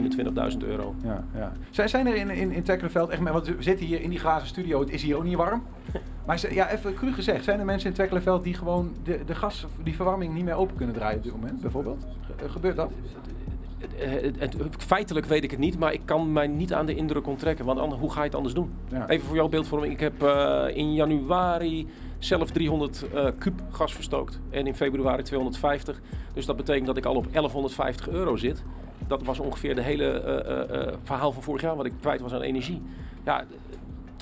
21.000 0.54 0.58
euro. 0.68 0.96
Ja, 1.04 1.24
ja. 1.36 1.52
Zijn, 1.70 1.90
zijn 1.90 2.08
er 2.08 2.16
in, 2.16 2.30
in, 2.30 2.52
in 2.52 2.64
Twekkelenveld 2.64 3.10
echt... 3.10 3.22
Want 3.22 3.48
we 3.48 3.56
zitten 3.60 3.86
hier 3.86 4.02
in 4.02 4.10
die 4.10 4.20
glazen 4.20 4.48
studio. 4.48 4.80
Het 4.80 4.90
is 4.92 5.04
hier 5.04 5.16
ook 5.18 5.24
niet 5.24 5.36
warm. 5.36 5.64
Maar 6.26 6.54
ja, 6.54 6.70
even 6.70 6.94
cru 6.94 7.12
gezegd. 7.12 7.44
Zijn 7.44 7.60
er 7.60 7.66
mensen 7.66 7.88
in 7.90 7.94
Twekkelenveld 7.96 8.44
die 8.44 8.54
gewoon 8.54 8.92
de, 9.04 9.20
de 9.26 9.36
gas, 9.36 9.66
die 9.84 9.96
verwarming 9.96 10.34
niet 10.34 10.44
meer 10.44 10.54
open 10.54 10.76
kunnen 10.76 10.96
draaien 10.96 11.18
op 11.18 11.24
dit 11.24 11.32
moment? 11.34 11.62
Bijvoorbeeld? 11.62 12.06
Ge- 12.38 12.50
Gebeurt 12.50 12.76
dat? 12.76 12.92
Het- 13.96 14.56
feitelijk 14.78 15.26
weet 15.26 15.44
ik 15.44 15.52
het 15.52 15.60
niet, 15.60 15.80
maar 15.80 15.94
ik 15.94 16.02
kan 16.06 16.32
mij 16.32 16.48
niet 16.48 16.74
aan 16.74 16.86
de 16.86 16.96
indruk 16.96 17.28
onttrekken. 17.28 17.66
Want 17.66 17.94
hoe 17.94 18.12
ga 18.12 18.20
je 18.20 18.26
het 18.26 18.36
anders 18.36 18.54
doen? 18.54 18.72
Ja. 18.90 19.08
Even 19.10 19.28
voor 19.28 19.36
jouw 19.36 19.48
beeldvorming. 19.50 19.94
Ik 19.94 20.00
heb 20.00 20.24
eh, 20.24 20.64
in 20.74 20.94
januari 20.94 21.88
zelf 22.24 22.52
300 22.52 23.06
eh 23.14 23.28
kuub 23.38 23.62
gas 23.72 23.94
verstookt. 23.94 24.40
En 24.50 24.68
in 24.68 24.76
februari 24.76 25.24
250. 25.24 26.02
Dus 26.34 26.46
dat 26.46 26.56
betekent 26.56 26.86
dat 26.86 26.98
ik 26.98 27.06
al 27.06 27.16
op 27.16 27.32
1150 27.32 28.10
euro 28.10 28.36
zit. 28.36 28.64
Dat 29.08 29.24
was 29.24 29.40
ongeveer 29.40 29.76
de 29.76 29.82
hele 29.82 30.06
eh, 30.06 30.40
eh, 30.40 30.88
eh, 30.88 30.94
verhaal 31.04 31.32
van 31.32 31.44
vorig 31.44 31.62
jaar 31.62 31.76
wat 31.76 31.86
ik 31.86 31.94
kwijt 32.00 32.22
was 32.22 32.34
aan 32.34 32.42
energie. 32.42 32.82
Ja, 33.26 33.46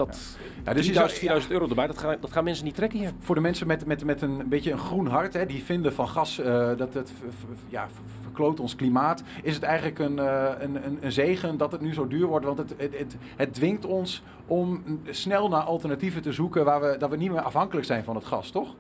dat 0.07 0.37
Ja, 0.63 0.73
dus 0.73 0.85
je 0.85 0.91
3000, 0.91 0.95
zou- 0.95 1.09
4000 1.09 1.51
euro 1.53 1.67
erbij, 1.69 1.87
dat, 1.87 1.97
gaan 1.97 2.17
dat 2.21 2.31
gaan 2.31 2.43
mensen 2.43 2.65
niet 2.65 2.75
trekken 2.75 2.99
hier. 2.99 3.11
Voor 3.19 3.35
de 3.35 3.41
mensen 3.41 3.67
met, 3.67 3.85
met, 3.85 4.03
met 4.05 4.21
een 4.21 4.49
beetje 4.49 4.71
een 4.71 4.77
groen 4.79 5.07
hart, 5.07 5.33
hè, 5.33 5.45
die 5.45 5.63
vinden 5.63 5.93
van 5.93 6.07
gas 6.07 6.39
eh, 6.39 6.69
dat 6.77 6.93
het 6.93 7.11
v- 7.11 7.21
v- 7.39 7.71
ja, 7.71 7.87
verkloot 8.21 8.59
ons 8.59 8.75
klimaat, 8.75 9.23
is 9.43 9.53
het 9.55 9.63
eigenlijk 9.63 9.99
een, 9.99 10.19
eh, 10.19 10.49
een, 10.59 10.85
een, 10.85 10.97
een 11.01 11.11
zegen 11.11 11.57
dat 11.57 11.71
het 11.71 11.81
nu 11.81 11.93
zo 11.93 12.07
duur 12.07 12.27
wordt. 12.27 12.45
Want 12.45 12.57
het, 12.57 12.73
het, 12.77 12.97
het, 12.97 13.15
het 13.35 13.53
dwingt 13.53 13.85
ons 13.85 14.23
om 14.47 14.83
snel 15.09 15.49
naar 15.49 15.61
alternatieven 15.61 16.21
te 16.21 16.33
zoeken 16.33 16.65
waar 16.65 16.81
we, 16.81 16.95
dat 16.99 17.09
we 17.09 17.17
niet 17.17 17.31
meer 17.31 17.41
afhankelijk 17.41 17.85
zijn 17.85 18.03
van 18.03 18.15
het 18.15 18.25
gas, 18.25 18.49
toch? 18.51 18.75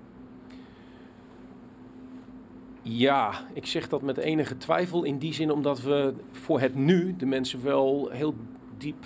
Ja, 2.81 3.31
ik 3.53 3.65
zeg 3.65 3.87
dat 3.89 4.01
met 4.01 4.17
enige 4.17 4.57
twijfel 4.57 5.03
in 5.03 5.17
die 5.17 5.33
zin 5.33 5.51
omdat 5.51 5.81
we 5.81 6.13
voor 6.31 6.59
het 6.59 6.75
nu 6.75 7.15
de 7.17 7.25
mensen 7.25 7.63
wel 7.63 8.09
heel 8.11 8.35
diep 8.77 9.05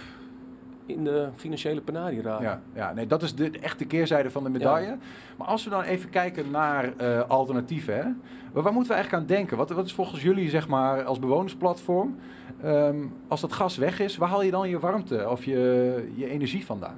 in 0.86 1.04
de 1.04 1.30
financiële 1.36 1.82
penarie 1.82 2.22
raken. 2.22 2.46
Ja, 2.46 2.62
ja 2.74 2.94
nee, 2.94 3.08
dat 3.08 3.24
is 3.24 3.36
de 3.36 3.50
echte 3.50 3.86
keerzijde 3.86 4.32
van 4.32 4.44
de 4.44 4.50
medaille. 4.50 4.98
Maar 5.38 5.48
als 5.48 5.64
we 5.64 5.70
dan 5.70 5.82
even 5.82 6.10
kijken 6.10 6.52
naar 6.52 6.94
eh, 6.98 7.30
alternatieven, 7.30 7.96
hè? 7.96 8.04
Waar, 8.52 8.64
waar 8.64 8.74
moeten 8.74 8.92
we 8.92 8.98
eigenlijk 8.98 9.24
aan 9.24 9.36
denken? 9.36 9.58
Wat, 9.58 9.70
wat 9.70 9.86
is 9.86 9.94
volgens 9.94 10.22
jullie, 10.22 10.50
zeg 10.50 10.68
maar, 10.68 11.04
als 11.04 11.20
bewonersplatform, 11.20 12.16
ehm, 12.62 12.98
als 13.28 13.42
dat 13.42 13.54
gas 13.54 13.78
weg 13.78 14.00
is, 14.00 14.18
waar 14.18 14.30
haal 14.30 14.44
je 14.44 14.52
dan 14.52 14.70
je 14.70 14.80
warmte 14.80 15.30
of 15.30 15.46
je, 15.46 16.12
je 16.16 16.30
energie 16.30 16.66
vandaan? 16.66 16.98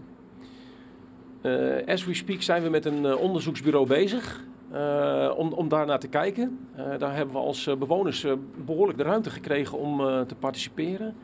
Eh, 1.46 1.94
as 1.94 2.06
we 2.06 2.14
speak 2.14 2.42
zijn 2.42 2.64
we 2.64 2.70
met 2.70 2.86
een 2.86 3.06
eh, 3.06 3.18
onderzoeksbureau 3.22 3.88
bezig 3.88 4.44
om, 5.38 5.54
om 5.54 5.68
daar 5.68 5.86
naar 5.86 6.00
te 6.00 6.08
kijken. 6.08 6.60
Daar 6.98 7.16
hebben 7.16 7.36
we 7.36 7.42
als 7.42 7.70
bewoners 7.80 8.24
eh, 8.24 8.34
behoorlijk 8.66 8.98
de 8.98 9.04
ruimte 9.04 9.30
gekregen 9.30 9.78
om 9.78 9.98
te 10.28 10.36
participeren. 10.36 11.16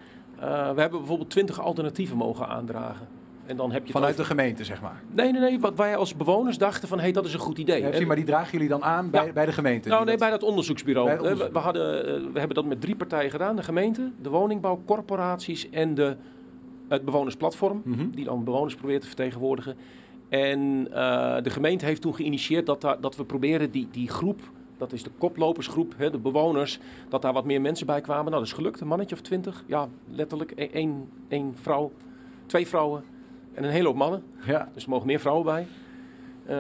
Eh, 0.42 0.48
we 0.74 0.82
hebben 0.82 1.00
bijvoorbeeld 1.00 1.30
20 1.30 1.60
alternatieven 1.62 2.18
mogen 2.18 2.48
aandragen. 2.48 3.08
En 3.46 3.58
dan 3.58 3.72
heb 3.72 3.86
je 3.86 3.92
Vanuit 3.92 4.18
de 4.18 4.24
gemeente, 4.24 4.64
zeg 4.64 4.82
maar. 4.82 5.02
Nee, 5.12 5.32
nee, 5.32 5.42
nee. 5.42 5.60
Wat 5.60 5.76
wij 5.76 5.96
als 5.96 6.16
bewoners 6.16 6.58
dachten 6.58 6.88
van, 6.88 6.98
hé, 6.98 7.04
hey, 7.04 7.14
dat 7.14 7.26
is 7.26 7.34
een 7.34 7.40
goed 7.40 7.58
idee. 7.58 7.82
Ja, 7.82 8.06
maar 8.06 8.16
die 8.16 8.26
dragen 8.26 8.52
jullie 8.52 8.68
dan 8.68 8.84
aan 8.84 9.10
bij, 9.10 9.34
bij 9.34 9.46
de 9.46 9.52
gemeente? 9.52 9.90
nou, 9.90 10.00
nee, 10.06 10.18
dat- 10.18 10.20
bij 10.30 10.30
dat 10.40 10.44
onderzoeksbureau. 10.50 11.08
Bij 11.18 11.32
Eh, 11.32 11.38
we, 11.52 11.60
hadden, 11.60 12.06
eh, 12.06 12.14
we 12.34 12.40
hebben 12.40 12.56
dat 12.56 12.66
met 12.66 12.82
drie 12.82 12.96
partijen 12.96 13.32
gedaan. 13.32 13.56
De 13.56 13.64
gemeente, 13.64 14.12
de 14.22 14.30
woningbouwcorporaties 14.30 15.70
en 15.70 15.94
de, 15.94 16.16
het 16.88 17.06
bewonersplatform. 17.06 17.82
Mhm. 17.86 18.10
Die 18.10 18.26
dan 18.26 18.44
bewoners 18.44 18.76
probeert 18.76 19.02
te 19.02 19.08
vertegenwoordigen. 19.08 19.76
En 20.30 20.84
de 21.44 21.50
gemeente 21.50 21.86
heeft 21.86 22.02
toen 22.02 22.16
geïnitieerd 22.16 22.66
dat, 22.66 22.98
dat 23.02 23.16
we 23.16 23.24
proberen 23.26 23.72
die, 23.72 23.88
die 23.92 24.10
groep... 24.10 24.42
Dat 24.82 24.94
is 24.94 25.04
de 25.04 25.10
koplopersgroep, 25.18 25.94
hè, 25.98 26.10
de 26.12 26.18
bewoners, 26.18 26.80
dat 27.10 27.22
daar 27.22 27.34
wat 27.34 27.46
meer 27.46 27.62
mensen 27.62 27.86
bij 27.86 28.02
kwamen. 28.02 28.26
Nou, 28.26 28.38
dat 28.38 28.46
is 28.46 28.54
gelukt, 28.54 28.80
een 28.82 28.88
mannetje 28.88 29.16
of 29.16 29.22
twintig. 29.22 29.64
Ja, 29.68 29.88
letterlijk. 30.10 30.52
E- 30.56 30.66
één, 30.72 31.10
één 31.28 31.54
vrouw, 31.62 31.92
twee 32.46 32.68
vrouwen 32.68 33.04
en 33.54 33.64
een 33.64 33.70
hele 33.70 33.88
hoop 33.88 33.96
mannen. 33.96 34.24
Ja, 34.46 34.70
Dus 34.74 34.84
er 34.84 34.90
mogen 34.90 35.08
meer 35.08 35.20
vrouwen 35.20 35.46
bij. 35.46 35.68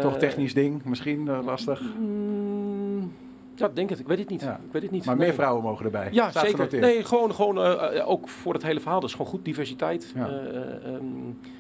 toch 0.02 0.14
Eh, 0.14 0.20
technisch 0.20 0.54
ding, 0.54 0.84
misschien 0.84 1.28
eh, 1.28 1.40
lastig. 1.46 1.82
Mm, 2.00 3.14
ja, 3.56 3.70
denk 3.74 3.90
het. 3.90 4.00
Ik 4.00 4.08
weet 4.08 4.20
het 4.20 4.30
niet. 4.30 4.42
Ja. 4.42 4.60
Ik 4.66 4.72
weet 4.72 4.82
het 4.82 4.92
niet. 4.92 5.06
Maar 5.06 5.18
meer 5.18 5.34
vrouwen 5.34 5.64
mogen 5.64 5.86
erbij. 5.86 6.08
Ja, 6.12 6.30
Staat 6.30 6.44
zeker. 6.44 6.58
genoteerd. 6.58 6.82
Nee, 6.82 7.04
gewoon, 7.04 7.34
gewoon 7.34 7.58
eh, 7.64 8.10
ook 8.10 8.30
voor 8.30 8.54
het 8.54 8.64
hele 8.64 8.80
verhaal. 8.80 9.00
Dat 9.00 9.10
is 9.10 9.16
gewoon 9.16 9.32
goed 9.32 9.46
diversiteit. 9.46 10.12
Ja. 10.16 10.28
Eh, 10.30 10.36
eh, 10.36 10.86
ehm, 10.86 10.94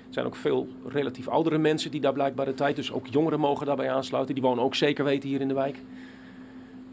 er 0.08 0.17
zijn 0.17 0.26
ook 0.26 0.36
veel 0.36 0.67
relatief 0.88 1.28
oudere 1.28 1.58
mensen 1.58 1.91
die 1.91 2.02
daar 2.02 2.13
blijkbaar 2.13 2.45
de 2.45 2.54
tijd. 2.54 2.76
Dus 2.76 2.91
ook 2.91 3.08
jongeren 3.08 3.39
mogen 3.39 3.65
daarbij 3.65 3.91
aansluiten. 3.91 4.34
Die 4.36 4.43
wonen 4.43 4.63
ook 4.63 4.76
zeker 4.76 5.04
weten 5.04 5.30
hier 5.30 5.41
in 5.41 5.47
de 5.47 5.54
wijk. 5.54 5.78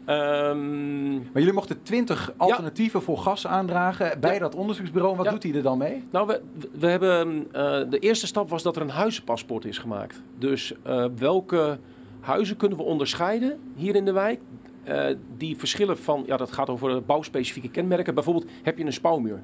Ehm, 0.09 1.13
Maar 1.13 1.31
jullie 1.33 1.53
mochten 1.53 1.83
20 1.83 2.33
alternatieven 2.37 3.01
voor 3.01 3.17
gas 3.17 3.47
aandragen 3.47 4.19
bij 4.19 4.33
Ja. 4.33 4.39
dat 4.39 4.55
onderzoeksbureau. 4.55 5.15
Wat 5.15 5.25
Ja. 5.25 5.31
doet 5.31 5.43
hij 5.43 5.53
er 5.53 5.61
dan 5.61 5.77
mee? 5.77 6.03
nou, 6.11 6.27
we, 6.27 6.41
we 6.79 6.87
hebben, 6.87 7.47
eh, 7.51 7.81
de 7.89 7.99
eerste 7.99 8.27
stap 8.27 8.49
was 8.49 8.63
dat 8.63 8.75
er 8.75 8.81
een 8.81 8.89
huizenpaspoort 8.89 9.65
is 9.65 9.77
gemaakt. 9.77 10.21
Dus 10.37 10.73
eh, 10.83 11.05
welke 11.17 11.77
huizen 12.19 12.57
kunnen 12.57 12.77
we 12.77 12.83
onderscheiden 12.83 13.59
hier 13.75 13.95
in 13.95 14.05
de 14.05 14.11
wijk? 14.11 14.39
Eh, 14.83 15.15
die 15.37 15.57
verschillen 15.57 15.97
van, 15.97 16.23
ja, 16.25 16.37
dat 16.37 16.51
gaat 16.51 16.69
over 16.69 17.03
bouwspecifieke 17.03 17.69
kenmerken. 17.69 18.13
Bijvoorbeeld, 18.15 18.45
heb 18.63 18.77
je 18.77 18.85
een 18.85 18.93
spouwmuur? 18.93 19.41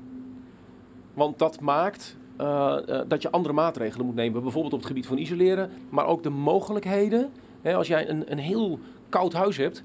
Want 1.13 1.39
dat 1.39 1.59
maakt 1.59 2.17
dat 3.07 3.21
je 3.21 3.31
andere 3.31 3.53
maatregelen 3.53 4.05
moet 4.05 4.15
nemen. 4.15 4.41
Bijvoorbeeld 4.41 4.73
op 4.73 4.79
het 4.79 4.87
gebied 4.87 5.07
van 5.07 5.17
isoleren, 5.17 5.69
maar 5.89 6.05
ook 6.05 6.23
de 6.23 6.29
mogelijkheden. 6.29 7.29
Hè, 7.61 7.75
als 7.75 7.87
jij 7.87 8.09
een, 8.09 8.31
een 8.31 8.37
heel 8.37 8.79
koud 9.09 9.33
huis 9.33 9.57
hebt, 9.57 9.83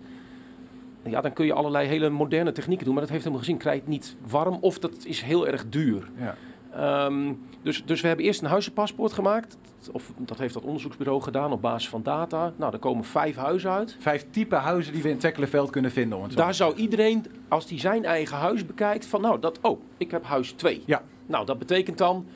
ja, 1.04 1.20
dan 1.20 1.32
kun 1.32 1.46
je 1.46 1.52
allerlei 1.52 1.88
hele 1.88 2.08
moderne 2.08 2.52
technieken 2.52 2.84
doen. 2.84 2.94
Maar 2.94 3.02
dat 3.02 3.12
heeft 3.12 3.24
helemaal 3.24 3.44
gezien, 3.44 3.60
krijg 3.60 3.76
je 3.76 3.82
het 3.82 3.90
niet 3.90 4.16
warm 4.28 4.58
of 4.60 4.78
dat 4.78 5.04
is 5.04 5.20
heel 5.20 5.48
erg 5.48 5.68
duur. 5.68 6.08
Ja. 6.16 6.36
Ehm, 6.72 7.32
dus, 7.62 7.84
dus 7.84 8.00
we 8.00 8.06
hebben 8.06 8.26
eerst 8.26 8.40
een 8.42 8.48
huizenpaspoort 8.48 9.12
gemaakt. 9.12 9.56
Of 9.92 10.12
dat 10.16 10.38
heeft 10.38 10.54
dat 10.54 10.62
onderzoeksbureau 10.62 11.22
gedaan 11.22 11.52
op 11.52 11.62
basis 11.62 11.88
van 11.88 12.02
data. 12.02 12.52
Nou, 12.56 12.72
er 12.72 12.78
komen 12.78 13.04
vijf 13.04 13.36
huizen 13.36 13.70
uit. 13.70 13.96
Vijf 13.98 14.26
type 14.30 14.54
huizen 14.54 14.92
die 14.92 15.02
we 15.02 15.08
in 15.08 15.18
Tekkelenveld 15.18 15.70
kunnen 15.70 15.90
vinden. 15.90 16.18
om 16.18 16.24
het 16.24 16.32
zo 16.32 16.38
Daar 16.38 16.54
zou 16.54 16.74
iedereen, 16.74 17.26
als 17.48 17.68
hij 17.68 17.78
zijn 17.78 18.04
eigen 18.04 18.36
huis 18.36 18.66
bekijkt, 18.66 19.06
van 19.06 19.20
nou, 19.20 19.40
dat, 19.40 19.58
oh, 19.62 19.80
ik 19.96 20.10
heb 20.10 20.24
huis 20.24 20.52
2. 20.52 20.82
Ja. 20.86 21.02
Nou, 21.26 21.46
dat 21.46 21.58
betekent 21.58 21.98
dan, 21.98 22.26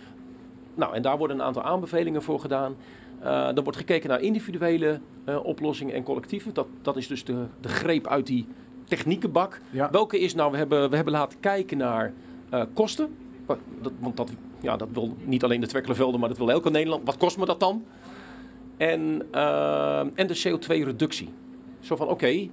nou, 0.74 0.94
en 0.94 1.02
daar 1.02 1.18
worden 1.18 1.38
een 1.38 1.44
aantal 1.44 1.62
aanbevelingen 1.62 2.22
voor 2.22 2.40
gedaan. 2.40 2.76
Eh 3.24 3.56
er 3.56 3.62
wordt 3.62 3.78
gekeken 3.78 4.08
naar 4.08 4.20
individuele 4.20 5.00
eh, 5.24 5.44
oplossingen 5.44 5.94
en 5.94 6.02
collectieven. 6.02 6.54
Dat, 6.54 6.66
dat 6.82 6.96
is 6.96 7.06
dus 7.06 7.24
de, 7.24 7.44
de 7.60 7.68
greep 7.68 8.06
uit 8.06 8.26
die 8.26 8.46
techniekenbak. 8.84 9.60
Ja. 9.70 9.90
Welke 9.90 10.20
is 10.20 10.34
nou, 10.34 10.50
we 10.50 10.56
hebben, 10.56 10.90
we 10.90 10.96
hebben 10.96 11.14
laten 11.14 11.40
kijken 11.40 11.76
naar 11.76 12.12
eh, 12.50 12.62
kosten. 12.74 13.16
Dat, 13.82 13.92
want 13.98 14.16
dat, 14.16 14.30
ja, 14.60 14.76
dat 14.76 14.88
wil 14.92 15.16
niet 15.24 15.44
alleen 15.44 15.60
de 15.60 15.66
Twekkelenvelden, 15.66 16.20
maar 16.20 16.28
dat 16.28 16.38
wil 16.38 16.50
elke 16.50 16.70
Nederland. 16.70 17.04
Wat 17.04 17.16
kost 17.16 17.38
me 17.38 17.46
dat 17.46 17.60
dan? 17.60 17.84
En, 18.76 19.22
eh, 19.30 19.98
en 19.98 20.26
de 20.26 20.42
CO2-reductie. 20.44 21.28
Zo 21.80 21.96
van, 21.96 22.08
oké, 22.08 22.48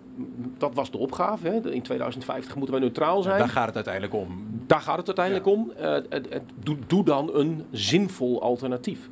dat 0.57 0.73
was 0.73 0.91
de 0.91 0.97
opgave. 0.97 1.47
Hè. 1.47 1.71
In 1.71 1.81
2050 1.81 2.55
moeten 2.55 2.73
wij 2.73 2.83
neutraal 2.83 3.21
zijn. 3.21 3.37
Daar 3.37 3.49
gaat 3.49 3.65
het 3.65 3.75
uiteindelijk 3.75 4.13
om. 4.13 4.47
Daar 4.65 4.81
gaat 4.81 4.97
het 4.97 5.07
uiteindelijk 5.07 5.45
om. 5.45 5.71
Eh, 5.71 5.97
doe, 6.63 6.77
doe 6.87 7.03
dan 7.03 7.29
een 7.33 7.65
zinvol 7.71 8.41
alternatief. 8.41 9.09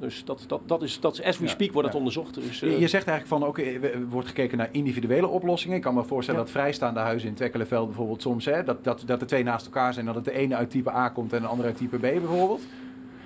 Dus 0.00 0.24
dat, 0.24 0.44
dat, 0.46 0.60
dat, 0.66 0.82
is, 0.82 1.00
dat 1.00 1.12
is, 1.12 1.22
as 1.22 1.38
we 1.38 1.48
speak, 1.48 1.72
wordt 1.72 1.88
het 1.88 1.96
onderzocht. 1.96 2.34
Dus, 2.34 2.60
Je, 2.60 2.66
eh, 2.66 2.80
je 2.80 2.88
zegt 2.88 3.06
eigenlijk 3.08 3.40
van, 3.40 3.48
oké, 3.48 3.62
er 3.62 3.92
er 3.94 4.06
wordt 4.08 4.28
gekeken 4.28 4.58
naar 4.58 4.68
individuele 4.72 5.26
oplossingen. 5.26 5.76
Ik 5.76 5.82
kan 5.82 5.94
me 5.94 6.04
voorstellen 6.04 6.40
dat 6.40 6.50
vrijstaande 6.50 7.00
huizen 7.00 7.28
in 7.28 7.34
Twekkelenveld 7.34 7.86
bijvoorbeeld 7.86 8.22
soms, 8.22 8.44
hè, 8.44 8.64
dat, 8.64 8.84
dat, 8.84 9.02
dat 9.06 9.20
er 9.20 9.26
twee 9.26 9.42
naast 9.42 9.64
elkaar 9.66 9.94
zijn, 9.94 10.06
dat 10.06 10.14
het 10.14 10.24
de 10.24 10.32
ene 10.32 10.54
uit 10.54 10.70
type 10.70 10.90
A 10.94 11.08
komt 11.08 11.32
en 11.32 11.40
de 11.40 11.46
andere 11.46 11.68
uit 11.68 11.76
type 11.76 11.96
B 11.96 12.00
bijvoorbeeld. 12.00 12.62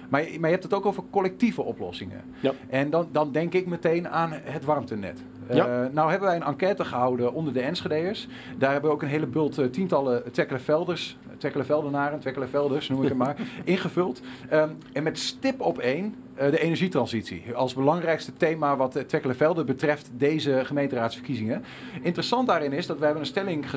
Maar, 0.09 0.23
je- 0.23 0.31
maar 0.41 0.49
je 0.49 0.55
hebt 0.55 0.63
het 0.65 0.75
ook 0.75 0.87
over 0.87 1.03
collectieve 1.11 1.63
oplossingen. 1.63 2.21
Ja. 2.41 2.53
En 2.69 2.91
dan, 2.91 3.09
dan 3.13 3.33
denk 3.33 3.53
ik 3.55 3.67
meteen 3.67 4.09
aan 4.09 4.31
het 4.33 4.65
warmtenet. 4.65 5.23
Ja. 5.55 5.85
Eh, 5.85 5.93
nou 5.93 6.11
hebben 6.11 6.29
wij 6.29 6.37
een 6.37 6.43
enquête 6.43 6.85
gehouden 6.85 7.33
onder 7.33 7.53
de 7.53 7.61
Enschede'ers. 7.61 8.29
Daar 8.59 8.73
hebben 8.73 8.91
we 8.91 8.97
ook 8.97 9.03
een 9.03 9.09
hele 9.09 9.27
bult 9.27 9.59
eh, 9.59 9.67
tientallen 9.67 10.33
Twekkelenvelders, 10.33 11.17
Twekkelenveldenaren, 11.39 12.21
Twekkelenvelders 12.21 12.89
noem 12.89 13.03
ik 13.03 13.09
het 13.09 13.19
maar, 13.19 13.37
ingevuld. 13.65 14.21
Ehm, 14.49 14.69
en 14.93 15.03
met 15.03 15.19
stip 15.19 15.61
op 15.61 15.79
één 15.79 16.15
eh, 16.35 16.51
de 16.51 16.61
energietransitie. 16.61 17.55
Als 17.55 17.75
belangrijkste 17.75 18.33
thema 18.33 18.77
wat 18.77 18.97
uh, 18.97 19.03
Twekkelenvelden 19.03 19.67
betreft 19.67 20.11
deze 20.13 20.61
gemeenteraadsverkiezingen. 20.65 21.65
Interessant 22.03 22.47
daarin 22.47 22.73
is 22.73 22.87
dat 22.87 22.99
we 22.99 23.05
hebben 23.05 23.23
een 23.23 23.29
stelling 23.29 23.71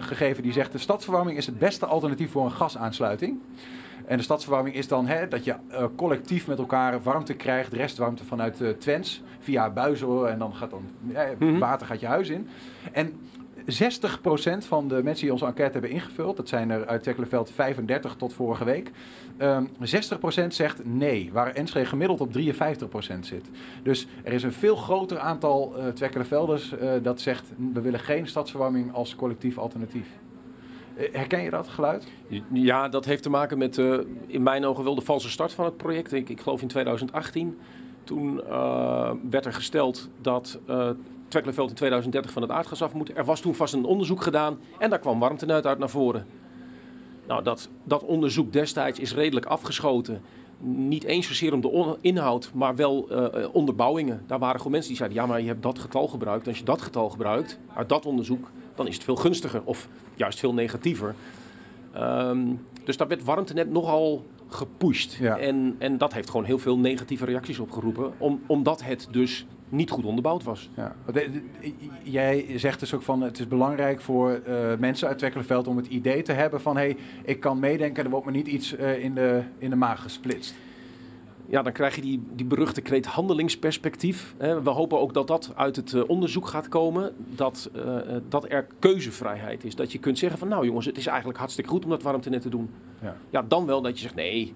gegeven 0.00 0.42
die 0.42 0.52
zegt... 0.52 0.72
de 0.72 0.78
stadsverwarming 0.78 1.38
is 1.38 1.46
het 1.46 1.58
beste 1.58 1.86
alternatief 1.86 2.30
voor 2.30 2.44
een 2.44 2.50
gasaansluiting. 2.50 3.38
En 4.06 4.16
de 4.16 4.22
stadsverwarming 4.22 4.74
is 4.74 4.88
dan 4.88 5.06
hè, 5.06 5.28
dat 5.28 5.44
je 5.44 5.54
eh, 5.68 5.84
collectief 5.96 6.46
met 6.46 6.58
elkaar 6.58 7.02
warmte 7.02 7.34
krijgt, 7.34 7.72
restwarmte 7.72 8.24
vanuit 8.24 8.60
eh 8.60 8.68
Twents, 8.70 9.22
via 9.38 9.70
buizen 9.70 10.30
en 10.30 10.38
dan 10.38 10.54
gaat 10.54 10.70
dan 10.70 10.84
eh, 11.14 11.22
Mhm. 11.38 11.58
water 11.58 11.86
gaat 11.86 12.00
je 12.00 12.06
huis 12.06 12.28
in. 12.28 12.48
En 12.92 13.12
60% 13.66 14.66
van 14.66 14.88
de 14.88 15.02
mensen 15.02 15.24
die 15.24 15.32
onze 15.32 15.46
enquête 15.46 15.72
hebben 15.72 15.90
ingevuld, 15.90 16.36
dat 16.36 16.48
zijn 16.48 16.70
er 16.70 16.86
uit 16.86 17.02
Tekkelenveld 17.02 17.50
35 17.50 18.14
tot 18.16 18.32
vorige 18.32 18.64
week, 18.64 18.90
ehm 19.36 19.64
60% 19.80 20.54
zegt 20.54 20.84
nee, 20.84 21.30
waar 21.32 21.52
Enschede 21.54 21.86
gemiddeld 21.86 22.20
op 22.20 22.32
53% 22.32 23.26
zit. 23.26 23.50
Dus 23.82 24.06
er 24.24 24.32
is 24.32 24.42
een 24.42 24.52
veel 24.52 24.76
groter 24.76 25.18
aantal 25.18 25.74
uh, 25.76 25.86
Twekkelenvelders 25.88 26.72
uh, 26.82 26.90
dat 27.02 27.20
zegt 27.20 27.52
we 27.72 27.80
willen 27.80 28.00
geen 28.00 28.26
stadsverwarming 28.26 28.92
als 28.92 29.16
collectief 29.16 29.58
alternatief. 29.58 30.06
Uh, 30.96 31.14
herken 31.14 31.42
je 31.42 31.50
dat 31.50 31.68
geluid? 31.68 32.06
Ja, 32.52 32.88
dat 32.88 33.04
heeft 33.04 33.22
te 33.22 33.30
maken 33.30 33.58
met 33.58 33.76
uh, 33.76 33.98
in 34.26 34.42
mijn 34.42 34.64
ogen 34.64 34.84
wel 34.84 34.94
de 34.94 35.00
valse 35.00 35.30
start 35.30 35.52
van 35.52 35.64
het 35.64 35.76
project. 35.76 36.12
Ik, 36.12 36.28
ik 36.28 36.40
geloof 36.40 36.62
in 36.62 36.68
2018. 36.68 37.58
Toen 38.04 38.40
uh, 38.48 39.10
werd 39.30 39.46
er 39.46 39.52
gesteld 39.52 40.08
dat 40.20 40.58
uh, 40.68 40.90
Twekkelenveld 41.28 41.68
in 41.68 41.76
2030 41.76 42.32
van 42.32 42.42
het 42.42 42.50
aardgas 42.50 42.82
af 42.82 42.94
moet. 42.94 43.16
Er 43.16 43.24
was 43.24 43.40
toen 43.40 43.54
vast 43.54 43.74
een 43.74 43.84
onderzoek 43.84 44.22
gedaan 44.22 44.58
en 44.78 44.90
daar 44.90 44.98
kwam 44.98 45.18
warmtenet 45.18 45.66
uit 45.66 45.78
naar 45.78 45.90
voren. 45.90 46.26
Nou, 47.26 47.42
dat, 47.42 47.68
dat 47.84 48.04
onderzoek 48.04 48.52
destijds 48.52 48.98
is 48.98 49.14
redelijk 49.14 49.46
afgeschoten. 49.46 50.22
Niet 50.58 51.04
eens 51.04 51.26
zozeer 51.26 51.52
om 51.52 51.60
de 51.60 51.96
inhoud, 52.00 52.50
maar 52.54 52.76
wel 52.76 53.08
onderbouwingen. 53.52 54.22
Daar 54.26 54.38
waren 54.38 54.56
gewoon 54.56 54.72
mensen 54.72 54.88
die 54.88 54.98
zeiden: 54.98 55.18
ja, 55.18 55.26
maar 55.26 55.40
je 55.40 55.46
hebt 55.46 55.62
dat 55.62 55.78
getal 55.78 56.08
gebruikt. 56.08 56.48
Als 56.48 56.58
je 56.58 56.64
dat 56.64 56.82
getal 56.82 57.08
gebruikt 57.10 57.58
uit 57.74 57.88
dat 57.88 58.06
onderzoek, 58.06 58.50
dan 58.80 58.88
is 58.88 58.94
het 58.94 59.04
veel 59.04 59.16
gunstiger 59.16 59.62
of 59.64 59.88
juist 60.14 60.38
veel 60.38 60.54
negatiever. 60.54 61.14
Um, 61.96 62.66
dus 62.84 62.96
daar 62.96 63.08
werd 63.08 63.24
warmtenet 63.24 63.70
nogal 63.70 64.24
gepusht. 64.48 65.14
Ja. 65.14 65.38
En, 65.38 65.76
en 65.78 65.98
dat 65.98 66.12
heeft 66.12 66.30
gewoon 66.30 66.46
heel 66.46 66.58
veel 66.58 66.78
negatieve 66.78 67.24
reacties 67.24 67.58
opgeroepen, 67.58 68.12
om, 68.18 68.40
omdat 68.46 68.82
het 68.82 69.08
dus 69.10 69.46
niet 69.68 69.90
goed 69.90 70.04
onderbouwd 70.04 70.42
was. 70.42 70.70
Ja. 70.76 70.94
Jij 72.02 72.46
zegt 72.56 72.80
dus 72.80 72.94
ook 72.94 73.02
van 73.02 73.22
het 73.22 73.38
is 73.38 73.48
belangrijk 73.48 74.00
voor 74.00 74.40
uh, 74.48 74.76
mensen 74.78 75.08
uit 75.08 75.18
Twekkelenveld 75.18 75.66
om 75.66 75.76
het 75.76 75.86
idee 75.86 76.22
te 76.22 76.32
hebben 76.32 76.60
van 76.60 76.76
hé, 76.76 76.82
hey, 76.82 76.96
ik 77.24 77.40
kan 77.40 77.58
meedenken, 77.58 78.04
er 78.04 78.10
wordt 78.10 78.26
me 78.26 78.32
niet 78.32 78.46
iets 78.46 78.76
uh, 78.76 79.04
in, 79.04 79.14
de, 79.14 79.42
in 79.58 79.70
de 79.70 79.76
maag 79.76 80.02
gesplitst. 80.02 80.54
Ja, 81.50 81.62
dan 81.62 81.72
krijg 81.72 81.94
je 81.94 82.00
die, 82.00 82.22
die 82.34 82.46
beruchte 82.46 82.80
kreet 82.80 83.06
handelingsperspectief. 83.06 84.34
We 84.38 84.70
hopen 84.70 84.98
ook 84.98 85.14
dat 85.14 85.26
dat 85.26 85.52
uit 85.56 85.76
het 85.76 85.92
uh, 85.92 86.02
onderzoek 86.06 86.46
gaat 86.46 86.68
komen. 86.68 87.12
Dat, 87.16 87.70
uh, 87.76 87.96
dat 88.28 88.46
er 88.48 88.66
keuzevrijheid 88.78 89.64
is. 89.64 89.74
Dat 89.74 89.92
je 89.92 89.98
kunt 89.98 90.18
zeggen 90.18 90.38
van 90.38 90.48
nou 90.48 90.64
jongens, 90.66 90.86
het 90.86 90.98
is 90.98 91.06
eigenlijk 91.06 91.38
hartstikke 91.38 91.70
goed 91.70 91.84
om 91.84 91.90
dat 91.90 92.02
warmtenet 92.02 92.42
te 92.42 92.48
doen. 92.48 92.70
Ja, 93.02 93.16
ja 93.30 93.42
dan 93.42 93.66
wel 93.66 93.82
dat 93.82 93.94
je 93.94 94.02
zegt 94.02 94.14
nee, 94.14 94.54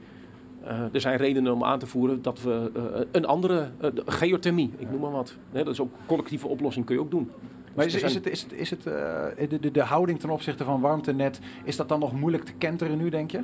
Eh, 0.64 0.95
er 0.95 1.01
zijn 1.01 1.16
redenen 1.16 1.53
om 1.53 1.64
aan 1.64 1.78
te 1.78 1.86
voeren 1.86 2.22
dat 2.22 2.42
we 2.42 2.70
eh, 2.74 3.01
een 3.12 3.26
andere, 3.26 3.70
eh, 3.80 3.90
de 3.95 4.03
geothermie, 4.07 4.70
ik 4.76 4.90
noem 4.90 5.01
maar 5.01 5.11
wat. 5.11 5.36
Dat 5.53 5.68
is 5.68 5.80
ook 5.80 5.92
collectieve 6.07 6.49
oplossing, 6.49 6.86
kun 6.86 6.95
je 6.95 7.01
ook 7.01 7.11
doen. 7.11 7.30
Maar 7.74 7.84
Dus 7.84 7.95
is, 7.95 8.03
er 8.03 8.09
is 8.09 8.14
het, 8.14 8.26
is 8.26 8.42
het, 8.42 8.53
is 8.53 8.70
het 8.70 8.86
eh, 8.86 9.49
de, 9.49 9.61
de, 9.61 9.70
de 9.70 9.82
houding 9.82 10.20
ten 10.20 10.30
opzichte 10.30 10.64
van 10.64 10.80
warmtenet, 10.80 11.40
is 11.64 11.76
dat 11.76 11.88
dan 11.88 12.01
nog 12.01 12.12
moeilijk 12.12 12.45
te 12.45 12.53
kenteren 12.59 12.99
nu, 12.99 13.09
denk 13.09 13.30
je? 13.30 13.40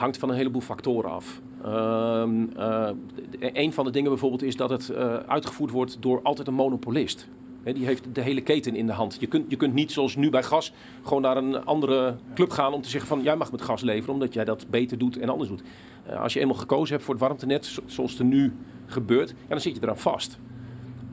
Hangt 0.00 0.18
van 0.18 0.28
een 0.28 0.36
heleboel 0.36 0.60
factoren 0.60 1.10
af. 1.10 1.40
Ehm, 1.64 2.44
eh, 2.56 2.88
d- 3.30 3.36
een 3.40 3.72
van 3.72 3.84
de 3.84 3.90
dingen 3.90 4.10
bijvoorbeeld 4.10 4.42
is 4.42 4.56
dat 4.56 4.70
het 4.70 4.88
eh, 4.88 5.14
uitgevoerd 5.14 5.70
wordt 5.70 5.96
door 6.00 6.20
altijd 6.22 6.48
een 6.48 6.54
monopolist. 6.54 7.28
Die 7.64 7.84
heeft 7.86 8.14
de 8.14 8.20
hele 8.20 8.40
keten 8.40 8.76
in 8.76 8.86
de 8.86 8.92
hand. 8.92 9.16
Je 9.20 9.26
kunt, 9.26 9.44
je 9.50 9.56
kunt 9.56 9.74
niet 9.74 9.92
zoals 9.92 10.16
nu 10.16 10.30
bij 10.30 10.42
gas 10.42 10.72
gewoon 11.02 11.22
naar 11.22 11.36
een 11.36 11.64
andere 11.64 12.16
club 12.34 12.50
gaan 12.50 12.72
om 12.72 12.82
te 12.82 12.88
zeggen 12.88 13.08
van 13.08 13.22
jij 13.22 13.36
mag 13.36 13.50
met 13.52 13.62
gas 13.62 13.82
leveren 13.82 14.14
omdat 14.14 14.34
jij 14.34 14.44
dat 14.44 14.66
beter 14.70 14.98
doet 14.98 15.18
en 15.18 15.28
anders 15.28 15.48
doet. 15.48 15.62
Eh, 16.06 16.20
als 16.22 16.32
je 16.32 16.40
eenmaal 16.40 16.56
gekozen 16.56 16.92
hebt 16.94 17.04
voor 17.04 17.14
het 17.14 17.22
warmtenet 17.22 17.66
zo- 17.66 17.82
zoals 17.86 18.10
het 18.10 18.20
er 18.20 18.26
nu 18.26 18.52
gebeurt, 18.86 19.28
ja, 19.30 19.34
dan 19.48 19.60
zit 19.60 19.74
je 19.74 19.82
eraan 19.82 19.98
vast. 19.98 20.38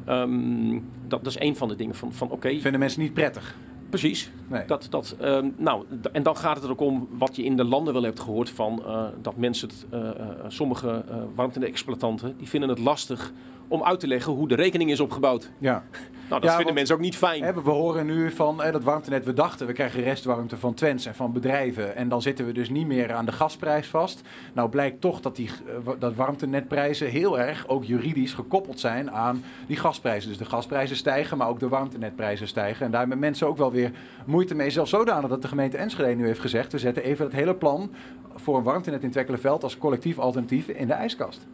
Ehm, 0.05 0.71
dat, 1.07 1.23
dat 1.23 1.25
is 1.25 1.39
een 1.39 1.55
van 1.55 1.67
de 1.67 1.75
dingen 1.75 1.95
van, 1.95 2.13
van 2.13 2.31
oké, 2.31 2.59
Vinden 2.59 2.79
mensen 2.79 3.01
niet 3.01 3.13
prettig? 3.13 3.55
Precies. 3.89 4.31
Nee. 4.47 4.65
Dat, 4.65 4.87
dat, 4.89 5.15
ehm, 5.19 5.49
nou, 5.57 5.85
en 6.11 6.23
dan 6.23 6.37
gaat 6.37 6.55
het 6.55 6.63
er 6.63 6.71
ook 6.71 6.81
om 6.81 7.07
wat 7.11 7.35
je 7.35 7.43
in 7.43 7.55
de 7.55 7.63
landen 7.63 7.93
wel 7.93 8.03
hebt 8.03 8.19
gehoord 8.19 8.49
van 8.49 8.83
eh, 8.85 9.05
dat 9.21 9.37
mensen, 9.37 9.67
het, 9.67 9.85
eh, 9.89 10.09
eh, 10.09 10.27
sommige 10.47 11.03
warmte-exploitanten, 11.35 12.37
die 12.37 12.47
vinden 12.47 12.69
het 12.69 12.79
lastig 12.79 13.33
om 13.67 13.83
uit 13.83 13.99
te 13.99 14.07
leggen 14.07 14.33
hoe 14.33 14.47
de 14.47 14.55
rekening 14.55 14.91
is 14.91 14.99
opgebouwd. 14.99 15.49
Ja. 15.57 15.83
Nou, 16.29 16.41
dat 16.41 16.49
Ja, 16.49 16.55
vinden 16.55 16.73
mensen 16.75 16.95
ook 16.95 17.01
niet 17.01 17.17
fijn. 17.17 17.43
Hè, 17.43 17.53
we 17.53 17.69
horen 17.69 18.05
nu 18.05 18.31
van 18.31 18.61
hè, 18.61 18.71
dat 18.71 18.83
warmtenet, 18.83 19.25
we 19.25 19.33
dachten 19.33 19.67
we 19.67 19.73
krijgen 19.73 20.03
restwarmte 20.03 20.57
van 20.57 20.73
Twents 20.73 21.05
en 21.05 21.15
van 21.15 21.33
bedrijven. 21.33 21.95
En 21.95 22.09
dan 22.09 22.21
zitten 22.21 22.45
we 22.45 22.51
dus 22.51 22.69
niet 22.69 22.87
meer 22.87 23.13
aan 23.13 23.25
de 23.25 23.31
gasprijs 23.31 23.87
vast. 23.87 24.21
Nou 24.53 24.69
blijkt 24.69 25.01
toch 25.01 25.21
dat 25.21 25.35
die 25.35 25.49
eh, 25.67 25.91
dat 25.99 26.15
warmtenetprijzen 26.15 27.09
heel 27.09 27.39
erg 27.39 27.67
ook 27.67 27.83
juridisch 27.83 28.33
gekoppeld 28.33 28.79
zijn 28.79 29.11
aan 29.11 29.43
die 29.67 29.77
gasprijzen. 29.77 30.29
Dus 30.29 30.37
de 30.37 30.45
gasprijzen 30.45 30.95
stijgen, 30.95 31.37
maar 31.37 31.47
ook 31.47 31.59
de 31.59 31.67
warmtenetprijzen 31.67 32.47
stijgen. 32.47 32.85
En 32.85 32.91
daar 32.91 32.99
hebben 32.99 33.19
mensen 33.19 33.47
ook 33.47 33.57
wel 33.57 33.71
weer 33.71 33.91
moeite 34.25 34.55
mee. 34.55 34.69
Zelfs 34.69 34.89
zodanig 34.91 35.29
dat 35.29 35.41
de 35.41 35.47
gemeente 35.47 35.77
Enschede 35.77 36.15
nu 36.15 36.25
heeft 36.25 36.39
gezegd, 36.39 36.71
we 36.71 36.79
zetten 36.79 37.03
even 37.03 37.25
het 37.25 37.33
hele 37.33 37.55
plan 37.55 37.91
voor 38.35 38.57
een 38.57 38.63
warmtenet 38.63 39.03
in 39.03 39.11
Twekkelenveld 39.11 39.63
als 39.63 39.77
collectief 39.77 40.19
alternatief 40.19 40.67
in 40.67 40.87
de 40.87 40.93
ijskast. 40.93 41.47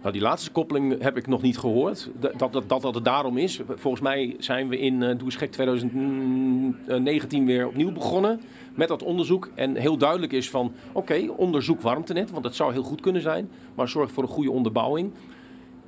Nou, 0.00 0.12
die 0.12 0.22
laatste 0.22 0.50
koppeling 0.50 1.02
heb 1.02 1.16
ik 1.16 1.26
nog 1.26 1.42
niet 1.42 1.58
gehoord. 1.58 2.10
Dat 2.18 2.38
dat, 2.38 2.52
dat, 2.52 2.68
dat, 2.68 2.94
het 2.94 3.04
daarom 3.04 3.38
is. 3.38 3.60
Volgens 3.68 4.02
mij 4.02 4.36
zijn 4.38 4.68
we 4.68 4.78
in 4.78 5.02
uh, 5.02 5.18
Doe 5.18 5.30
gek 5.30 5.52
2019 5.52 7.46
weer 7.46 7.66
opnieuw 7.66 7.92
begonnen 7.92 8.40
met 8.74 8.88
dat 8.88 9.02
onderzoek. 9.02 9.50
En 9.54 9.76
heel 9.76 9.96
duidelijk 9.96 10.32
is 10.32 10.50
van, 10.50 10.72
oké, 10.92 11.30
onderzoek 11.36 11.80
warmtenet, 11.80 12.30
want 12.30 12.42
dat 12.42 12.54
zou 12.54 12.72
heel 12.72 12.82
goed 12.82 13.00
kunnen 13.00 13.22
zijn. 13.22 13.50
Maar 13.74 13.88
zorg 13.88 14.12
voor 14.12 14.22
een 14.22 14.28
goede 14.28 14.50
onderbouwing. 14.50 15.12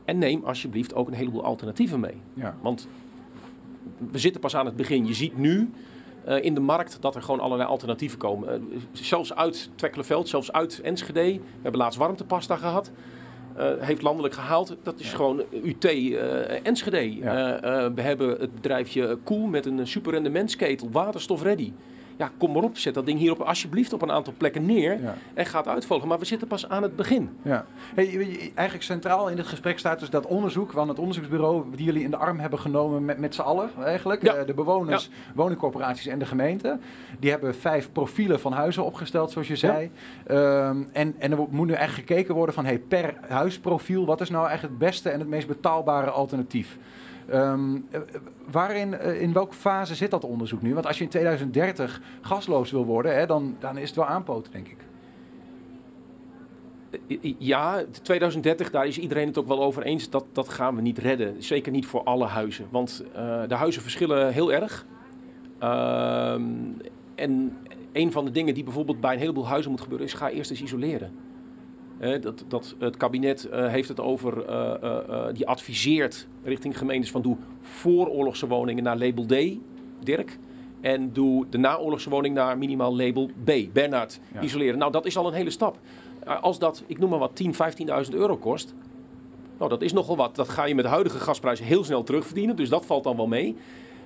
En 0.05 0.19
neem 0.19 0.45
alsjeblieft 0.45 0.95
ook 0.95 1.09
een 1.09 1.15
heleboel 1.15 1.45
alternatieven 1.45 2.01
mee. 2.01 2.17
Ja. 2.35 2.57
Want 2.61 2.89
we 4.11 4.19
zitten 4.19 4.41
pas 4.41 4.57
aan 4.57 4.67
het 4.67 4.77
begin. 4.77 5.07
Je 5.07 5.15
ziet 5.15 5.39
nu 5.39 5.71
uh, 6.29 6.45
in 6.45 6.55
de 6.55 6.61
markt 6.61 6.97
dat 7.01 7.15
er 7.15 7.23
gewoon 7.23 7.41
allerlei 7.41 7.69
alternatieven 7.69 8.19
komen. 8.19 8.67
Uh, 8.73 8.79
zelfs 8.93 9.35
uit 9.35 9.71
Twekkelenveld, 9.75 10.29
zelfs 10.29 10.53
uit 10.53 10.81
Enschede. 10.81 11.33
We 11.33 11.41
hebben 11.63 11.81
laatst 11.81 11.99
warmtepasta 11.99 12.57
gehad. 12.57 12.91
Uh, 13.59 13.71
heeft 13.79 14.03
landelijk 14.03 14.35
gehaald. 14.35 14.77
Dat 14.83 15.01
is 15.01 15.11
ja. 15.11 15.17
gewoon 15.17 15.43
UT 15.65 15.85
uh, 15.85 16.67
Enschede. 16.67 17.17
Ja. 17.17 17.65
Uh, 17.65 17.95
we 17.95 18.01
hebben 18.01 18.29
het 18.29 18.55
bedrijfje 18.55 19.19
Koel 19.25 19.47
met 19.47 19.67
een 19.67 19.87
super 19.87 20.13
rendementsketel, 20.13 20.89
waterstof 20.91 21.43
ready. 21.43 21.73
Ja, 22.23 22.31
kom 22.39 22.53
maar 22.53 22.63
op, 22.63 22.79
zet 22.79 22.95
dat 22.95 23.07
ding 23.07 23.19
hier 23.19 23.33
op, 23.33 23.41
alsjeblieft 23.41 23.93
op 23.93 24.03
een 24.03 24.11
aantal 24.11 24.33
plekken 24.37 24.67
neer 24.67 25.01
ja. 25.03 25.15
en 25.35 25.47
gaat 25.47 25.69
uitvolgen. 25.69 26.09
Maar 26.09 26.19
we 26.19 26.25
zitten 26.25 26.49
pas 26.49 26.69
aan 26.69 26.83
het 26.83 26.97
begin. 26.97 27.37
Ja. 27.43 27.65
Hey, 27.95 28.07
eigenlijk 28.55 28.83
centraal 28.83 29.29
in 29.29 29.37
dit 29.37 29.47
gesprek 29.47 29.79
staat 29.79 29.99
dus 29.99 30.11
dat 30.11 30.27
onderzoek 30.27 30.73
van 30.73 30.89
het 30.89 30.99
onderzoeksbureau 30.99 31.65
die 31.77 31.85
jullie 31.85 32.03
in 32.03 32.11
de 32.11 32.17
arm 32.17 32.39
hebben 32.39 32.59
genomen 32.59 33.05
met, 33.05 33.19
met 33.19 33.35
z'n 33.35 33.41
allen 33.41 33.71
eigenlijk. 33.85 34.23
Ja. 34.23 34.45
de 34.45 34.55
bewoners, 34.55 35.11
woningcorporaties 35.35 36.07
en 36.07 36.19
de 36.19 36.25
gemeente. 36.25 36.79
Die 37.19 37.31
hebben 37.31 37.55
vijf 37.55 37.93
profielen 37.93 38.41
van 38.41 38.53
huizen 38.53 38.85
opgesteld, 38.85 39.31
zoals 39.31 39.49
je 39.49 39.57
zei. 39.57 39.91
Um, 40.31 40.89
en, 40.93 41.15
en 41.19 41.31
er 41.33 41.39
moet 41.51 41.67
nu 41.67 41.73
eigenlijk 41.73 42.09
gekeken 42.09 42.35
worden 42.35 42.55
van 42.55 42.65
hey, 42.65 42.79
per 42.79 43.15
huisprofiel, 43.29 44.07
wat 44.07 44.21
is 44.21 44.31
nou 44.31 44.47
eigenlijk 44.47 44.81
het 44.81 44.89
beste 44.89 45.11
en 45.11 45.19
het 45.19 45.29
meest 45.29 45.47
betaalbare 45.47 46.11
alternatief? 46.11 46.79
Um, 47.31 47.87
waarin, 48.51 48.93
uh, 48.93 49.21
in 49.21 49.33
welke 49.33 49.55
fase 49.55 49.95
zit 49.95 50.11
dat 50.11 50.25
onderzoek 50.25 50.63
nu? 50.63 50.75
Want 50.75 50.87
als 50.87 50.99
je 50.99 51.05
in 51.05 51.11
2030 51.11 52.01
gasloos 52.21 52.71
wil 52.71 52.85
worden, 52.85 53.17
hè, 53.17 53.27
dan, 53.27 53.57
dan 53.59 53.79
is 53.79 53.89
het 53.89 53.97
wel 53.97 54.07
aanpoten, 54.07 54.53
denk 54.53 54.69
ik. 54.69 54.77
Ja, 57.39 57.85
2030, 58.03 58.71
daar 58.71 58.87
is 58.87 58.99
iedereen 58.99 59.27
het 59.27 59.39
ook 59.39 59.47
wel 59.47 59.63
over 59.63 59.83
eens. 59.83 60.11
Dat, 60.11 60.25
dat 60.33 60.49
gaan 60.49 60.77
we 60.77 60.83
niet 60.83 60.99
redden. 60.99 61.43
Zeker 61.43 61.73
niet 61.73 61.87
voor 61.87 62.03
alle 62.03 62.27
huizen. 62.27 62.67
Want 62.71 63.05
de 63.49 63.55
huizen 63.55 63.83
verschillen 63.83 64.33
heel 64.33 64.53
erg. 64.53 64.87
Uh, 65.63 66.33
en 67.15 67.59
een 67.93 68.13
van 68.13 68.25
de 68.25 68.31
dingen 68.31 68.55
die 68.55 68.65
bijvoorbeeld 68.65 69.01
bij 69.01 69.13
een 69.13 69.19
heleboel 69.19 69.47
huizen 69.47 69.71
moet 69.71 69.81
gebeuren, 69.81 70.07
is 70.07 70.13
ga 70.13 70.31
eerst 70.31 70.51
eens 70.51 70.63
isoleren. 70.63 71.13
Dat, 72.21 72.45
dat, 72.49 72.75
het 72.79 72.97
kabinet 72.97 73.49
uh, 73.53 73.67
heeft 73.67 73.89
het 73.89 74.01
over, 74.01 74.49
uh, 74.49 75.27
die 75.33 75.47
adviseert 75.47 76.27
richting 76.45 76.79
gemeentes 76.79 77.11
van 77.11 77.23
doe 77.23 77.37
vooroorlogse 77.61 78.47
woningen 78.47 78.83
naar 78.83 78.97
label 78.97 79.27
D, 79.27 79.35
Dirk. 80.05 80.39
En 80.81 81.13
doe 81.13 81.47
de 81.51 81.59
naoorlogse 81.59 82.11
woning 82.11 82.35
naar 82.35 82.59
minimaal 82.59 82.97
label 82.97 83.31
B, 83.45 83.53
Bernard, 83.73 84.21
ja. 84.35 84.41
isoleren. 84.41 84.79
Nou, 84.79 84.93
dat 84.93 85.07
is 85.07 85.17
al 85.17 85.27
een 85.27 85.33
hele 85.33 85.51
stap. 85.51 85.79
als 86.41 86.59
dat, 86.59 86.83
ik 86.87 86.99
noem 86.99 87.11
maar 87.11 87.19
wat, 87.19 87.37
10, 87.37 87.55
15.000 87.55 88.11
euro 88.11 88.37
kost, 88.37 88.75
nou, 89.59 89.71
dat 89.71 89.83
is 89.83 89.93
nogal 89.93 90.17
wat. 90.17 90.37
Dat 90.37 90.49
ga 90.49 90.65
je 90.65 90.75
met 90.75 90.85
de 90.85 90.91
huidige 90.91 91.19
gasprijzen 91.19 91.65
heel 91.65 91.85
snel 91.85 92.03
terugverdienen, 92.03 92.57
dus 92.57 92.69
dat 92.69 92.87
valt 92.87 93.05
dan 93.05 93.17
wel 93.17 93.27
mee. 93.27 93.57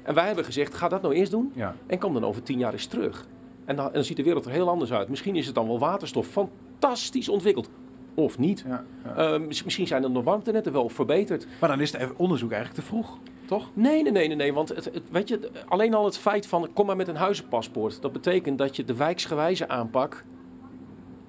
En 0.03 0.15
wij 0.15 0.27
hebben 0.27 0.45
gezegd, 0.45 0.75
ga 0.75 0.89
dat 0.89 1.03
nou 1.03 1.15
eerst 1.15 1.31
doen 1.31 1.53
ja. 1.55 1.75
en 1.87 1.99
kom 1.99 2.13
dan 2.13 2.25
over 2.25 2.43
10 2.43 2.59
jaar 2.59 2.73
eens 2.73 2.87
terug. 2.87 3.27
En 3.65 3.77
dan, 3.77 3.87
en 3.87 3.93
dan 3.93 4.05
ziet 4.05 4.17
de 4.17 4.23
wereld 4.23 4.45
er 4.45 4.51
heel 4.51 4.69
anders 4.69 4.93
uit. 4.93 5.09
Misschien 5.09 5.37
is 5.37 5.47
het 5.47 5.55
dan 5.55 5.67
wel 5.67 5.79
waterstof, 5.79 6.27
fantastisch 6.27 7.29
ontwikkeld. 7.29 7.69
Of 8.17 8.39
niet. 8.39 8.65
Ja, 8.69 8.85
ja. 9.05 9.39
Uh, 9.39 9.47
misschien 9.47 9.87
zijn 9.87 10.03
er 10.03 10.11
nog 10.11 10.25
warmtenetten 10.25 10.73
wel 10.73 10.89
verbeterd. 10.89 11.47
Maar 11.61 11.69
dan 11.69 11.81
is 11.81 11.93
het 11.93 12.17
onderzoek 12.17 12.51
eigenlijk 12.51 12.81
te 12.81 12.87
vroeg, 12.87 13.19
toch? 13.45 13.71
Nee, 13.73 14.03
nee, 14.03 14.13
nee, 14.13 14.27
nee. 14.27 14.37
nee 14.37 14.53
want 14.53 14.69
het, 14.69 14.85
het, 14.85 15.03
weet 15.11 15.29
je, 15.29 15.51
alleen 15.69 15.95
al 15.95 16.05
het 16.05 16.19
feit 16.19 16.47
van 16.47 16.69
kom 16.73 16.87
maar 16.87 16.97
met 16.97 17.09
een 17.09 17.17
huizenpaspoort. 17.17 18.03
Dat 18.03 18.13
betekent 18.13 18.59
dat 18.59 18.77
je 18.77 18.85
de 18.85 18.95
wijksgewijze 18.95 19.69
aanpak, 19.69 20.25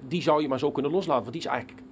die 0.08 0.22
zou 0.22 0.42
je 0.42 0.48
maar 0.48 0.58
zo 0.58 0.70
kunnen 0.70 0.92
loslaten. 0.92 1.22
Want 1.22 1.32
die 1.32 1.42
is 1.42 1.48
eigenlijk 1.48 1.82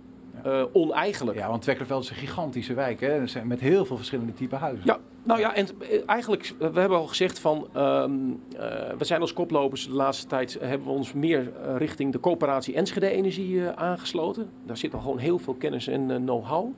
uh, 0.47 0.62
oneigenlijk. 0.72 1.38
Ja, 1.38 1.49
want 1.49 1.62
Twekkerveld 1.62 2.03
is 2.03 2.11
een 2.11 2.16
gigantische 2.16 2.74
wijk, 2.74 3.01
hè? 3.01 3.44
met 3.44 3.61
heel 3.61 3.84
veel 3.84 3.97
verschillende 3.97 4.34
type 4.34 4.57
huizen. 4.57 4.86
Ja, 4.86 4.99
nou 5.27 5.41
ja, 5.41 5.55
en 5.55 5.66
eigenlijk, 6.07 6.55
we 6.59 6.81
hebben 6.81 6.99
al 6.99 7.07
gezegd 7.07 7.39
van, 7.39 7.68
um, 7.77 8.41
uh, 8.53 8.61
we 8.99 9.05
zijn 9.05 9.20
als 9.20 9.33
koplopers 9.33 9.87
de 9.87 9.95
laatste 9.95 10.27
tijd, 10.27 10.59
hebben 10.61 10.87
we 10.87 10.93
ons 10.93 11.12
meer 11.12 11.53
richting 11.77 12.12
de 12.12 12.20
coöperatie 12.20 12.74
Enschede 12.74 13.09
Energie 13.09 13.68
aangesloten. 13.68 14.51
Daar 14.64 14.77
zit 14.77 14.95
al 14.95 15.01
gewoon 15.01 15.18
heel 15.18 15.39
veel 15.39 15.55
kennis 15.55 15.87
en 15.87 16.11
uh, 16.11 16.16
know-how. 16.16 16.72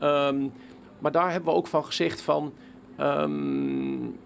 Um, 0.00 0.52
maar 0.98 1.12
daar 1.12 1.30
hebben 1.30 1.52
we 1.52 1.56
ook 1.58 1.66
van 1.66 1.84
gezegd 1.84 2.20
van, 2.20 2.52
um, 3.00 4.18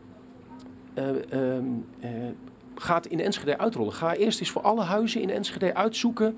ga 2.74 2.94
het 2.94 3.06
in 3.06 3.20
Enschede 3.20 3.58
uitrollen. 3.58 3.92
Ga 3.92 4.14
eerst 4.14 4.40
eens 4.40 4.50
voor 4.50 4.62
alle 4.62 4.82
huizen 4.82 5.20
in 5.20 5.30
Enschede 5.30 5.74
uitzoeken. 5.74 6.36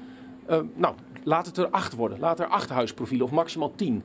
nou, 0.74 0.94
laat 1.24 1.46
het 1.46 1.56
er 1.56 1.68
acht 1.68 1.94
worden. 1.94 2.18
Laat 2.18 2.40
er 2.40 2.46
acht 2.46 2.68
huisprofielen 2.68 3.26
of 3.26 3.32
maximaal 3.32 3.72
tien. 3.74 4.02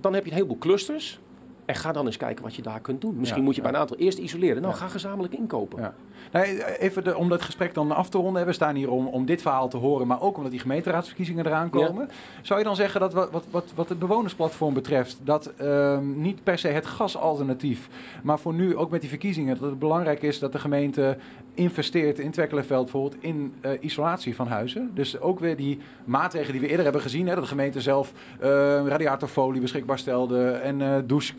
Dan 0.00 0.12
heb 0.12 0.24
je 0.24 0.30
een 0.30 0.36
heleboel 0.36 0.58
clusters. 0.58 1.20
En 1.66 1.74
ga 1.74 1.92
dan 1.92 2.06
eens 2.06 2.16
kijken 2.16 2.44
wat 2.44 2.54
je 2.54 2.62
daar 2.62 2.80
kunt 2.80 3.00
doen. 3.00 3.16
Misschien 3.16 3.38
ja, 3.38 3.46
moet 3.46 3.54
je 3.54 3.62
bij 3.62 3.70
een 3.70 3.76
aantal 3.76 3.96
eerst 3.96 4.18
isoleren. 4.18 4.62
Nou, 4.62 4.74
ga 4.74 4.88
gezamenlijk 4.88 5.34
inkopen. 5.34 5.82
Ja. 5.82 5.94
Nee, 6.32 6.78
even 6.78 7.04
de, 7.04 7.16
om 7.16 7.28
dat 7.28 7.42
gesprek 7.42 7.74
dan 7.74 7.92
af 7.92 8.08
te 8.08 8.18
ronden. 8.18 8.46
We 8.46 8.52
staan 8.52 8.74
hier 8.74 8.90
om, 8.90 9.06
om 9.06 9.26
dit 9.26 9.42
verhaal 9.42 9.68
te 9.68 9.76
horen, 9.76 10.06
maar 10.06 10.20
ook 10.20 10.36
omdat 10.36 10.50
die 10.50 10.60
gemeenteraadsverkiezingen 10.60 11.46
eraan 11.46 11.70
komen. 11.70 12.08
Zou 12.42 12.58
je 12.58 12.64
dan 12.64 12.76
zeggen 12.76 13.00
dat 13.00 13.12
wat, 13.12 13.30
wat, 13.30 13.44
wat, 13.50 13.72
wat 13.74 13.88
het 13.88 13.98
bewonersplatform 13.98 14.74
betreft, 14.74 15.18
dat 15.22 15.46
ehm, 15.56 16.20
niet 16.20 16.42
per 16.42 16.58
se 16.58 16.68
het 16.68 16.86
gasalternatief, 16.86 17.88
maar 18.22 18.38
voor 18.38 18.54
nu 18.54 18.76
ook 18.76 18.90
met 18.90 19.00
die 19.00 19.10
verkiezingen, 19.10 19.58
dat 19.58 19.70
het 19.70 19.78
belangrijk 19.78 20.22
is 20.22 20.38
dat 20.38 20.52
de 20.52 20.58
gemeente 20.58 21.18
investeert 21.56 22.18
in 22.18 22.30
Twekkelenveld 22.30 22.82
bijvoorbeeld 22.82 23.22
in 23.22 23.54
eh, 23.60 23.70
isolatie 23.80 24.34
van 24.34 24.46
huizen. 24.46 24.90
Dus 24.94 25.20
ook 25.20 25.40
weer 25.40 25.56
die 25.56 25.78
maatregelen 26.04 26.52
die 26.52 26.60
we 26.60 26.68
eerder 26.68 26.84
hebben 26.84 27.02
gezien, 27.02 27.26
hè, 27.26 27.34
dat 27.34 27.42
de 27.42 27.48
gemeente 27.48 27.80
zelf 27.80 28.12
eh, 28.40 28.48
radiatorfolie 28.86 29.60
beschikbaar 29.60 29.98
stelde 29.98 30.50
en 30.50 30.80
eh 30.80 30.96
douche, 31.06 31.34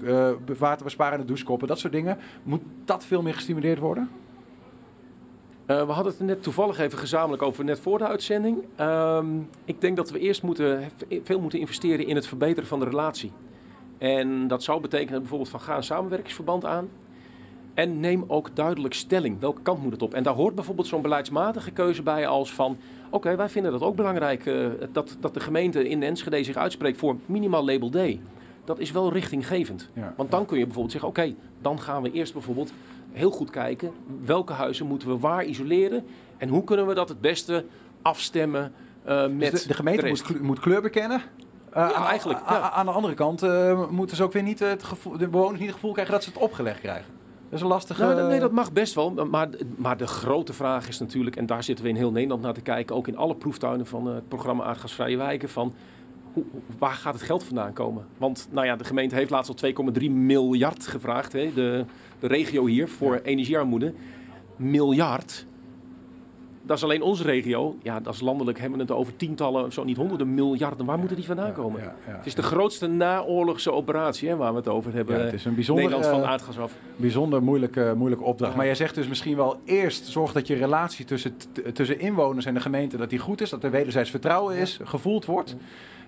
waterbesparende 0.58 1.26
douchekoppen, 1.26 1.68
dat 1.68 1.80
soort 1.80 1.94
dingen. 1.94 2.18
Moet 2.44 2.62
dat 2.86 3.06
veel 3.06 3.22
meer 3.22 3.34
gestimuleerd 3.34 3.80
worden? 3.80 4.10
We 5.66 5.74
hadden 5.74 6.14
het 6.14 6.20
net 6.20 6.44
toevallig 6.44 6.80
even 6.80 6.98
gezamenlijk 6.98 7.42
over, 7.42 7.64
net 7.64 7.80
voor 7.80 7.98
de 7.98 8.08
uitzending. 8.08 8.64
Um, 8.80 9.50
ik 9.66 9.82
denk 9.82 9.98
dat 9.98 10.12
we 10.12 10.20
eerst 10.20 10.44
moeten, 10.44 10.84
veel 11.24 11.40
moeten 11.40 11.60
investeren 11.60 12.08
in 12.08 12.16
het 12.16 12.28
verbeteren 12.28 12.70
van 12.70 12.80
de 12.80 12.86
relatie. 12.86 13.32
En 13.98 14.48
dat 14.48 14.64
zou 14.64 14.82
betekenen 14.82 15.20
bijvoorbeeld 15.20 15.50
van 15.50 15.60
ga 15.60 15.76
een 15.76 15.84
samenwerkingsverband 15.84 16.66
aan. 16.66 16.90
En 17.78 18.00
neem 18.00 18.24
ook 18.28 18.50
duidelijk 18.54 18.94
stelling. 18.94 19.40
Welke 19.40 19.62
kant 19.62 19.84
moet 19.84 19.92
het 19.92 20.02
op? 20.02 20.14
En 20.14 20.24
daar 20.24 20.34
hoort 20.34 20.56
bijvoorbeeld 20.56 20.88
zo'n 20.88 21.02
beleidsmatige 21.02 21.72
keuze 21.72 22.04
bij 22.04 22.28
als 22.28 22.54
van... 22.54 22.78
Oké, 23.10 23.36
wij 23.36 23.50
vinden 23.50 23.72
dat 23.72 23.82
ook 23.82 23.96
belangrijk 23.96 24.46
eh, 24.46 24.68
dat, 24.92 25.18
dat 25.20 25.34
de 25.34 25.40
gemeente 25.40 25.90
in 25.90 26.04
Enschede 26.04 26.44
zich 26.44 26.56
uitspreekt 26.56 26.98
voor 26.98 27.16
minimaal 27.26 27.66
label 27.66 27.90
D. 27.90 28.18
Dat 28.66 28.80
is 28.80 28.92
wel 28.92 29.14
richtinggevend. 29.14 29.90
Ja. 29.94 30.14
Want 30.16 30.32
dan 30.32 30.46
kun 30.46 30.58
je 30.58 30.64
bijvoorbeeld 30.64 30.92
zeggen, 30.92 31.10
oké, 31.10 31.34
dan 31.62 31.80
gaan 31.82 32.02
we 32.02 32.12
eerst 32.12 32.34
bijvoorbeeld 32.34 32.72
heel 33.12 33.32
goed 33.32 33.50
kijken... 33.50 33.92
welke 34.26 34.54
huizen 34.54 34.86
moeten 34.86 35.08
we 35.08 35.18
waar 35.18 35.46
isoleren 35.46 36.06
en 36.38 36.50
hoe 36.50 36.64
kunnen 36.64 36.88
we 36.88 36.94
dat 36.94 37.10
het 37.10 37.22
beste 37.22 37.66
afstemmen 38.02 38.74
eh, 39.04 39.28
met 39.28 39.52
Dus 39.52 39.62
de, 39.62 39.68
de 39.68 39.74
gemeente 39.74 40.02
de 40.02 40.10
moet, 40.10 40.42
moet 40.42 40.60
kleur 40.60 40.82
bekennen. 40.82 41.22
Eh, 41.72 41.90
Ja, 41.94 42.08
eigenlijk, 42.08 42.40
ja. 42.40 42.72
aan 42.72 42.86
de 42.86 42.92
andere 42.92 43.14
kant 43.14 43.42
moeten 43.92 44.16
ze 44.16 44.24
ook 44.24 44.34
weer 44.34 44.44
niet 44.44 44.60
het 44.60 44.84
gevoel, 44.84 45.18
de 45.18 45.28
bewoners 45.28 45.60
niet 45.60 45.68
het 45.68 45.76
gevoel 45.76 45.92
krijgen 45.92 46.14
dat 46.14 46.24
ze 46.24 46.30
het 46.30 46.40
opgelegd 46.40 46.80
krijgen. 46.80 47.17
Dat 47.50 47.60
is 47.60 47.62
een 47.62 47.68
lastige. 47.68 48.02
Nou, 48.02 48.28
nee, 48.28 48.40
dat 48.40 48.52
mag 48.52 48.72
best 48.74 48.94
wel. 48.94 49.12
Maar, 49.30 49.50
maar 49.76 49.98
de 49.98 50.08
grote 50.08 50.54
vraag 50.54 50.88
is 50.88 51.00
natuurlijk, 51.00 51.36
en 51.36 51.46
daar 51.46 51.64
zitten 51.64 51.86
we 51.86 51.92
in 51.92 51.98
heel 51.98 52.12
Nederland 52.12 52.42
naar 52.42 52.54
te 52.54 52.62
kijken, 52.62 52.96
ook 52.96 53.08
in 53.08 53.18
alle 53.18 53.36
proeftuinen 53.36 53.86
van 53.86 54.08
eh, 54.08 54.14
het 54.16 54.28
programma 54.28 54.64
Aardgasvrije 54.64 55.18
Wijken, 55.18 55.50
van 55.50 55.74
hoe- 56.34 56.44
waar 56.78 56.94
gaat 56.94 57.14
het 57.14 57.24
geld 57.24 57.44
vandaan 57.44 57.74
komen? 57.74 58.06
Want 58.18 58.48
nou 58.52 58.66
ja, 58.66 58.76
de 58.76 58.84
gemeente 58.84 59.16
heeft 59.16 59.30
laatst 59.30 59.50
al 59.64 59.70
2,3 60.00 60.10
miljard 60.12 60.88
gevraagd, 60.88 61.34
hè, 61.34 61.52
de, 61.54 61.86
de 62.20 62.28
regio 62.28 62.66
hier, 62.66 62.88
voor 62.88 63.20
energiearmoede. 63.24 63.94
Miljard. 64.56 65.46
Dat 66.68 66.78
is 66.78 66.84
alleen 66.84 67.02
onze 67.02 67.24
regio. 67.24 67.76
Ja, 67.82 68.00
dat 68.00 68.14
is 68.14 68.22
landelijk 68.22 68.60
hebben 68.60 68.78
we 68.78 68.84
het 68.84 68.94
over 68.94 69.16
tientallen, 69.16 69.72
zo 69.72 69.84
niet 69.84 69.98
honderden 69.98 70.34
miljarden. 70.34 70.86
Waar 70.86 70.98
moeten 70.98 71.16
die 71.16 71.26
vandaan 71.26 71.54
komen? 71.54 71.82
Het 72.02 72.26
is 72.26 72.36
de 72.36 72.44
grootste 72.44 72.88
naoorlogse 72.88 73.72
operatie 73.72 74.30
hè, 74.30 74.36
waar 74.36 74.52
we 74.52 74.58
het 74.58 74.68
over 74.68 74.94
hebben. 74.94 75.18
Ja, 75.18 75.24
het 75.24 75.34
is 75.34 75.46
een 75.46 75.56
bijzonder, 75.56 75.84
Nederland 75.84 76.14
van 76.16 76.24
eh, 76.24 76.30
aardgas 76.30 76.60
af. 76.60 76.74
bijzonder 76.96 77.44
moeilijke, 77.44 77.94
moeilijke 77.98 78.26
opdracht. 78.26 78.56
Maar 78.56 78.66
jij 78.66 78.76
zegt 78.76 78.96
dus 78.96 79.08
misschien 79.08 79.36
wel 79.36 79.60
eerst 79.66 80.06
zorg 80.06 80.32
dat 80.32 80.48
je 80.48 80.56
relatie 80.56 81.06
tussen, 81.06 81.36
tussen 81.74 82.00
inwoners 82.00 82.46
en 82.46 82.54
de 82.54 82.60
gemeente 82.60 82.98
dat 82.98 83.10
die 83.10 83.20
goed 83.20 83.42
is, 83.42 83.50
dat 83.50 83.64
er 83.64 83.72
wederzijds 83.72 84.10
vertrouwen 84.10 84.56
is, 84.56 84.80
gevoeld 84.84 85.26
wordt. 85.26 85.56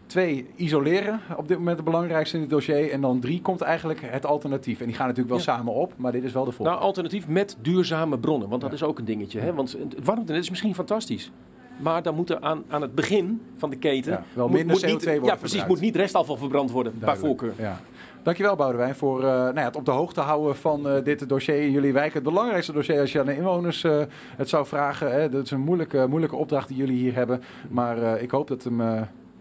Twee, 0.10 0.48
isoleren 0.56 1.20
op 1.38 1.48
dit 1.48 1.58
moment 1.58 1.76
het 1.76 1.86
belangrijkste 1.86 2.36
in 2.36 2.42
het 2.42 2.52
dossier. 2.52 2.92
En 2.92 3.02
dan 3.02 3.20
drie 3.20 3.42
komt 3.42 3.62
eigenlijk 3.62 4.02
het 4.06 4.26
alternatief. 4.26 4.80
En 4.80 4.86
die 4.86 4.96
gaan 4.96 5.08
natuurlijk 5.08 5.36
wel 5.36 5.44
samen 5.44 5.74
op, 5.74 5.94
maar 5.98 6.12
dit 6.12 6.24
is 6.24 6.32
wel 6.32 6.44
de 6.46 6.52
volgende. 6.52 6.72
Nou, 6.72 6.84
alternatief 6.84 7.28
met 7.28 7.58
duurzame 7.62 8.20
bronnen, 8.20 8.50
want 8.50 8.62
dat 8.62 8.70
Ja. 8.70 8.76
is 8.76 8.84
ook 8.84 9.00
een 9.00 9.06
dingetje. 9.06 9.40
Hè? 9.40 9.54
Want 9.54 9.72
het 9.72 10.06
warmtenet 10.06 10.42
is 10.42 10.50
misschien 10.50 10.76
fantastisch. 10.76 11.32
Maar 11.78 12.04
dan 12.04 12.16
moet 12.16 12.30
er 12.30 12.40
aan, 12.40 12.64
aan 12.68 12.82
het 12.82 12.96
begin 12.96 13.42
van 13.58 13.70
de 13.70 13.76
keten... 13.76 14.12
Ja, 14.12 14.24
wel 14.34 14.48
minder 14.48 14.68
moet 14.76 14.86
CO2 14.86 14.88
niet, 14.88 15.04
worden 15.04 15.24
Ja, 15.24 15.36
precies. 15.36 15.40
verbruikt. 15.40 15.68
Moet 15.68 15.80
niet 15.80 15.96
restafval 15.96 16.38
verbrand 16.38 16.72
worden, 16.72 16.94
bij 17.00 17.16
voorkeur. 17.16 17.54
Ja. 17.58 17.80
Dankjewel 18.24 18.56
Boudewijn 18.56 18.96
voor 18.96 19.20
eh, 19.20 19.26
nou 19.30 19.56
ja, 19.56 19.64
het 19.64 19.76
op 19.76 19.86
de 19.86 19.92
hoogte 19.92 20.22
houden 20.22 20.56
van 20.56 20.90
eh, 20.90 21.04
dit 21.04 21.30
dossier 21.30 21.62
in 21.62 21.72
jullie 21.72 21.94
wijk. 21.94 22.14
Het 22.14 22.24
belangrijkste 22.24 22.72
dossier 22.72 23.00
als 23.00 23.12
je 23.12 23.20
aan 23.20 23.26
de 23.26 23.36
inwoners 23.36 23.84
eh, 23.84 24.02
het 24.36 24.50
zou 24.50 24.66
vragen. 24.66 25.12
Hè. 25.12 25.30
Dat 25.30 25.44
is 25.46 25.52
een 25.52 25.60
moeilijke, 25.60 26.06
moeilijke 26.08 26.36
opdracht 26.36 26.68
die 26.68 26.78
jullie 26.78 26.98
hier 26.98 27.16
hebben. 27.16 27.42
Maar 27.70 28.22
ik 28.22 28.32
hoop 28.32 28.48
dat, 28.48 28.64
hem, 28.64 28.82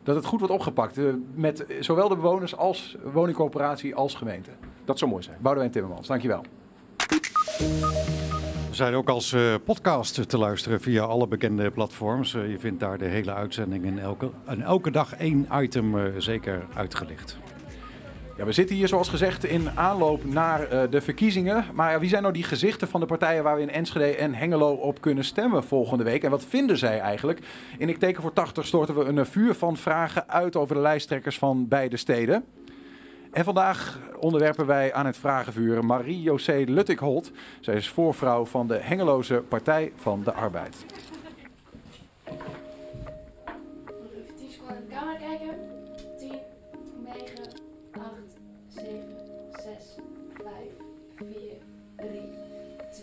dat 0.09 0.17
het 0.17 0.27
goed 0.27 0.39
wordt 0.39 0.55
opgepakt. 0.55 0.99
eh, 0.99 1.05
met 1.35 1.65
zowel 1.81 2.09
de 2.09 2.17
bewoners 2.17 2.57
als 2.57 2.97
woningcorporatie 3.13 3.95
als 3.95 4.15
gemeente. 4.15 4.51
Dat 4.85 4.99
zou 4.99 5.11
mooi 5.11 5.23
zijn. 5.23 5.37
Boudewijn 5.41 5.73
Timmermans, 5.73 6.07
dankjewel. 6.07 6.43
We 8.69 8.75
zijn 8.75 8.95
ook 8.95 9.09
als 9.09 9.33
eh, 9.33 9.55
podcast 9.65 10.29
te 10.29 10.39
luisteren 10.39 10.81
via 10.81 11.03
alle 11.03 11.27
bekende 11.27 11.71
platforms. 11.71 12.35
Eh, 12.35 12.51
je 12.51 12.59
vindt 12.59 12.81
daar 12.81 12.99
de 12.99 13.05
hele 13.05 13.33
uitzending 13.33 13.87
en 13.87 13.99
elke, 13.99 14.31
en 14.45 14.63
elke 14.63 14.91
dag 14.91 15.15
één 15.15 15.49
item 15.53 15.99
eh, 15.99 16.05
zeker 16.19 16.67
uitgelicht. 16.75 17.39
Ja, 18.39 18.45
we 18.45 18.53
zitten 18.53 18.77
hier 18.77 18.89
zoals 18.89 19.09
gezegd 19.09 19.45
in 19.45 19.71
aanloop 19.75 20.25
naar 20.25 20.63
eh, 20.63 20.91
de 20.91 21.01
verkiezingen. 21.01 21.65
Maar 21.75 22.01
wie 22.01 22.09
zijn 22.09 22.23
nou 22.23 22.35
die 22.35 22.43
gezichten 22.43 22.89
van 22.89 23.01
de 23.01 23.07
partijen 23.07 23.43
waar 23.43 23.57
we 23.57 23.63
in 23.63 23.71
Enschede 23.71 24.17
en 24.17 24.35
Hengelo 24.35 24.73
op 24.73 25.01
kunnen 25.01 25.25
stemmen 25.25 25.65
volgende 25.65 26.05
week? 26.05 26.25
En 26.25 26.31
wat 26.31 26.45
vinden 26.45 26.77
zij 26.79 27.01
eigenlijk? 27.01 27.41
In 27.79 27.89
Ik 27.89 27.99
Teken 27.99 28.23
voor 28.23 28.33
80 28.33 28.67
storten 28.67 28.95
we 28.95 29.05
een 29.05 29.27
vuur 29.27 29.55
van 29.55 29.77
vragen 29.77 30.29
uit 30.29 30.57
over 30.57 30.75
de 30.75 30.81
lijsttrekkers 30.81 31.39
van 31.39 31.69
beide 31.69 31.97
steden. 31.97 32.45
En 33.33 33.45
vandaag 33.45 33.99
onderwerpen 34.21 34.67
wij 34.67 34.93
aan 34.93 35.07
het 35.07 35.17
vragenvuur 35.17 35.85
Marie-José 35.85 36.65
Luttikholt. 36.67 37.31
Zij 37.61 37.75
is 37.75 37.89
voorvrouw 37.89 38.45
van 38.45 38.67
de 38.67 38.79
Hengeloze 38.83 39.43
Partij 39.49 39.93
van 39.97 40.23
de 40.25 40.33
Arbeid. 40.33 40.85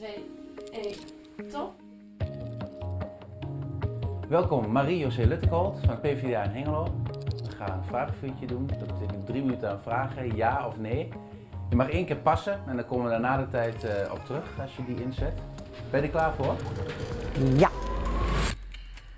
2, 0.05 0.95
1. 1.37 1.49
Top. 1.51 1.73
Welkom, 4.27 4.71
Marie-José 4.71 5.25
Luttekolt 5.25 5.79
van 5.85 5.99
PvdA 5.99 6.43
in 6.43 6.49
Hengelo. 6.49 6.95
We 7.43 7.51
gaan 7.51 7.77
een 7.77 7.83
vraagvuurtje 7.83 8.45
doen. 8.45 8.67
Dat 8.79 8.87
betekent 8.87 9.25
drie 9.25 9.41
minuten 9.43 9.69
aan 9.69 9.79
vragen, 9.79 10.35
ja 10.35 10.67
of 10.67 10.77
nee. 10.77 11.09
Je 11.69 11.75
mag 11.75 11.89
één 11.89 12.05
keer 12.05 12.17
passen 12.17 12.59
en 12.67 12.75
dan 12.75 12.85
komen 12.85 13.05
we 13.05 13.11
daarna 13.11 13.37
de 13.37 13.47
tijd 13.49 13.83
eh, 13.83 14.11
op 14.13 14.25
terug 14.25 14.59
als 14.61 14.75
je 14.75 14.85
die 14.85 15.03
inzet. 15.03 15.33
Ben 15.91 15.99
je 16.01 16.05
er 16.05 16.11
klaar 16.11 16.33
voor? 16.33 16.55
Ja, 17.57 17.69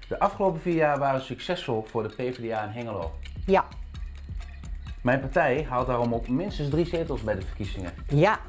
De 0.08 0.20
afgelopen 0.20 0.60
vier 0.62 0.76
jaar 0.76 1.00
waren 1.00 1.22
succesvol 1.22 1.84
voor 1.84 2.04
de 2.04 2.10
PvdA 2.16 2.64
in 2.64 2.70
Hengelo. 2.70 3.12
ja, 3.46 3.66
Mijn 5.02 5.20
partij 5.20 5.66
haalt 5.70 5.88
daarom 5.88 6.14
ook 6.14 6.28
minstens 6.28 6.70
drie 6.70 6.86
zetels 6.86 7.22
bij 7.22 7.36
de 7.36 7.42
verkiezingen. 7.42 7.92
ja, 8.08 8.40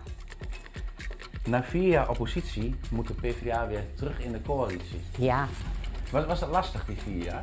Na 1.45 1.63
vier 1.63 1.89
jaar 1.89 2.09
oppositie 2.09 2.75
moet 2.91 3.07
de 3.07 3.15
PvdA 3.15 3.67
weer 3.67 3.85
terug 3.95 4.21
in 4.21 4.33
de 4.33 4.43
coalitie. 4.43 5.01
ja. 5.19 5.49
Was, 6.11 6.27
was 6.27 6.41
dat 6.41 6.49
lastig 6.49 6.85
die 6.85 6.97
vier 6.97 7.25
jaar? 7.25 7.43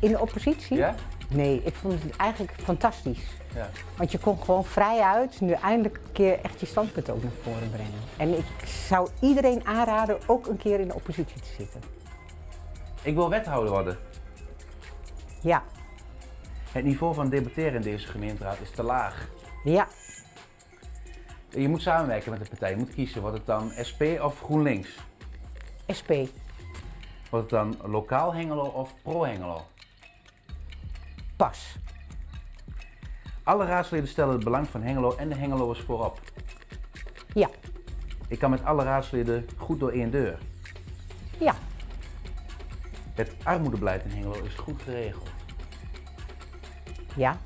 In 0.00 0.10
de 0.10 0.20
oppositie? 0.20 0.76
Ja? 0.76 0.94
Nee, 1.28 1.62
ik 1.64 1.74
vond 1.74 2.02
het 2.02 2.16
eigenlijk 2.16 2.52
fantastisch. 2.62 3.26
Ja. 3.54 3.68
Want 3.96 4.12
je 4.12 4.18
kon 4.18 4.38
gewoon 4.42 4.64
vrij 4.64 5.00
uit 5.00 5.40
nu 5.40 5.52
eindelijk 5.52 5.96
een 5.96 6.12
keer 6.12 6.40
echt 6.42 6.60
je 6.60 6.66
standpunt 6.66 7.10
ook 7.10 7.22
naar 7.22 7.32
voren 7.42 7.70
brengen. 7.70 7.92
En 8.16 8.38
ik 8.38 8.66
zou 8.88 9.08
iedereen 9.20 9.66
aanraden 9.66 10.18
ook 10.26 10.46
een 10.46 10.56
keer 10.56 10.80
in 10.80 10.88
de 10.88 10.94
oppositie 10.94 11.40
te 11.40 11.48
zitten. 11.58 11.80
Ik 13.02 13.14
wil 13.14 13.30
wethouder 13.30 13.70
worden. 13.72 13.98
Ja, 15.42 15.62
Het 16.72 16.84
niveau 16.84 17.14
van 17.14 17.28
debatteren 17.28 17.74
in 17.74 17.80
deze 17.82 18.06
gemeenteraad 18.06 18.60
is 18.62 18.70
te 18.70 18.82
laag. 18.82 19.28
ja, 19.64 19.88
Je 21.56 21.68
moet 21.68 21.82
samenwerken 21.82 22.30
met 22.30 22.40
de 22.40 22.48
partij. 22.48 22.70
Je 22.70 22.76
moet 22.76 22.94
kiezen. 22.94 23.20
Wordt 23.20 23.36
het 23.36 23.46
dan 23.46 23.72
SP 23.88 24.02
of 24.22 24.40
GroenLinks? 24.42 24.88
SP. 25.98 26.10
Wordt 27.30 27.50
het 27.50 27.60
dan 27.60 27.76
lokaal 27.90 28.34
Hengelo 28.34 28.64
of 28.64 28.94
pro-Hengelo? 29.02 29.64
Pas. 31.36 31.76
Alle 33.42 33.64
raadsleden 33.64 34.08
stellen 34.08 34.34
het 34.34 34.44
belang 34.44 34.68
van 34.68 34.82
Hengelo 34.82 35.14
en 35.16 35.28
de 35.28 35.34
Hengeloers 35.34 35.80
voorop. 35.80 36.20
Ja, 37.34 37.48
Ik 38.28 38.38
kan 38.38 38.50
met 38.50 38.64
alle 38.64 38.84
raadsleden 38.84 39.46
goed 39.56 39.80
door 39.80 39.90
één 39.90 40.10
deur. 40.10 40.38
ja, 41.38 41.54
Het 43.14 43.34
armoedebeleid 43.42 44.04
in 44.04 44.10
Hengelo 44.10 44.44
is 44.44 44.54
goed 44.54 44.82
geregeld. 44.82 45.28
ja, 47.16 47.38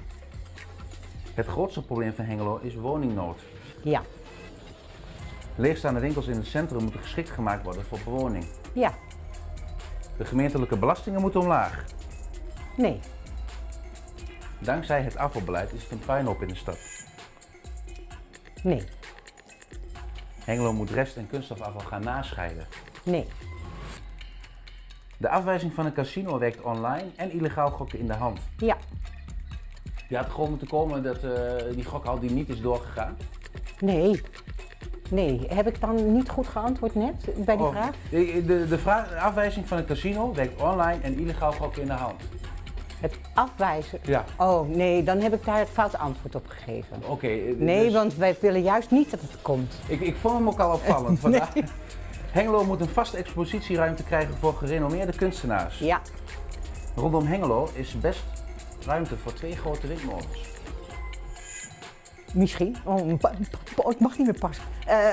Het 1.35 1.47
grootste 1.47 1.85
probleem 1.85 2.13
van 2.13 2.25
Hengelo 2.25 2.57
is 2.63 2.75
woningnood. 2.75 3.41
Ja, 3.83 4.03
Leegstaande 5.55 6.01
winkels 6.01 6.27
in 6.27 6.37
het 6.37 6.47
centrum 6.47 6.83
moeten 6.83 7.01
geschikt 7.01 7.31
gemaakt 7.31 7.63
worden 7.65 7.85
voor 7.85 7.99
bewoning. 8.05 8.45
ja. 8.73 8.95
De 10.17 10.25
gemeentelijke 10.27 10.77
belastingen 10.77 11.21
moeten 11.21 11.41
omlaag. 11.41 11.85
Nee, 12.77 13.01
Dankzij 14.59 15.03
het 15.03 15.17
afvalbeleid 15.17 15.73
is 15.73 15.83
het 15.83 15.93
een 15.93 15.99
puinhoop 15.99 16.43
in 16.43 16.49
de 16.49 16.55
stad. 16.55 16.79
nee, 18.63 18.85
Hengelo 20.45 20.73
moet 20.73 20.91
rest- 20.91 21.17
en 21.17 21.27
kunststofafval 21.27 21.81
gaan 21.81 22.03
nascheiden. 22.05 22.67
nee, 23.05 23.27
De 25.17 25.29
afwijzing 25.29 25.75
van 25.75 25.87
een 25.87 25.93
casino 25.93 26.39
werkt 26.39 26.61
online 26.61 27.07
en 27.17 27.31
illegaal 27.33 27.71
gokken 27.71 27.99
in 27.99 28.07
de 28.07 28.15
hand. 28.15 28.39
ja, 28.57 28.77
Je 30.09 30.17
had 30.17 30.31
gewoon 30.31 30.49
moeten 30.51 30.69
komen 30.69 31.03
dat 31.03 31.25
eh, 31.25 31.75
die 31.75 31.85
gokhal 31.85 32.19
die 32.19 32.31
niet 32.31 32.49
is 32.49 32.61
doorgegaan. 32.61 33.17
Nee. 33.81 34.21
Nee, 35.11 35.47
heb 35.49 35.67
ik 35.67 35.81
dan 35.81 36.13
niet 36.13 36.29
goed 36.29 36.47
geantwoord 36.49 36.95
net 36.95 37.15
bij 37.45 37.57
die 37.57 37.67
Oh, 37.67 37.73
vraag? 37.73 37.91
De, 38.11 38.45
de, 38.47 38.69
de, 38.69 38.79
vraag, 38.79 39.09
de 39.09 39.19
afwijzing 39.21 39.69
van 39.69 39.79
een 39.79 39.85
casino 39.85 40.35
werkt 40.35 40.63
online 40.63 40.99
en 41.03 41.19
illegaal 41.19 41.53
gokken 41.53 41.83
in 41.83 41.89
de 41.89 41.95
hand. 41.95 42.21
Het 43.01 43.15
afwijzen? 43.35 43.99
Ja. 44.03 44.25
Oh 44.37 44.69
nee, 44.69 45.03
dan 45.03 45.21
heb 45.21 45.35
ik 45.35 45.45
daar 45.45 45.59
het 45.59 45.69
foute 45.73 45.99
antwoord 45.99 46.35
op 46.35 46.47
gegeven. 46.49 47.03
Oké. 47.09 47.27
eh, 47.27 47.55
Nee, 47.57 47.85
dus 47.85 47.93
want 47.93 48.15
wij 48.17 48.37
willen 48.41 48.63
juist 48.63 48.91
niet 48.91 49.11
dat 49.11 49.21
het 49.21 49.43
komt. 49.43 49.75
ik, 49.87 50.01
ik 50.01 50.17
vond 50.17 50.35
hem 50.39 50.49
ook 50.49 50.61
al 50.61 50.73
opvallend. 50.75 51.19
Vandaag. 51.29 51.53
Hengelo 52.31 52.65
moet 52.65 52.81
een 52.81 52.89
vaste 52.89 53.17
expositieruimte 53.17 54.03
krijgen 54.03 54.35
voor 54.39 54.55
gerenommeerde 54.55 55.13
kunstenaars. 55.17 55.79
Ja, 55.79 56.01
Rondom 56.97 57.27
Hengelo 57.27 57.69
is 57.75 58.01
best 58.01 58.23
ruimte 58.87 59.17
voor 59.17 59.33
twee 59.33 59.57
grote 59.57 59.87
windmolens. 59.87 60.49
Misschien. 62.35 62.77
Oh, 62.85 62.97
oh, 63.77 63.91
ik 63.93 64.01
mag 64.01 64.19
niet 64.19 64.27
meer 64.27 64.39
passen. 64.39 64.65
Eh, 64.87 65.13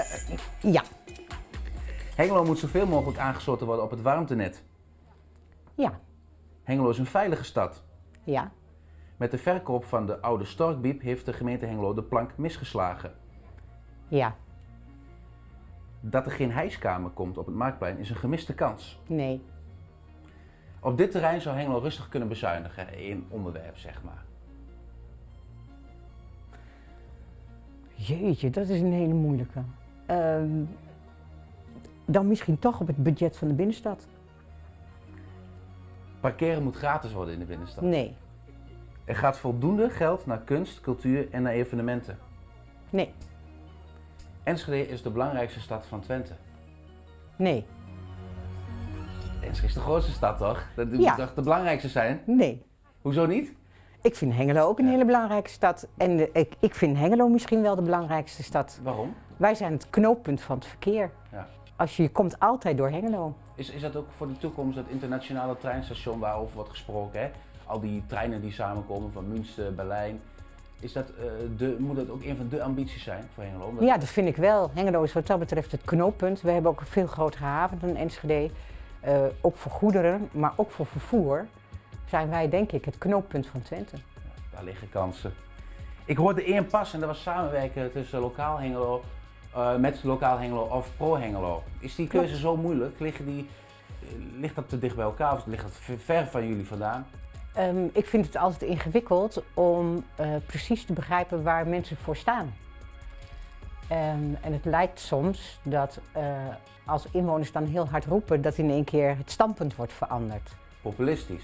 ja. 0.62 0.84
Hengelo 2.16 2.44
moet 2.44 2.60
zoveel 2.60 2.88
mogelijk 2.88 3.20
aangesloten 3.20 3.66
worden 3.66 3.86
op 3.86 3.92
het 3.92 4.02
warmtenet. 4.02 4.64
Ja. 5.76 6.00
Hengelo 6.64 6.90
is 6.90 6.98
een 6.98 7.06
veilige 7.06 7.44
stad. 7.44 7.84
Ja. 8.24 8.52
Met 9.18 9.32
de 9.32 9.38
verkoop 9.38 9.86
van 9.86 10.06
de 10.06 10.22
oude 10.22 10.46
Storkbiep 10.46 11.02
heeft 11.02 11.26
de 11.26 11.34
gemeente 11.34 11.66
Hengelo 11.66 11.94
de 11.94 12.04
plank 12.04 12.38
misgeslagen. 12.38 13.14
Ja. 14.08 14.36
Dat 16.00 16.26
er 16.26 16.32
geen 16.32 16.52
hijskamer 16.52 17.10
komt 17.10 17.38
op 17.38 17.46
het 17.46 17.56
Marktplein 17.56 17.98
is 17.98 18.10
een 18.10 18.16
gemiste 18.16 18.54
kans. 18.54 19.02
Nee. 19.08 19.46
Op 20.80 20.98
dit 20.98 21.12
terrein 21.12 21.42
zou 21.42 21.56
Hengelo 21.56 21.78
rustig 21.78 22.10
kunnen 22.10 22.28
bezuinigen 22.28 22.94
in 22.94 23.26
onderwerp, 23.30 23.78
zeg 23.78 24.04
maar. 24.04 24.26
Jeetje, 27.98 28.50
dat 28.50 28.68
is 28.70 28.80
een 28.82 28.94
hele 28.94 29.14
moeilijke. 29.14 29.60
Ehm, 30.06 30.50
dan 32.06 32.28
misschien 32.28 32.60
toch 32.60 32.80
op 32.82 32.88
het 32.88 32.98
budget 33.04 33.38
van 33.38 33.48
de 33.48 33.54
binnenstad. 33.54 34.08
Parkeren 36.20 36.64
moet 36.64 36.76
gratis 36.76 37.14
worden 37.14 37.34
in 37.34 37.40
de 37.40 37.46
binnenstad. 37.46 37.84
Nee. 37.84 38.16
Er 39.06 39.16
gaat 39.16 39.38
voldoende 39.38 39.90
geld 39.90 40.26
naar 40.26 40.40
kunst, 40.40 40.82
cultuur 40.82 41.28
en 41.32 41.42
naar 41.42 41.52
evenementen. 41.54 42.18
Nee. 42.90 43.14
Enschede 44.44 44.88
is 44.88 45.02
de 45.02 45.10
belangrijkste 45.10 45.60
stad 45.60 45.86
van 45.86 46.00
Twente. 46.02 46.34
Nee. 47.36 47.66
Enschede 49.42 49.68
is 49.68 49.74
de 49.74 49.80
grootste 49.80 50.12
stad, 50.12 50.38
toch? 50.38 50.68
Dat 50.76 50.92
moet 50.92 51.04
Ja. 51.04 51.16
toch 51.16 51.34
de 51.34 51.42
belangrijkste 51.42 51.90
zijn? 51.90 52.22
Nee. 52.26 52.66
Hoezo 53.02 53.26
niet? 53.26 53.54
Ik 54.08 54.16
vind 54.16 54.34
Hengelo 54.34 54.68
ook 54.68 54.80
een 54.80 54.88
hele 54.88 55.06
belangrijke 55.06 55.50
stad. 55.50 55.88
En 55.98 56.18
de- 56.18 56.30
ik, 56.34 56.54
ik 56.60 56.76
vind 56.76 56.98
Hengelo 56.98 57.28
misschien 57.28 57.62
wel 57.62 57.76
de 57.76 57.82
belangrijkste 57.82 58.44
stad. 58.44 58.80
Waarom? 58.84 59.14
Wij 59.38 59.56
zijn 59.56 59.72
het 59.72 59.90
knooppunt 59.90 60.42
van 60.42 60.56
het 60.58 60.66
verkeer. 60.66 61.12
Ja. 61.32 61.48
Als 61.76 61.98
je, 61.98 62.04
je 62.04 62.10
komt 62.10 62.40
altijd 62.40 62.78
door 62.78 62.90
Hengelo. 62.90 63.34
Is, 63.56 63.70
is 63.70 63.82
dat 63.82 63.96
ook 63.96 64.06
voor 64.18 64.28
de 64.28 64.38
toekomst 64.38 64.78
het 64.78 64.86
internationale 64.90 65.58
treinstation 65.58 66.20
waarover 66.20 66.56
wordt 66.56 66.70
gesproken? 66.70 67.20
Hè? 67.20 67.30
Al 67.66 67.80
die 67.80 68.04
treinen 68.08 68.42
die 68.42 68.52
samenkomen 68.52 69.12
van 69.12 69.28
Münster, 69.28 69.76
Berlijn. 69.76 70.20
Is 70.80 70.94
dat, 70.94 71.10
eh, 71.10 71.24
de, 71.58 71.76
moet 71.80 71.96
dat 71.96 72.10
ook 72.10 72.24
een 72.24 72.36
van 72.36 72.48
de 72.50 72.62
ambities 72.64 73.04
zijn 73.04 73.24
voor 73.34 73.44
Hengelo? 73.44 73.74
Ja, 73.80 73.98
dat 73.98 74.10
vind 74.10 74.28
ik 74.28 74.36
wel. 74.36 74.72
Hengelo 74.74 75.04
is 75.04 75.14
wat 75.14 75.28
dat 75.28 75.40
betreft 75.40 75.72
het 75.72 75.82
knooppunt. 75.86 76.42
We 76.42 76.52
hebben 76.52 76.72
ook 76.72 76.80
een 76.80 76.86
veel 76.86 77.08
grotere 77.08 77.44
haven 77.44 77.80
dan 77.82 77.96
Enschede. 77.96 78.50
Eh, 79.00 79.18
ook 79.42 79.56
voor 79.56 79.72
goederen, 79.72 80.30
maar 80.32 80.54
ook 80.56 80.72
voor 80.72 80.86
vervoer 80.86 81.46
zijn 82.10 82.30
wij 82.30 82.50
denk 82.50 82.72
ik 82.72 82.86
het 82.86 82.98
knooppunt 82.98 83.48
van 83.48 83.62
Twente. 83.62 83.96
Daar 84.52 84.64
liggen 84.64 84.90
kansen. 84.90 85.34
Ik 86.06 86.18
hoorde 86.18 86.44
één 86.44 86.68
pas 86.68 86.94
en 86.94 87.00
dat 87.00 87.10
was 87.10 87.22
samenwerken 87.22 87.92
tussen 87.92 88.20
lokaal 88.20 88.58
Hengelo 88.60 89.04
eh, 89.54 89.76
met 89.76 90.04
lokaal 90.04 90.38
Hengelo 90.38 90.62
of 90.62 90.90
pro 90.98 91.18
Hengelo. 91.18 91.64
Is 91.80 91.96
die 91.96 92.08
keuze 92.08 92.28
Klopt. 92.28 92.42
zo 92.42 92.58
moeilijk? 92.58 93.00
Liggen 93.00 93.26
die, 93.26 93.50
eh, 94.02 94.08
ligt 94.40 94.56
dat 94.56 94.70
te 94.70 94.80
dicht 94.80 94.96
bij 94.96 95.06
elkaar 95.06 95.34
of 95.34 95.46
ligt 95.46 95.64
dat 95.64 96.00
ver- 96.00 96.28
van 96.28 96.48
jullie 96.48 96.68
vandaan? 96.68 97.08
Ehm, 97.54 97.86
ik 97.94 98.06
vind 98.06 98.26
het 98.26 98.36
altijd 98.36 98.62
ingewikkeld 98.62 99.44
om 99.54 100.04
eh, 100.16 100.30
precies 100.46 100.86
te 100.86 100.94
begrijpen 100.94 101.44
waar 101.44 101.68
mensen 101.68 101.98
voor 101.98 102.16
staan. 102.16 102.54
Ehm, 103.88 104.34
en 104.42 104.54
het 104.54 104.66
lijkt 104.66 105.00
soms 105.00 105.60
dat 105.64 106.00
als 106.86 107.08
inwoners 107.12 107.52
dan 107.52 107.66
heel 107.66 107.88
hard 107.88 108.06
roepen, 108.06 108.42
dat 108.42 108.58
in 108.58 108.70
één 108.70 108.84
keer 108.84 109.18
het 109.18 109.32
standpunt 109.32 109.76
wordt 109.76 109.94
veranderd. 109.94 110.52
Populistisch. 110.82 111.44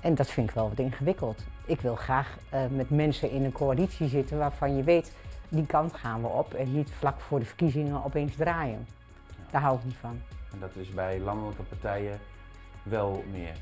En 0.00 0.14
dat 0.14 0.30
vind 0.30 0.48
ik 0.48 0.54
wel 0.54 0.68
wat 0.68 0.78
ingewikkeld. 0.78 1.44
Ik 1.64 1.80
wil 1.80 1.96
graag 1.96 2.36
eh, 2.48 2.60
met 2.70 2.90
mensen 2.90 3.30
in 3.30 3.44
een 3.44 3.52
coalitie 3.52 4.08
zitten 4.08 4.38
waarvan 4.38 4.76
je 4.76 4.82
weet, 4.82 5.12
die 5.48 5.66
kant 5.66 5.94
gaan 5.94 6.20
we 6.20 6.28
op 6.28 6.54
en 6.54 6.72
niet 6.72 6.90
vlak 6.90 7.20
voor 7.20 7.38
de 7.38 7.44
verkiezingen 7.44 8.04
opeens 8.04 8.36
draaien. 8.36 8.86
Daar 9.50 9.60
hou 9.60 9.78
ik 9.78 9.84
niet 9.84 9.96
van. 10.00 10.20
En 10.52 10.58
dat 10.60 10.76
is 10.76 10.94
bij 10.94 11.20
landelijke 11.20 11.62
partijen 11.62 12.18
wel 12.82 13.24
meer. 13.30 13.54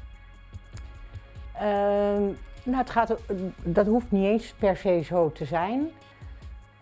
Ehm, 1.53 2.23
nou, 2.63 2.77
het 2.77 2.91
gaat, 2.91 3.15
dat 3.65 3.87
hoeft 3.87 4.11
niet 4.11 4.25
eens 4.25 4.55
per 4.59 4.77
se 4.77 5.01
zo 5.05 5.33
te 5.33 5.45
zijn. 5.45 5.91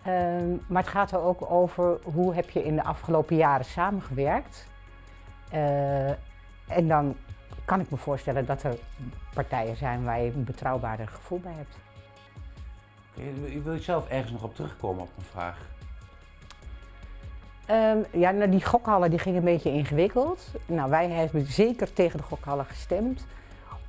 Ehm, 0.03 0.49
maar 0.69 0.83
het 0.83 0.91
gaat 0.91 1.13
er 1.13 1.21
ook 1.21 1.51
over 1.51 1.99
hoe 2.03 2.35
heb 2.35 2.51
je 2.51 2.65
in 2.65 2.77
de 2.77 2.83
afgelopen 2.85 3.37
jaren 3.37 3.65
samengewerkt. 3.65 4.67
Eh, 5.51 6.09
en 6.69 6.89
dan 6.89 7.17
kan 7.65 7.81
ik 7.81 7.91
me 7.91 7.97
voorstellen 7.97 8.47
dat 8.47 8.63
er 8.63 8.79
partijen 9.35 9.77
zijn 9.77 10.05
waar 10.05 10.21
je 10.21 10.33
een 10.33 10.45
betrouwbaarder 10.45 11.09
gevoel 11.09 11.41
bij 11.41 11.53
hebt. 11.53 11.77
Wil 13.65 13.73
je 13.75 13.83
zelf 13.83 14.09
ergens 14.09 14.33
nog 14.33 14.43
op 14.43 14.55
terugkomen 14.55 15.03
op 15.03 15.11
een 15.17 15.25
vraag? 15.25 15.59
Ehm, 17.67 17.99
ja, 18.11 18.31
nou, 18.31 18.51
die 18.51 18.65
gokhallen 18.65 19.11
die 19.11 19.19
ging 19.19 19.37
een 19.37 19.45
beetje 19.45 19.73
ingewikkeld. 19.73 20.47
Nou, 20.67 20.91
wij 20.91 21.09
hebben 21.11 21.47
zeker 21.47 21.93
tegen 21.93 22.19
de 22.19 22.25
gokhallen 22.25 22.65
gestemd. 22.67 23.27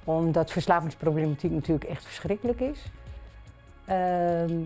Omdat 0.03 0.51
verslavingsproblematiek 0.51 1.51
natuurlijk 1.51 1.89
echt 1.89 2.05
verschrikkelijk 2.05 2.59
is. 2.59 2.83
Ehm, 3.85 4.61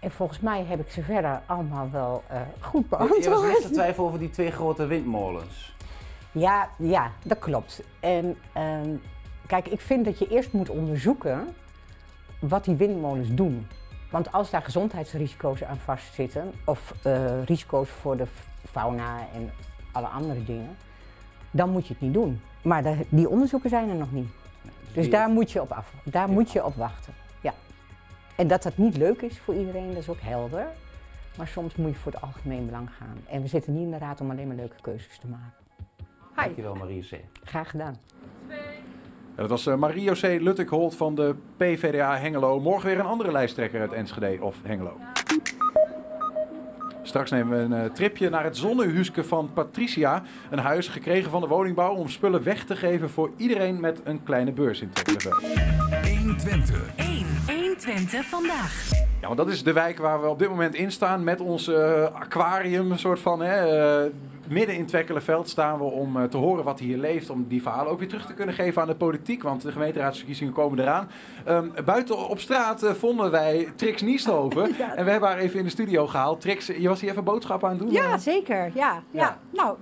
en 0.00 0.10
volgens 0.10 0.40
mij 0.40 0.64
heb 0.64 0.80
ik 0.80 0.90
ze 0.90 1.02
verder 1.02 1.40
allemaal 1.46 1.90
wel 1.90 2.22
eh, 2.26 2.40
goed 2.60 2.84
Je 2.90 2.96
was 2.96 3.08
beantwoord. 3.08 3.62
te 3.62 3.70
twijfel 3.70 4.04
over 4.04 4.18
die 4.18 4.30
twee 4.30 4.50
grote 4.50 4.86
windmolens. 4.86 5.74
Ja, 6.32 6.68
ja, 6.78 7.10
dat 7.24 7.38
klopt. 7.38 7.82
En 8.00 8.36
ehm, 8.52 8.90
kijk, 9.46 9.68
ik 9.68 9.80
vind 9.80 10.04
dat 10.04 10.18
je 10.18 10.28
eerst 10.28 10.52
moet 10.52 10.68
onderzoeken 10.70 11.54
wat 12.38 12.64
die 12.64 12.74
windmolens 12.74 13.34
doen. 13.34 13.66
Want 14.10 14.32
als 14.32 14.50
daar 14.50 14.62
gezondheidsrisico's 14.62 15.64
aan 15.64 15.78
vastzitten, 15.78 16.52
of 16.64 16.94
eh, 17.02 17.42
risico's 17.44 17.88
voor 17.90 18.16
de 18.16 18.26
fauna 18.70 19.18
en 19.34 19.50
alle 19.92 20.06
andere 20.06 20.44
dingen, 20.44 20.76
dan 21.50 21.70
moet 21.70 21.86
je 21.86 21.92
het 21.92 22.02
niet 22.02 22.14
doen. 22.14 22.40
Maar 22.62 22.82
de- 22.82 23.06
die 23.08 23.28
onderzoeken 23.28 23.70
zijn 23.70 23.88
er 23.88 23.94
nog 23.94 24.12
niet. 24.12 24.28
Dus 24.92 25.10
daar 25.10 25.28
moet 25.28 25.50
je 25.52 25.60
op 25.60 25.72
af. 25.72 25.92
Daar 26.04 26.28
moet 26.28 26.50
je 26.52 26.64
op 26.64 26.74
wachten. 26.74 27.14
Ja. 27.40 27.52
En 28.36 28.48
dat 28.48 28.62
dat 28.62 28.76
niet 28.76 28.96
leuk 28.96 29.22
is 29.22 29.38
voor 29.38 29.54
iedereen, 29.54 29.88
dat 29.88 29.96
is 29.96 30.08
ook 30.08 30.20
helder. 30.20 30.66
Maar 31.36 31.48
soms 31.48 31.74
moet 31.76 31.90
je 31.90 31.96
voor 31.98 32.12
het 32.12 32.20
algemeen 32.22 32.66
belang 32.66 32.90
gaan. 32.98 33.16
En 33.28 33.42
we 33.42 33.48
zitten 33.48 33.72
niet 33.72 33.82
in 33.82 33.90
de 33.90 33.98
raad 33.98 34.20
om 34.20 34.30
alleen 34.30 34.46
maar 34.46 34.56
leuke 34.56 34.80
keuzes 34.80 35.18
te 35.18 35.26
maken. 35.26 35.52
Dankjewel 36.36 36.74
Marie 36.74 37.02
C. 37.02 37.14
Graag 37.44 37.70
gedaan. 37.70 37.96
Ja, 39.36 39.46
dat 39.46 39.48
was 39.48 39.66
eh, 39.66 39.74
Mario 39.74 40.12
C. 40.12 40.22
Luttikholt 40.22 40.96
van 40.96 41.14
de 41.14 41.34
PVDA 41.56 42.16
Hengelo. 42.16 42.60
Morgen 42.60 42.86
weer 42.86 42.98
een 42.98 43.06
andere 43.06 43.32
lijsttrekker 43.32 43.80
uit 43.80 43.92
Enschede 43.92 44.42
of 44.42 44.56
Hengelo. 44.62 44.96
Straks 47.02 47.30
nemen 47.30 47.58
we 47.58 47.76
een 47.76 47.84
eh, 47.84 47.90
tripje 47.90 48.30
naar 48.30 48.44
het 48.44 48.56
zonnehuske 48.56 49.24
van 49.24 49.50
Patricia. 49.52 50.22
Een 50.50 50.58
huis 50.58 50.88
gekregen 50.88 51.30
van 51.30 51.40
de 51.40 51.46
woningbouw 51.46 51.94
om 51.94 52.08
spullen 52.08 52.42
weg 52.42 52.64
te 52.64 52.76
geven 52.76 53.10
voor 53.10 53.30
iedereen 53.36 53.80
met 53.80 54.00
een 54.04 54.22
kleine 54.22 54.52
beurs 54.52 54.80
in 54.80 54.90
Twente. 54.90 55.28
120. 56.18 56.90
1. 56.96 57.26
120 57.46 58.24
vandaag. 58.24 58.88
Ja, 59.20 59.26
want 59.26 59.36
dat 59.36 59.48
is 59.48 59.62
de 59.62 59.72
wijk 59.72 59.98
waar 59.98 60.20
we 60.20 60.28
op 60.28 60.38
dit 60.38 60.48
moment 60.48 60.74
in 60.74 60.92
staan 60.92 61.24
met 61.24 61.40
ons 61.40 61.68
eh, 61.68 62.04
aquarium, 62.04 62.90
een 62.90 62.98
soort 62.98 63.20
van. 63.20 63.40
Hè, 63.40 63.54
eh, 64.04 64.10
midden 64.50 64.76
in 64.76 64.86
Twekkelenveld 64.86 65.48
staan 65.48 65.78
we 65.78 65.84
om 65.84 66.16
eh, 66.16 66.22
te 66.24 66.36
horen 66.36 66.64
wat 66.64 66.78
hier 66.78 66.98
leeft. 66.98 67.30
Om 67.30 67.44
die 67.48 67.62
verhalen 67.62 67.92
ook 67.92 67.98
weer 67.98 68.08
terug 68.08 68.26
te 68.26 68.34
kunnen 68.34 68.54
geven 68.54 68.82
aan 68.82 68.88
de 68.88 68.94
politiek. 68.94 69.42
Want 69.42 69.62
de 69.62 69.72
gemeenteraadsverkiezingen 69.72 70.52
komen 70.52 70.78
eraan. 70.78 71.08
Ehm, 71.44 71.68
buiten 71.84 72.28
op 72.28 72.40
straat 72.40 72.82
eh, 72.82 72.92
vonden 72.92 73.30
wij 73.30 73.68
Trix 73.76 74.02
Niesthoven. 74.02 74.62
En 74.96 75.04
we 75.04 75.10
hebben 75.10 75.28
haar 75.28 75.38
even 75.38 75.58
in 75.58 75.64
de 75.64 75.70
studio 75.70 76.06
gehaald. 76.06 76.40
Trix, 76.40 76.66
je 76.66 76.88
was 76.88 77.00
hier 77.00 77.10
even 77.10 77.24
boodschappen 77.24 77.68
aan 77.68 77.74
het 77.74 77.84
doen? 77.84 77.92
Ja, 77.92 78.12
eh? 78.12 78.18
zeker. 78.18 78.64
Ja, 78.64 78.70
ja. 78.74 79.02
Ja. 79.10 79.38
Nou, 79.52 79.76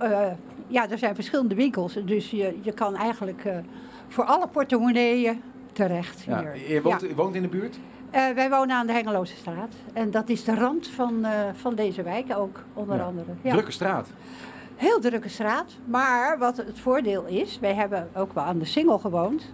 ja, 0.67 0.89
er 0.89 0.97
zijn 0.97 1.15
verschillende 1.15 1.55
winkels. 1.55 1.93
Dus 2.05 2.29
je, 2.29 2.57
je 2.61 2.71
kan 2.71 2.95
eigenlijk 2.95 3.47
voor 4.07 4.23
alle 4.23 4.47
portemonneeën 4.47 5.41
terecht 5.73 6.21
hier. 6.21 6.73
Je 6.73 6.81
woont, 6.81 7.01
Ja. 7.01 7.07
je 7.07 7.15
woont 7.15 7.35
in 7.35 7.41
de 7.41 7.47
buurt? 7.47 7.79
Wij 8.11 8.49
wonen 8.49 8.75
aan 8.75 8.87
de 8.87 8.93
Hengeloze 8.93 9.35
straat. 9.35 9.69
En 9.93 10.11
dat 10.11 10.29
is 10.29 10.43
de 10.43 10.55
rand 10.55 10.87
van, 10.87 11.25
van 11.53 11.75
deze 11.75 12.03
wijk 12.03 12.37
ook, 12.37 12.63
onder 12.73 12.95
Ja. 12.97 13.03
andere. 13.03 13.31
Ja. 13.41 13.51
Drukke 13.51 13.71
straat. 13.71 14.07
Heel 14.79 14.99
drukke 14.99 15.29
straat. 15.29 15.71
Maar 15.85 16.37
wat 16.37 16.57
het 16.57 16.79
voordeel 16.79 17.25
is, 17.25 17.59
wij 17.59 17.73
hebben 17.73 18.09
ook 18.15 18.33
wel 18.33 18.43
aan 18.43 18.57
de 18.59 18.65
Singel 18.65 18.97
gewoond. 18.99 19.53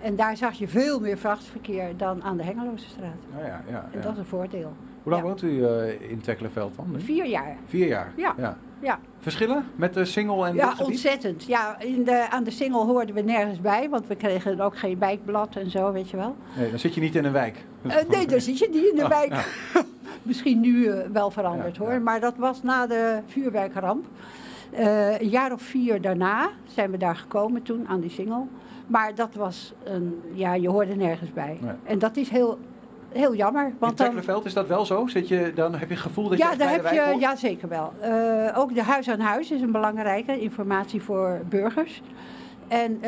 En 0.00 0.16
daar 0.16 0.36
zag 0.36 0.52
je 0.54 0.68
veel 0.68 1.00
meer 1.00 1.18
vrachtverkeer 1.18 1.96
dan 1.96 2.22
aan 2.22 2.36
de 2.36 2.42
Hengeloze 2.42 2.88
straat. 2.88 3.18
Ja, 3.38 3.46
ja, 3.46 3.62
ja, 3.70 3.88
En 3.92 4.00
dat 4.00 4.12
is 4.12 4.18
een 4.18 4.24
voordeel. 4.24 4.72
Hoe 5.02 5.12
lang 5.12 5.22
woont 5.24 5.42
u 5.42 5.64
eh, 5.64 6.10
in 6.10 6.20
Twekkelenveld 6.20 6.76
dan? 6.76 6.86
nu? 6.92 7.00
Vier 7.00 7.26
jaar. 7.26 7.56
Vier 7.66 7.86
jaar? 7.86 8.12
Ja. 8.16 8.56
ja. 8.80 8.98
Verschillen 9.18 9.64
met 9.76 9.94
de 9.94 10.04
single 10.04 10.46
en 10.46 10.54
Ja, 10.54 10.74
ontzettend. 10.78 11.44
Ja, 11.44 11.80
in 11.80 12.04
de, 12.04 12.26
aan 12.30 12.44
de 12.44 12.50
Singel 12.50 12.86
hoorden 12.86 13.14
we 13.14 13.20
nergens 13.20 13.60
bij, 13.60 13.88
want 13.88 14.06
we 14.06 14.16
kregen 14.16 14.60
ook 14.60 14.78
geen 14.78 14.98
wijkblad 14.98 15.56
en 15.56 15.70
zo, 15.70 15.92
weet 15.92 16.10
je 16.10 16.16
wel. 16.16 16.36
Nee, 16.56 16.70
dan 16.70 16.78
zit 16.78 16.94
je 16.94 17.00
niet 17.00 17.14
in 17.14 17.24
een 17.24 17.32
wijk. 17.32 17.64
Eh, 17.82 17.96
nee, 18.08 18.26
daar 18.26 18.40
zit 18.40 18.58
je 18.58 18.68
niet 18.72 18.84
in 18.90 18.94
de 18.96 19.02
Ja, 19.02 19.08
wijk. 19.08 19.32
Misschien 20.22 20.60
nu 20.60 20.86
eh, 20.86 21.06
wel 21.12 21.30
veranderd 21.30 21.76
Ja, 21.76 21.82
hoor, 21.84 22.00
maar 22.00 22.20
dat 22.20 22.36
was 22.36 22.62
na 22.62 22.86
de 22.86 23.20
vuurwerkramp. 23.26 24.06
Eh, 24.70 25.20
een 25.20 25.28
jaar 25.28 25.52
of 25.52 25.62
vier 25.62 26.00
daarna 26.00 26.48
zijn 26.64 26.90
we 26.90 26.96
daar 26.96 27.16
gekomen 27.16 27.62
toen 27.62 27.88
aan 27.88 28.00
die 28.00 28.10
Singel. 28.10 28.48
Maar 28.86 29.14
dat 29.14 29.34
was 29.34 29.72
een, 29.84 30.20
ja, 30.32 30.54
je 30.54 30.68
hoorde 30.68 30.94
nergens 30.94 31.32
bij. 31.32 31.58
Nee. 31.60 31.72
En 31.84 31.98
dat 31.98 32.16
is 32.16 32.28
heel 32.28 32.58
heel 33.08 33.34
jammer. 33.34 33.64
In 33.64 33.76
Want 33.78 33.96
dan, 33.96 34.06
Tekkelenveld 34.06 34.44
is 34.44 34.54
dat 34.54 34.66
wel 34.66 34.84
zo? 34.84 35.06
Zit 35.06 35.28
je, 35.28 35.52
dan 35.54 35.72
heb 35.74 35.88
je 35.88 35.94
het 35.94 36.02
gevoel 36.02 36.28
dat 36.28 36.38
je 36.38 36.44
ja, 36.44 36.50
echt 36.50 36.58
daar 36.58 36.70
heb 36.70 36.92
je, 36.92 37.00
hoort? 37.00 37.20
ja, 37.20 37.36
zeker 37.36 37.68
wel. 37.68 37.92
Eh, 38.00 38.58
ook 38.58 38.74
de 38.74 38.82
huis 38.82 39.08
aan 39.08 39.20
huis 39.20 39.50
is 39.50 39.60
een 39.60 39.72
belangrijke 39.72 40.40
informatie 40.40 41.02
voor 41.02 41.40
burgers. 41.48 42.02
En 42.68 43.00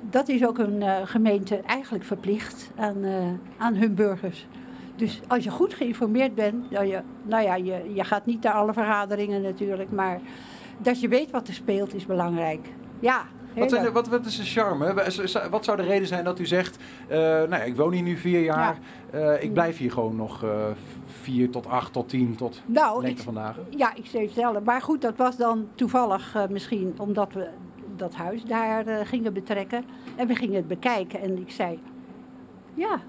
dat 0.00 0.28
is 0.28 0.46
ook 0.46 0.58
een 0.58 0.82
gemeente 1.06 1.60
eigenlijk 1.66 2.04
verplicht 2.04 2.70
aan, 2.76 3.04
aan 3.56 3.74
hun 3.74 3.94
burgers. 3.94 4.46
Dus 4.96 5.20
als 5.26 5.44
je 5.44 5.50
goed 5.50 5.74
geïnformeerd 5.74 6.34
bent, 6.34 6.70
dan 6.70 6.88
je, 6.88 7.00
nou 7.22 7.42
ja, 7.42 7.54
je, 7.54 7.90
je 7.94 8.04
gaat 8.04 8.26
niet 8.26 8.42
naar 8.42 8.52
alle 8.52 8.72
vergaderingen 8.72 9.42
natuurlijk, 9.42 9.90
maar 9.90 10.20
dat 10.78 11.00
je 11.00 11.08
weet 11.08 11.30
wat 11.30 11.48
er 11.48 11.54
speelt 11.54 11.94
is 11.94 12.06
belangrijk. 12.06 12.68
Ja. 13.00 13.24
Wat, 13.54 13.70
zijn 13.70 13.84
de- 13.84 13.92
wat, 13.92 14.08
wat 14.08 14.26
is 14.26 14.36
de 14.36 14.44
charme? 14.44 14.94
Wat 15.50 15.64
zou 15.64 15.76
de 15.76 15.82
reden 15.82 16.06
zijn 16.08 16.24
dat 16.24 16.38
u 16.38 16.46
zegt, 16.46 16.78
eh, 17.08 17.18
nou 17.18 17.48
ja, 17.50 17.62
ik 17.62 17.76
woon 17.76 17.92
hier 17.92 18.02
nu 18.02 18.16
vier 18.16 18.40
jaar, 18.42 18.78
eh, 19.10 19.42
ik 19.42 19.52
blijf 19.52 19.78
hier 19.78 19.92
gewoon 19.92 20.16
nog 20.16 20.42
eh, 20.42 20.50
vier 21.06 21.50
tot 21.50 21.66
acht 21.66 21.92
tot 21.92 22.08
tien 22.08 22.36
tot 22.36 22.62
Nou, 22.66 23.06
ik-? 23.06 23.24
Ja, 23.68 23.94
ik 23.94 24.04
je 24.04 24.26
vertellen. 24.26 24.62
Maar 24.62 24.82
goed, 24.82 25.02
dat 25.02 25.16
was 25.16 25.36
dan 25.36 25.68
toevallig 25.74 26.36
misschien 26.50 26.94
omdat 26.98 27.32
we 27.32 27.48
dat 27.96 28.14
huis 28.14 28.44
daar 28.44 29.06
gingen 29.06 29.32
betrekken. 29.32 29.84
En 30.16 30.26
we 30.26 30.34
gingen 30.34 30.56
het 30.56 30.68
bekijken. 30.68 31.20
En 31.20 31.38
ik 31.38 31.50
zei, 31.50 31.80
ja, 32.74 33.00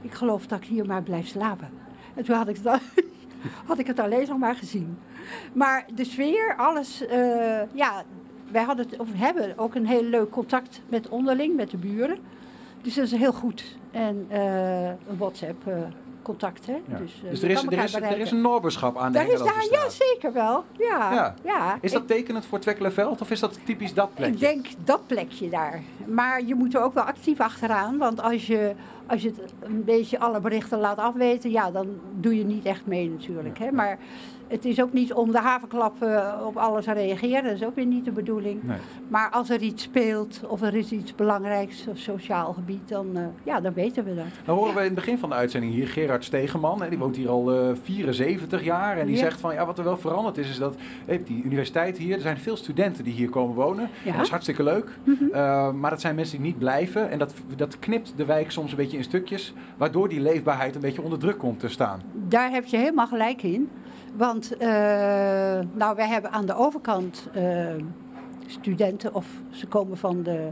ik 0.00 0.12
geloof 0.12 0.46
dat 0.46 0.60
ik 0.60 0.68
hier 0.68 0.86
maar 0.86 1.02
blijf 1.02 1.26
slapen. 1.26 1.68
En 2.14 2.24
toen 2.24 2.36
had 2.36 2.48
ik, 2.48 2.62
dan, 2.62 2.78
had 3.66 3.78
ik 3.78 3.86
het 3.86 3.98
alleen 3.98 4.28
nog 4.28 4.38
maar 4.38 4.54
gezien. 4.54 4.98
Maar 5.52 5.86
de 5.94 6.04
sfeer, 6.04 6.54
alles, 6.56 7.06
eh, 7.06 7.72
ja, 7.72 8.04
wij 8.50 8.62
hadden 8.62 8.88
het, 8.88 8.98
of 8.98 9.08
hebben 9.12 9.58
ook 9.58 9.74
een 9.74 9.86
heel 9.86 10.04
leuk 10.04 10.30
contact 10.30 10.80
met 10.88 11.08
onderling, 11.08 11.56
met 11.56 11.70
de 11.70 11.76
buren. 11.76 12.18
Dus 12.82 12.94
dat 12.94 13.04
is 13.04 13.12
heel 13.12 13.32
goed. 13.32 13.76
En 13.90 14.26
eh, 14.28 14.88
een 14.88 15.16
WhatsApp 15.18 15.66
eh, 15.66 15.74
contact, 16.30 16.66
hè. 16.66 16.72
Ja. 16.72 16.98
Dus, 16.98 17.12
eh, 17.24 17.30
Dus 17.30 17.42
er 17.42 17.50
is, 17.50 17.62
er, 17.62 17.82
is, 17.82 17.94
er 17.94 18.32
een 18.32 18.40
noorberschap 18.40 18.98
aan 18.98 19.12
de 19.12 19.18
Daar 19.18 19.28
is 19.28 19.38
daar, 19.38 19.66
ja, 19.70 19.88
zeker 19.88 20.32
wel. 20.32 20.64
Ja, 20.78 21.12
Ja. 21.12 21.34
ja. 21.44 21.78
Is 21.80 21.92
dat 21.92 22.06
tekenend 22.06 22.46
voor 22.46 22.58
Twekkelenveld 22.58 23.20
of 23.20 23.30
is 23.30 23.40
dat 23.40 23.58
typisch 23.64 23.94
dat 23.94 24.14
plekje? 24.14 24.34
Ik 24.34 24.40
denk 24.40 24.66
dat 24.84 25.06
plekje 25.06 25.48
daar. 25.48 25.82
Maar 26.06 26.44
je 26.44 26.54
moet 26.54 26.74
er 26.74 26.82
ook 26.82 26.94
wel 26.94 27.04
actief 27.04 27.40
achteraan. 27.40 27.98
Want 27.98 28.22
als 28.22 28.46
je, 28.46 28.74
als 29.06 29.22
je 29.22 29.28
het 29.28 29.52
een 29.60 29.84
beetje 29.84 30.18
alle 30.18 30.40
berichten 30.40 30.78
laat 30.78 30.98
afweten, 30.98 31.50
ja, 31.50 31.70
dan 31.70 31.86
doe 32.14 32.36
je 32.36 32.44
niet 32.44 32.64
echt 32.64 32.86
mee 32.86 33.10
natuurlijk. 33.10 33.58
Hè? 33.58 33.70
Maar 33.72 33.98
het 34.50 34.64
is 34.64 34.80
ook 34.82 34.92
niet 34.92 35.12
om 35.12 35.32
de 35.32 35.38
havenklap 35.38 36.02
eh, 36.02 36.34
op 36.46 36.56
alles 36.56 36.84
te 36.84 36.92
reageren. 36.92 37.42
Dat 37.44 37.52
is 37.52 37.64
ook 37.64 37.74
weer 37.74 37.86
niet 37.86 38.04
de 38.04 38.10
bedoeling. 38.12 38.62
Nee. 38.62 38.76
Maar 39.08 39.30
als 39.30 39.50
er 39.50 39.60
iets 39.62 39.82
speelt 39.82 40.40
of 40.48 40.62
er 40.62 40.74
is 40.74 40.92
iets 40.92 41.14
belangrijks 41.14 41.86
op 41.88 41.96
sociaal 41.96 42.52
gebied, 42.52 42.88
dan, 42.88 43.06
eh, 43.16 43.22
ja, 43.42 43.60
dan 43.60 43.72
weten 43.72 44.04
we 44.04 44.14
dat. 44.14 44.24
Dan 44.44 44.56
horen 44.56 44.74
we 44.74 44.78
in 44.80 44.84
het 44.86 44.94
begin 44.94 45.18
van 45.18 45.28
de 45.28 45.34
uitzending 45.34 45.72
hier 45.72 45.88
Gerard 45.88 46.24
Stegeman. 46.24 46.82
Hè, 46.82 46.88
die 46.88 46.98
woont 46.98 47.16
hier 47.16 47.28
al 47.28 47.52
eh 47.52 47.76
74 47.82 48.64
jaar. 48.64 48.98
En 48.98 49.06
die 49.06 49.14
Ja. 49.14 49.20
zegt 49.22 49.40
van 49.40 49.54
ja, 49.54 49.66
wat 49.66 49.78
er 49.78 49.84
wel 49.84 49.96
veranderd 49.96 50.38
is, 50.38 50.48
is 50.50 50.58
dat 50.58 50.74
hey, 51.06 51.22
die 51.24 51.42
universiteit 51.44 51.98
hier, 51.98 52.14
er 52.14 52.20
zijn 52.20 52.38
veel 52.38 52.56
studenten 52.56 53.04
die 53.04 53.12
hier 53.12 53.28
komen 53.28 53.54
wonen. 53.54 53.88
Ja. 53.92 54.08
Mhm. 54.08 54.12
Dat 54.16 54.24
is 54.24 54.30
hartstikke 54.30 54.62
leuk. 54.62 54.98
Eh, 55.32 55.72
maar 55.72 55.90
dat 55.90 56.00
zijn 56.00 56.14
mensen 56.14 56.36
die 56.36 56.46
niet 56.46 56.58
blijven. 56.58 57.10
En 57.10 57.18
dat, 57.18 57.34
dat 57.56 57.78
knipt 57.78 58.12
de 58.16 58.24
wijk 58.24 58.50
soms 58.50 58.70
een 58.70 58.76
beetje 58.76 58.96
in 58.96 59.04
stukjes. 59.04 59.54
Waardoor 59.76 60.08
die 60.08 60.20
leefbaarheid 60.20 60.74
een 60.74 60.80
beetje 60.80 61.02
onder 61.02 61.18
druk 61.18 61.38
komt 61.38 61.60
te 61.60 61.68
staan. 61.68 62.00
Daar 62.28 62.50
heb 62.50 62.64
je 62.64 62.76
helemaal 62.76 63.06
gelijk 63.06 63.42
in. 63.42 63.68
Want 64.16 64.56
eh, 64.56 64.68
nou, 65.72 65.96
wij 65.96 66.08
hebben 66.08 66.30
aan 66.30 66.46
de 66.46 66.54
overkant 66.54 67.28
eh, 67.32 67.74
studenten, 68.46 69.14
of 69.14 69.26
ze 69.50 69.66
komen 69.66 69.96
van 69.96 70.22
de, 70.22 70.48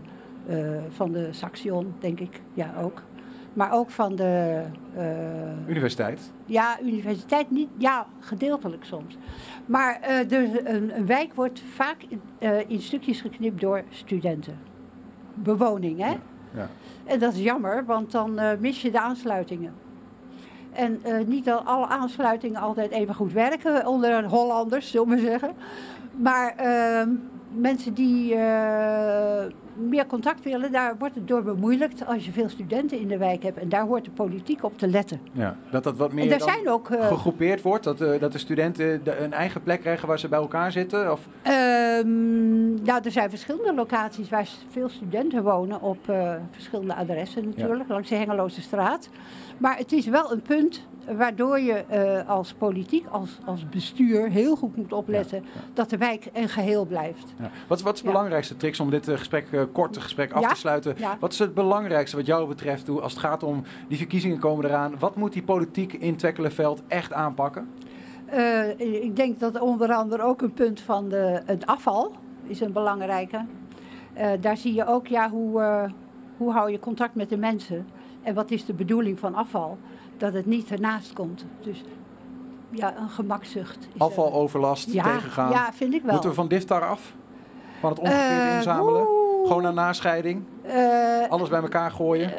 eh, 0.47 0.59
van 0.89 1.13
de 1.13 1.29
Saxion, 1.33 1.95
denk 1.99 2.21
ik, 2.21 2.41
ja 2.55 2.75
ook. 2.83 3.03
Maar 3.53 3.73
ook 3.73 3.91
van 3.91 4.17
de 4.17 4.63
Universiteit. 5.67 6.33
ja, 6.45 6.81
universiteit 6.83 7.51
niet, 7.51 7.69
ja, 7.77 8.07
gedeeltelijk 8.21 8.85
soms. 8.85 9.17
Maar 9.67 10.01
de, 10.29 10.63
een, 10.65 10.97
een 10.97 11.07
wijk 11.07 11.35
wordt 11.35 11.63
vaak 11.75 11.97
in, 12.09 12.21
in 12.69 12.81
stukjes 12.81 13.21
geknipt 13.21 13.61
door 13.61 13.83
studenten. 13.89 14.59
Bewoning, 15.35 15.99
hè? 15.99 16.17
Ja. 16.55 16.69
En 17.05 17.19
dat 17.19 17.33
is 17.33 17.41
jammer, 17.41 17.85
want 17.85 18.11
dan 18.11 18.41
mis 18.61 18.83
je 18.83 18.91
de 18.91 19.01
aansluitingen. 19.01 19.73
En 20.73 21.01
eh, 21.03 21.27
niet 21.27 21.45
dat 21.45 21.65
alle 21.65 21.87
aansluitingen 21.87 22.61
altijd 22.61 22.91
even 22.91 23.15
goed 23.15 23.33
werken 23.33 23.87
onder 23.87 24.25
Hollanders, 24.25 24.91
zullen 24.91 25.09
we 25.09 25.21
zeggen. 25.21 25.53
Maar 26.17 26.55
ehm, 26.57 27.11
mensen 27.53 27.95
die 27.95 28.35
eh, 28.35 29.45
meer 29.79 30.07
contact 30.07 30.45
willen, 30.45 30.73
daar 30.73 30.95
wordt 30.99 31.15
het 31.15 31.29
door 31.29 31.43
bemoeilijkt 31.43 32.07
als 32.07 32.25
je 32.25 32.33
veel 32.33 32.49
studenten 32.49 32.99
in 33.01 33.09
de 33.09 33.17
wijk 33.19 33.43
hebt. 33.43 33.59
En 33.59 33.69
daar 33.69 33.87
hoort 33.87 34.05
de 34.05 34.11
politiek 34.11 34.65
op 34.65 34.79
te 34.79 34.89
letten. 34.89 35.21
Ja, 35.33 35.57
dat 35.71 35.85
dat 35.85 35.97
wat 35.97 36.13
meer 36.13 36.33
er 36.33 36.41
zijn 36.41 36.69
ook, 36.69 36.91
eh, 36.91 37.07
gegroepeerd 37.07 37.63
wordt. 37.63 37.85
Dat, 37.85 38.01
eh, 38.01 38.21
dat 38.21 38.33
de 38.33 38.39
studenten 38.39 39.05
de- 39.05 39.19
een 39.19 39.33
eigen 39.33 39.63
plek 39.63 39.81
krijgen 39.81 40.09
waar 40.09 40.19
ze 40.19 40.29
bij 40.29 40.39
elkaar 40.39 40.73
zitten. 40.73 41.13
Of, 41.13 41.27
Ehm, 41.43 42.83
nou, 42.85 43.01
er 43.05 43.11
zijn 43.11 43.31
verschillende 43.31 43.75
locaties 43.75 44.29
waar 44.29 44.49
veel 44.71 44.89
studenten 44.89 45.43
wonen 45.43 45.81
op 45.83 46.09
eh, 46.09 46.35
verschillende 46.51 46.95
adressen 46.95 47.45
natuurlijk, 47.57 47.89
langs 47.89 48.09
de 48.09 48.15
Hengeloze 48.15 48.61
straat. 48.63 49.09
Maar 49.59 49.77
het 49.77 49.93
is 49.93 50.07
wel 50.07 50.33
een 50.33 50.43
punt 50.43 50.87
waardoor 51.17 51.61
je 51.61 51.85
als 52.27 52.53
politiek, 52.53 53.07
als, 53.07 53.39
als 53.45 53.69
bestuur 53.69 54.29
heel 54.31 54.57
goed 54.57 54.77
moet 54.77 54.93
opletten 54.93 55.45
dat 55.75 55.91
de 55.91 55.97
wijk 55.97 56.29
een 56.33 56.49
geheel 56.49 56.85
blijft. 56.85 57.35
ja. 57.39 57.51
Wat, 57.69 57.81
wat 57.83 57.95
is 57.95 58.01
de 58.01 58.07
belangrijkste 58.07 58.57
tricks 58.57 58.81
om 58.81 58.91
dit 58.91 59.09
gesprek, 59.09 59.47
korte 59.73 60.01
gesprek 60.01 60.33
af 60.33 60.41
Ja, 60.43 60.49
te 60.49 60.55
sluiten? 60.57 60.95
ja. 60.99 61.17
Wat 61.21 61.33
is 61.33 61.39
het 61.39 61.55
belangrijkste 61.55 62.17
wat 62.17 62.27
jou 62.27 62.49
betreft 62.49 62.89
als 62.89 63.13
het 63.13 63.21
gaat 63.21 63.43
om 63.43 63.63
die 63.89 63.97
verkiezingen 63.99 64.39
komen 64.39 64.65
eraan? 64.65 64.95
Wat 64.99 65.17
moet 65.17 65.33
die 65.33 65.43
politiek 65.43 65.93
in 65.93 66.17
Twekkelenveld 66.17 66.83
echt 66.89 67.13
aanpakken? 67.13 67.69
Eh, 68.27 68.81
ik 68.81 69.17
denk 69.17 69.39
dat 69.41 69.61
onder 69.61 69.93
andere 69.93 70.23
ook 70.23 70.43
een 70.43 70.53
punt 70.53 70.81
van 70.81 71.09
de, 71.09 71.43
het 71.45 71.67
afval 71.67 72.13
is 72.47 72.61
een 72.61 72.73
belangrijke. 72.73 73.45
Eh, 74.13 74.31
daar 74.41 74.57
zie 74.57 74.75
je 74.75 74.87
ook 74.87 75.07
ja, 75.07 75.31
hoe, 75.31 75.61
eh, 75.61 75.91
hoe 76.37 76.53
hou 76.53 76.71
je 76.71 76.79
contact 76.79 77.15
met 77.15 77.29
de 77.29 77.37
mensen 77.37 77.87
en 78.23 78.35
wat 78.35 78.51
is 78.51 78.65
de 78.65 78.75
bedoeling 78.75 79.19
van 79.19 79.35
afval. 79.35 79.79
Dat 80.17 80.33
het 80.33 80.47
niet 80.47 80.71
ernaast 80.71 81.13
komt. 81.13 81.47
Dus 81.61 81.85
ja, 82.71 82.97
een 82.97 83.09
gemakzucht. 83.09 83.89
er. 83.95 84.01
Afvaloverlast 84.01 84.93
Ja, 84.93 85.03
tegengaan. 85.03 85.51
ja, 85.51 85.73
vind 85.73 85.95
ik 85.95 86.03
wel. 86.03 86.13
Moeten 86.13 86.31
we 86.31 86.37
van 86.37 86.49
Diftar 86.49 86.83
af? 86.89 87.15
Van 87.81 87.91
het 87.91 87.99
omgekeerde 87.99 88.57
inzamelen? 88.57 89.07
Gewoon 89.49 89.63
naar 89.63 89.73
nascheiding? 89.75 90.43
Eh, 90.63 91.29
Alles 91.29 91.49
bij 91.49 91.61
elkaar 91.61 91.91
gooien? 91.91 92.33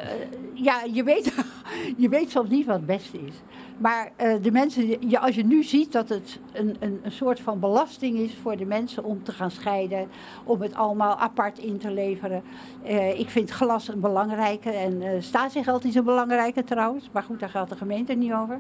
ja, 0.54 0.82
je 0.94 1.04
weet, 1.04 1.34
je 1.98 2.10
weet 2.10 2.30
soms 2.32 2.50
niet 2.50 2.66
wat 2.66 2.76
het 2.76 2.86
beste 2.86 3.26
is. 3.26 3.34
Maar 3.78 4.12
eh, 4.16 4.34
de 4.42 4.52
mensen, 4.52 5.10
ja, 5.10 5.20
als 5.20 5.36
je 5.36 5.46
nu 5.46 5.64
ziet 5.64 5.92
dat 5.92 6.10
het 6.10 6.40
een, 6.52 6.76
een, 6.80 7.00
een 7.04 7.12
soort 7.12 7.40
van 7.40 7.60
belasting 7.60 8.18
is 8.18 8.38
voor 8.42 8.58
de 8.58 8.66
mensen 8.66 9.04
om 9.04 9.24
te 9.24 9.32
gaan 9.32 9.52
scheiden, 9.52 10.08
om 10.44 10.62
het 10.62 10.76
allemaal 10.76 11.16
apart 11.18 11.58
in 11.58 11.78
te 11.78 11.92
leveren. 11.92 12.44
Eh, 12.84 13.20
ik 13.20 13.30
vind 13.30 13.50
glas 13.50 13.88
een 13.88 14.00
belangrijke 14.00 14.70
en 14.72 15.02
eh 15.02 15.22
statiegeld 15.22 15.84
is 15.86 15.96
een 15.96 16.04
belangrijke 16.04 16.64
trouwens. 16.64 17.10
Maar 17.12 17.24
goed, 17.24 17.40
daar 17.40 17.50
gaat 17.50 17.70
de 17.70 17.76
gemeente 17.76 18.14
niet 18.14 18.34
over. 18.34 18.60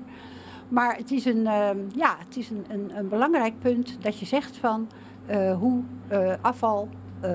Maar 0.67 0.95
het 0.97 1.11
is 1.11 1.25
een, 1.25 1.47
eh, 1.47 1.69
ja, 1.95 2.15
het 2.27 2.37
is 2.37 2.49
een, 2.49 2.65
een, 2.69 2.91
een 2.97 3.07
belangrijk 3.07 3.59
punt 3.59 3.97
dat 4.01 4.19
je 4.19 4.25
zegt 4.25 4.57
van 4.57 4.87
eh, 5.25 5.57
hoe 5.57 5.81
eh, 6.07 6.33
afval, 6.41 6.87
eh, 7.19 7.31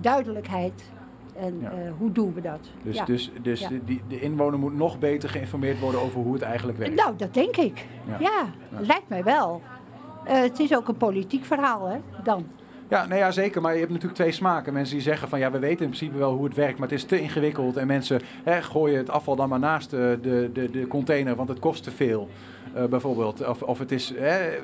duidelijkheid 0.00 0.82
en 1.36 1.58
eh, 1.62 1.70
hoe 1.98 2.12
doen 2.12 2.34
we 2.34 2.40
dat. 2.40 2.60
Dus, 2.82 2.96
Ja. 2.96 3.04
dus, 3.04 3.30
dus 3.42 3.60
Ja. 3.60 3.68
de, 3.68 3.98
de 4.08 4.20
inwoner 4.20 4.58
moet 4.58 4.76
nog 4.76 4.98
beter 4.98 5.28
geïnformeerd 5.28 5.78
worden 5.80 6.00
over 6.00 6.20
hoe 6.20 6.32
het 6.32 6.42
eigenlijk 6.42 6.78
werkt. 6.78 6.94
Nou, 6.94 7.16
dat 7.16 7.34
denk 7.34 7.56
ik. 7.56 7.86
Ja. 8.18 8.44
Lijkt 8.78 9.08
mij 9.08 9.24
wel. 9.24 9.62
Eh, 10.24 10.40
het 10.40 10.58
is 10.58 10.74
ook 10.76 10.88
een 10.88 10.96
politiek 10.96 11.44
verhaal, 11.44 11.86
hè, 11.88 11.96
dan. 12.22 12.46
Ja, 12.88 13.06
nou 13.06 13.20
ja, 13.20 13.30
zeker. 13.30 13.60
Maar 13.60 13.72
je 13.72 13.78
hebt 13.78 13.90
natuurlijk 13.90 14.18
twee 14.18 14.32
smaken. 14.32 14.72
Mensen 14.72 14.94
die 14.94 15.02
zeggen 15.02 15.28
van 15.28 15.38
ja, 15.38 15.50
we 15.50 15.58
weten 15.58 15.84
in 15.84 15.90
principe 15.90 16.18
wel 16.18 16.32
hoe 16.34 16.44
het 16.44 16.54
werkt, 16.54 16.78
maar 16.78 16.88
het 16.88 16.98
is 16.98 17.04
te 17.04 17.20
ingewikkeld. 17.20 17.76
En 17.76 17.86
mensen 17.86 18.20
hè, 18.44 18.62
gooien 18.62 18.98
het 18.98 19.10
afval 19.10 19.36
dan 19.36 19.48
maar 19.48 19.58
naast 19.58 19.90
de, 19.90 20.18
de, 20.22 20.50
de, 20.52 20.70
de 20.70 20.86
container, 20.86 21.36
want 21.36 21.48
het 21.48 21.58
kost 21.58 21.82
te 21.82 21.90
veel. 21.90 22.28
eh, 22.74 22.84
bijvoorbeeld. 22.84 23.46
Of, 23.48 23.62
of 23.62 23.78
het 23.78 23.92
is. 23.92 24.12
Hè, 24.16 24.38
eh, 24.48 24.56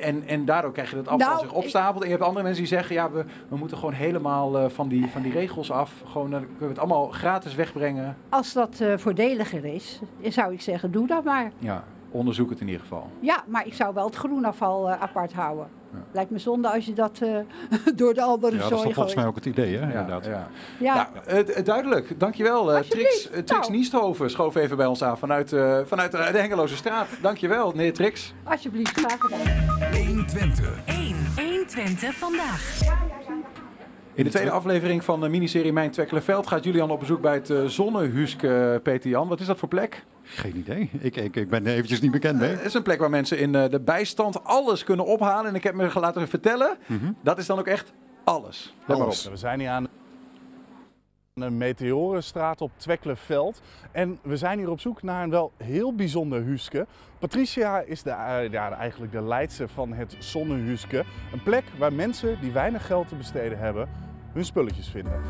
en, 0.00 0.22
en 0.26 0.44
daardoor 0.44 0.72
krijg 0.72 0.90
je 0.90 0.96
dat 0.96 1.08
afval 1.08 1.28
Nou, 1.28 1.40
zich 1.40 1.52
opstapelt. 1.52 2.02
En 2.02 2.08
je 2.08 2.14
hebt 2.14 2.26
andere 2.26 2.44
mensen 2.44 2.62
die 2.62 2.72
zeggen: 2.72 2.94
ja, 2.94 3.10
we, 3.10 3.24
we 3.48 3.56
moeten 3.56 3.76
gewoon 3.76 3.94
helemaal 3.94 4.58
eh, 4.58 4.68
van, 4.68 4.88
die, 4.88 5.06
van 5.06 5.22
die 5.22 5.32
regels 5.32 5.70
af. 5.70 6.02
Gewoon, 6.06 6.30
dan 6.30 6.40
kunnen 6.40 6.58
we 6.58 6.66
het 6.66 6.78
allemaal 6.78 7.06
gratis 7.06 7.54
wegbrengen. 7.54 8.16
Als 8.28 8.52
dat 8.52 8.80
eh, 8.80 8.92
voordeliger 8.96 9.64
is, 9.64 10.00
zou 10.28 10.52
ik 10.52 10.60
zeggen, 10.60 10.90
doe 10.92 11.06
dat 11.06 11.24
maar. 11.24 11.52
Ja, 11.58 11.84
onderzoek 12.16 12.50
het 12.50 12.60
in 12.60 12.66
ieder 12.66 12.82
geval. 12.82 13.10
Ja, 13.20 13.44
maar 13.46 13.66
ik 13.66 13.74
zou 13.74 13.94
wel 13.94 14.06
het 14.06 14.14
groenafval 14.14 14.90
eh, 14.90 15.02
apart 15.02 15.32
houden. 15.32 15.66
Lijkt 16.12 16.30
me 16.30 16.38
zonde 16.38 16.68
als 16.72 16.86
je 16.86 16.92
dat 16.92 17.18
eh, 17.22 17.36
door 18.00 18.14
de 18.14 18.22
andere 18.22 18.56
Ja, 18.56 18.68
dat 18.68 18.72
is 18.72 18.92
volgens 18.92 19.14
mij 19.14 19.26
ook 19.26 19.34
het 19.34 19.46
idee, 19.46 19.76
hè? 19.76 19.80
Ja, 19.80 19.86
Inderdaad. 20.00 20.24
ja. 20.24 20.48
Ja. 20.78 21.10
Nou, 21.26 21.62
duidelijk. 21.62 22.20
Dankjewel. 22.20 22.74
eh 22.74 22.80
Trix, 22.80 23.28
Trix 23.44 23.68
Niesthoven 23.68 24.30
schoof 24.30 24.54
even 24.54 24.76
bij 24.76 24.86
ons 24.86 25.02
aan 25.04 25.18
vanuit, 25.18 25.52
eh, 25.52 25.78
vanuit 25.84 26.10
de, 26.12 26.28
de 26.32 26.38
Hengeloze 26.38 26.76
straat. 26.76 27.06
Dankjewel, 27.22 27.72
meneer 27.72 27.92
Trix. 27.92 28.34
Alsjeblieft, 28.44 28.98
graag 28.98 29.16
gedaan. 29.18 29.96
120. 30.06 30.78
1. 30.86 31.16
120 31.36 32.14
vandaag. 32.14 32.78
In 34.14 34.24
de 34.24 34.30
tweede 34.30 34.50
aflevering 34.50 35.04
van 35.04 35.20
de 35.20 35.28
miniserie 35.28 35.72
Mijn 35.72 35.90
Twekkelenveld 35.90 36.46
gaat 36.46 36.64
Julian 36.64 36.90
op 36.90 37.00
bezoek 37.00 37.20
bij 37.20 37.34
het 37.34 37.50
uh, 37.50 37.64
Zonnehuske, 37.64 38.80
Peter 38.82 39.10
Jan. 39.10 39.28
Wat 39.28 39.40
is 39.40 39.46
dat 39.46 39.58
voor 39.58 39.68
plek? 39.68 40.04
Geen 40.28 40.56
idee. 40.56 40.90
Ik, 40.98 41.16
ik, 41.16 41.36
ik 41.36 41.48
ben 41.48 41.66
eventjes 41.66 42.00
niet 42.00 42.10
bekend 42.10 42.38
mee. 42.38 42.50
Het 42.50 42.64
is 42.64 42.74
een 42.74 42.82
plek 42.82 42.98
waar 42.98 43.10
mensen 43.10 43.38
in 43.38 43.54
uh, 43.54 43.68
de 43.68 43.80
bijstand 43.80 44.44
alles 44.44 44.84
kunnen 44.84 45.04
ophalen. 45.04 45.46
En 45.46 45.54
ik 45.54 45.62
heb 45.62 45.74
me 45.74 45.90
laten 45.94 46.28
vertellen, 46.28 46.76
mm 46.86 46.98
-hmm. 46.98 47.16
dat 47.22 47.38
is 47.38 47.46
dan 47.46 47.58
ook 47.58 47.66
echt 47.66 47.92
alles. 48.24 48.74
Let 48.86 49.00
alles. 49.00 49.28
We 49.28 49.36
zijn 49.36 49.60
hier 49.60 49.68
aan 49.68 49.86
een 51.34 51.56
meteorenstraat 51.56 52.60
op 52.60 52.70
Twekkelenveld. 52.76 53.62
En 53.92 54.18
we 54.22 54.36
zijn 54.36 54.58
hier 54.58 54.70
op 54.70 54.80
zoek 54.80 55.02
naar 55.02 55.22
een 55.22 55.30
wel 55.30 55.52
heel 55.56 55.94
bijzonder 55.94 56.42
huske. 56.42 56.86
Patricia 57.18 57.80
is 57.80 58.02
de, 58.02 58.10
uh, 58.10 58.50
ja, 58.50 58.72
eigenlijk 58.72 59.12
de 59.12 59.22
leidster 59.22 59.68
van 59.68 59.92
het 59.92 60.16
Zonnehuske. 60.18 61.04
Een 61.32 61.42
plek 61.42 61.64
waar 61.78 61.92
mensen 61.92 62.40
die 62.40 62.52
weinig 62.52 62.86
geld 62.86 63.08
te 63.08 63.14
besteden 63.14 63.58
hebben 63.58 63.88
hun 64.32 64.44
spulletjes 64.44 64.88
vinden. 64.88 65.22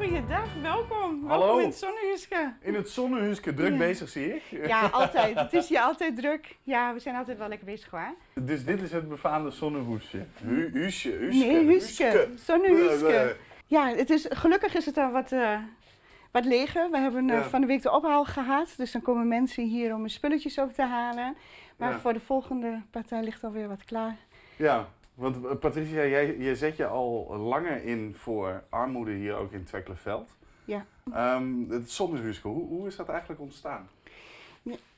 Goeiedag, 0.00 0.48
welkom. 0.62 1.26
Hallo. 1.26 1.44
Welkom 1.44 1.60
in 1.60 1.66
het 1.66 1.76
Zonnehuske. 1.78 2.52
In 2.60 2.74
het 2.74 2.88
Zonnehuske, 2.88 3.54
druk 3.54 3.70
Ja. 3.72 3.76
bezig 3.78 4.08
zie 4.08 4.34
ik. 4.34 4.42
Ja, 4.66 4.86
altijd. 4.92 5.38
Het 5.38 5.52
is 5.52 5.68
hier 5.68 5.80
altijd 5.80 6.16
druk. 6.16 6.56
Ja, 6.62 6.92
we 6.94 6.98
zijn 7.00 7.16
altijd 7.16 7.38
wel 7.38 7.48
lekker 7.48 7.66
bezig 7.66 7.90
hoor. 7.90 8.14
Dus 8.34 8.64
dit 8.64 8.82
is 8.82 8.92
het 8.92 9.08
befaamde 9.08 9.50
zonnehoesje. 9.50 10.26
Hu 10.42 10.70
huusje, 10.72 11.10
huske. 11.10 11.44
Nee, 11.46 11.66
Huske. 11.66 12.28
Zonnehuske. 12.36 13.06
Eh, 13.06 13.24
eh, 13.24 13.36
Ja, 13.66 13.88
het 13.94 14.10
is, 14.10 14.26
gelukkig 14.30 14.74
is 14.74 14.86
het 14.86 14.96
al 14.96 15.10
wat, 15.10 15.32
eh, 15.32 15.58
wat 16.30 16.44
leger. 16.44 16.90
We 16.90 16.98
hebben 16.98 17.30
eh, 17.30 17.36
Ja. 17.36 17.42
van 17.42 17.60
de 17.60 17.66
week 17.66 17.82
de 17.82 17.90
ophaal 17.92 18.24
gehad. 18.24 18.74
Dus 18.76 18.92
dan 18.92 19.02
komen 19.02 19.28
mensen 19.28 19.64
hier 19.64 19.94
om 19.94 20.00
hun 20.00 20.10
spulletjes 20.10 20.58
op 20.58 20.72
te 20.72 20.82
halen. 20.82 21.36
Maar 21.76 21.90
Ja. 21.90 21.98
voor 21.98 22.12
de 22.12 22.20
volgende 22.20 22.82
partij 22.90 23.22
ligt 23.22 23.44
alweer 23.44 23.68
wat 23.68 23.84
klaar. 23.84 24.16
Ja, 24.56 24.88
want 25.20 25.44
eh, 25.44 25.56
Patricia, 25.60 26.06
jij, 26.06 26.38
je 26.38 26.56
zet 26.56 26.76
je 26.76 26.86
al 26.86 27.36
langer 27.36 27.84
in 27.84 28.14
voor 28.16 28.62
armoede 28.68 29.12
hier 29.12 29.34
ook 29.34 29.52
in 29.52 29.64
Twekkelenveld. 29.64 30.36
Ja. 30.64 30.86
Ehm, 31.12 31.70
het 31.70 31.90
zonnehuske, 31.90 32.48
hoe, 32.48 32.68
hoe 32.68 32.86
is 32.86 32.96
dat 32.96 33.08
eigenlijk 33.08 33.40
ontstaan? 33.40 33.88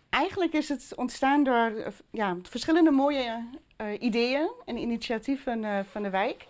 Eigenlijk 0.08 0.52
is 0.52 0.68
het 0.68 0.92
ontstaan 0.96 1.44
door 1.44 1.54
eh, 1.54 1.92
ja, 2.10 2.36
verschillende 2.42 2.90
mooie 2.90 3.48
eh, 3.76 4.00
ideeën 4.00 4.50
en 4.64 4.76
initiatieven 4.76 5.86
van 5.90 6.02
de 6.02 6.10
wijk. 6.10 6.46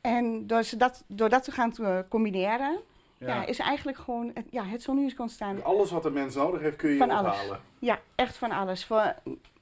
En 0.00 0.46
door, 0.46 0.62
ze 0.62 0.76
dat, 0.76 1.04
door 1.06 1.28
dat 1.28 1.44
te 1.44 1.50
gaan 1.52 1.74
combineren, 2.08 2.80
Ja. 3.18 3.26
ja. 3.26 3.46
is 3.46 3.58
eigenlijk 3.58 3.98
gewoon 3.98 4.30
het, 4.34 4.46
ja, 4.50 4.64
het 4.64 4.88
ontstaan. 5.18 5.64
Alles 5.64 5.90
wat 5.90 6.04
een 6.04 6.12
mens 6.12 6.34
nodig 6.34 6.60
heeft 6.60 6.76
kun 6.76 6.90
je 6.90 6.96
Van 6.98 7.10
alles. 7.10 7.38
Ja, 7.78 7.98
echt 8.14 8.36
van 8.36 8.50
alles. 8.50 8.84
Voor 8.84 9.14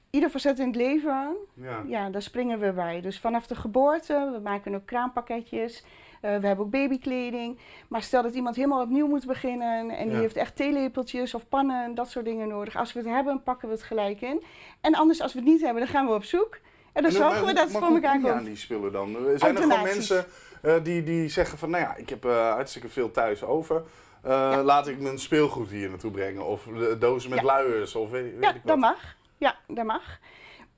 ieder 0.09 0.29
facet 0.29 0.59
in 0.59 0.67
het 0.67 0.75
leven, 0.75 1.35
Ja. 1.53 1.83
ja, 1.87 2.09
daar 2.09 2.21
springen 2.21 2.59
we 2.59 2.71
bij. 2.71 3.01
Dus 3.01 3.19
vanaf 3.19 3.47
de 3.47 3.55
geboorte, 3.55 4.29
we 4.33 4.39
maken 4.43 4.75
ook 4.75 4.85
kraampakketjes. 4.85 5.83
eh, 6.21 6.37
we 6.39 6.47
hebben 6.47 6.65
ook 6.65 6.71
babykleding. 6.71 7.59
Maar 7.87 8.01
stel 8.01 8.21
dat 8.23 8.33
iemand 8.35 8.55
helemaal 8.55 8.81
opnieuw 8.81 9.07
moet 9.07 9.25
beginnen 9.25 9.89
en 9.89 10.05
die 10.05 10.15
Ja. 10.15 10.19
heeft 10.21 10.35
echt 10.35 10.55
theelepeltjes 10.55 11.33
of 11.33 11.47
pannen, 11.49 11.95
dat 11.95 12.09
soort 12.09 12.25
dingen 12.25 12.47
nodig. 12.47 12.75
Als 12.75 12.93
we 12.93 12.99
het 12.99 13.07
hebben, 13.07 13.43
pakken 13.43 13.67
we 13.67 13.73
het 13.73 13.83
gelijk 13.83 14.21
in. 14.21 14.43
En 14.81 14.95
anders, 14.95 15.21
als 15.21 15.33
we 15.33 15.39
het 15.39 15.47
niet 15.47 15.61
hebben, 15.61 15.81
dan 15.83 15.91
gaan 15.91 16.07
we 16.07 16.13
op 16.13 16.23
zoek. 16.23 16.55
En 16.93 17.03
dan 17.03 17.11
En 17.11 17.11
zorgen 17.17 17.37
maar- 17.37 17.45
we 17.45 17.53
dat 17.53 17.67
het 17.69 17.77
voor 17.77 17.87
elkaar 17.95 18.11
aan 18.11 18.21
komt. 18.21 18.45
die 18.45 18.55
spullen 18.55 18.91
dan? 18.91 19.17
Zijn 19.35 19.55
er 19.55 19.61
gewoon 19.61 19.81
mensen 19.83 20.25
eh, 20.61 20.73
die, 20.83 21.03
die 21.03 21.29
zeggen 21.29 21.57
van, 21.57 21.69
nou 21.69 21.83
ja, 21.83 21.95
ik 21.95 22.09
heb 22.09 22.25
eh, 22.25 22.51
hartstikke 22.53 22.89
veel 22.89 23.11
thuis 23.11 23.43
over. 23.43 23.83
Eh, 24.23 24.59
Laat 24.63 24.87
ik 24.87 24.99
mijn 24.99 25.19
speelgoed 25.19 25.69
hier 25.69 25.89
naartoe 25.89 26.11
brengen. 26.11 26.45
Of 26.45 26.67
dozen 26.99 27.29
met 27.29 27.39
Ja. 27.39 27.45
luiers, 27.45 27.95
of 27.95 28.09
weet, 28.09 28.23
weet 28.33 28.43
Ja, 28.43 28.47
ik 28.49 28.53
wat. 28.55 28.65
dat 28.67 28.77
mag. 28.77 29.15
Ja, 29.39 29.55
dat 29.67 29.85
mag. 29.85 30.19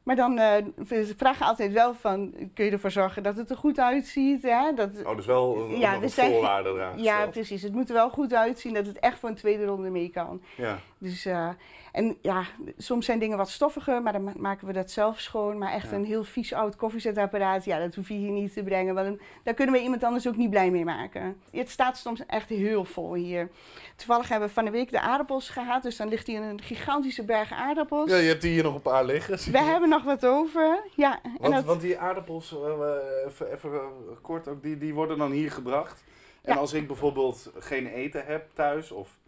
Maar 0.03 0.15
dan 0.15 0.37
eh, 0.37 0.65
we 0.75 1.13
vragen 1.17 1.45
altijd 1.45 1.71
wel 1.71 1.93
van, 1.93 2.33
kun 2.53 2.65
je 2.65 2.71
ervoor 2.71 2.91
zorgen 2.91 3.23
dat 3.23 3.35
het 3.35 3.49
er 3.49 3.57
goed 3.57 3.79
uitziet? 3.79 4.41
Hè? 4.43 4.73
Dat, 4.73 4.89
Oh, 5.05 5.15
dus 5.15 5.25
wel 5.25 5.57
een, 5.57 5.79
Ja, 5.79 6.01
een 6.01 6.09
voorwaarde 6.09 6.69
eraan 6.69 7.01
Ja, 7.01 7.27
precies. 7.27 7.61
Het 7.61 7.73
moet 7.73 7.87
er 7.87 7.93
wel 7.93 8.09
goed 8.09 8.33
uitzien 8.33 8.73
dat 8.73 8.85
het 8.85 8.99
echt 8.99 9.19
voor 9.19 9.29
een 9.29 9.35
tweede 9.35 9.65
ronde 9.65 9.89
mee 9.89 10.09
kan. 10.09 10.41
Ja. 10.57 10.79
Dus, 11.03 11.25
eh, 11.25 11.49
en 11.91 12.17
ja, 12.21 12.43
soms 12.77 13.05
zijn 13.05 13.19
dingen 13.19 13.37
wat 13.37 13.49
stoffiger, 13.49 14.01
maar 14.01 14.13
dan 14.13 14.23
ma- 14.23 14.33
maken 14.37 14.67
we 14.67 14.73
dat 14.73 14.91
zelf 14.91 15.19
schoon. 15.19 15.57
Maar 15.57 15.71
echt 15.73 15.89
Ja. 15.89 15.95
een 15.95 16.05
heel 16.05 16.23
vies 16.23 16.53
oud 16.53 16.75
koffiezetapparaat, 16.75 17.65
ja, 17.65 17.79
dat 17.79 17.95
hoef 17.95 18.07
je 18.07 18.13
hier 18.13 18.31
niet 18.31 18.53
te 18.53 18.63
brengen. 18.63 18.95
Want 18.95 19.19
daar 19.43 19.53
kunnen 19.53 19.75
we 19.75 19.81
iemand 19.81 20.03
anders 20.03 20.27
ook 20.27 20.35
niet 20.35 20.49
blij 20.49 20.71
mee 20.71 20.85
maken. 20.85 21.41
Het 21.51 21.69
staat 21.69 21.97
soms 21.97 22.25
echt 22.25 22.49
heel 22.49 22.85
vol 22.85 23.13
hier. 23.13 23.49
Toevallig 23.95 24.27
hebben 24.29 24.47
we 24.47 24.53
van 24.53 24.65
de 24.65 24.71
week 24.71 24.91
de 24.91 24.99
aardappels 24.99 25.49
gehad, 25.49 25.83
dus 25.83 25.95
dan 25.97 26.07
ligt 26.07 26.27
hier 26.27 26.41
een 26.41 26.61
gigantische 26.61 27.23
berg 27.25 27.51
aardappels. 27.51 28.09
ja, 28.11 28.17
je 28.17 28.27
hebt 28.27 28.41
die 28.41 28.51
hier 28.51 28.63
nog 28.63 28.75
een 28.75 28.81
paar 28.81 29.05
liggen. 29.05 29.51
We 29.51 29.59
hebben 29.59 29.89
nog 29.89 30.03
wat 30.03 30.25
over, 30.25 30.83
ja. 30.95 31.19
En 31.23 31.31
Want, 31.39 31.53
dat- 31.53 31.63
want 31.65 31.81
die 31.81 31.97
aardappels, 31.97 32.51
eh, 32.55 33.25
even, 33.27 33.51
even 33.51 33.71
eh, 33.73 33.79
kort 34.21 34.47
ook, 34.47 34.61
die, 34.63 34.77
die 34.77 34.93
worden 34.93 35.17
dan 35.17 35.31
hier 35.31 35.51
gebracht. 35.51 36.03
En 36.41 36.53
Ja. 36.53 36.59
als 36.59 36.73
ik 36.73 36.87
bijvoorbeeld 36.87 37.51
geen 37.59 37.87
eten 37.87 38.25
heb 38.25 38.49
thuis, 38.53 38.91
of 38.91 39.19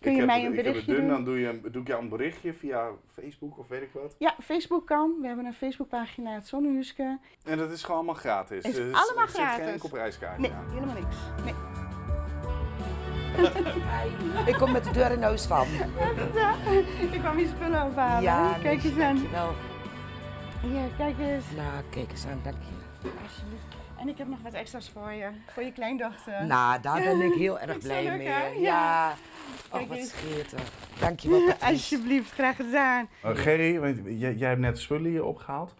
Kun 0.00 0.14
je 0.14 0.22
mij 0.24 0.40
het- 0.42 0.44
een 0.52 0.58
ik 0.58 0.64
heb 0.64 0.74
het 0.74 0.74
berichtje 0.74 0.92
dun, 0.92 1.00
doen? 1.00 1.10
dan 1.10 1.24
doe, 1.24 1.38
je, 1.40 1.48
een- 1.48 1.72
doe 1.72 1.82
ik 1.82 1.88
jou 1.88 2.02
een 2.02 2.08
berichtje 2.08 2.54
via 2.54 2.88
Facebook 3.12 3.58
of 3.58 3.68
weet 3.68 3.82
ik 3.82 3.90
wat. 3.92 4.14
Ja, 4.18 4.34
Facebook 4.42 4.86
kan. 4.86 5.14
We 5.20 5.26
hebben 5.26 5.44
een 5.44 5.54
Facebookpagina, 5.54 6.30
het 6.34 6.46
Zonnehuske. 6.48 7.18
En 7.44 7.58
dat 7.58 7.70
is 7.70 7.82
gewoon 7.82 7.96
allemaal 7.96 8.14
gratis. 8.14 8.64
Is 8.64 8.74
Dus 8.74 8.92
allemaal 8.94 9.24
er 9.24 9.28
zit 9.30 9.36
geen 9.40 9.46
gratis. 9.46 9.72
enkel 9.72 9.88
prijskaartje 9.88 10.42
Nee, 10.42 10.52
aan. 10.52 10.70
helemaal 10.74 10.94
niks. 10.94 11.16
Nee. 11.44 11.54
Ik 14.46 14.54
kom 14.54 14.72
met 14.72 14.84
de 14.84 14.90
deur 14.90 15.10
in 15.12 15.22
huis 15.22 15.46
van. 15.46 15.66
Ik 17.12 17.20
kwam 17.20 17.38
je 17.38 17.48
spullen 17.56 17.82
ophalen. 17.86 18.22
Ja, 18.22 18.52
kijk 18.62 18.84
eens 18.84 18.92
aan. 18.98 18.98
dankjewel. 19.14 19.54
Ja, 20.62 20.84
kijk 20.96 21.18
eens. 21.18 21.44
Nou, 21.56 21.82
kijk 21.90 22.10
eens 22.10 22.26
aan, 22.26 22.40
dank 22.42 22.56
je. 22.56 23.08
Alsjeblieft. 23.22 23.57
En 24.00 24.08
ik 24.08 24.18
heb 24.18 24.28
nog 24.28 24.38
wat 24.42 24.52
extra's 24.52 24.90
voor 24.90 25.12
je. 25.12 25.28
Voor 25.46 25.62
je 25.62 25.72
kleindochter. 25.72 26.46
Nou, 26.46 26.80
daar 26.80 27.02
ben 27.02 27.20
ik 27.20 27.34
heel 27.34 27.58
erg 27.68 27.78
blij 27.78 28.02
dat 28.02 28.10
leuk, 28.12 28.18
mee. 28.18 28.26
hè? 28.28 28.46
Ja. 28.46 28.58
Ja. 28.58 29.14
Kijk 29.70 29.88
wat 29.88 29.96
eens. 29.96 30.08
scheerte. 30.10 30.56
Dankjewel, 31.00 31.40
Patrice. 31.46 31.64
Alsjeblieft, 31.72 32.30
graag 32.32 32.56
gedaan. 32.56 33.08
Uh, 33.24 33.30
Gerry, 33.36 33.80
want 33.80 33.96
jij, 34.04 34.34
jij 34.34 34.48
hebt 34.48 34.60
net 34.60 34.78
spullen 34.78 35.10
hier 35.10 35.24
opgehaald. 35.24 35.74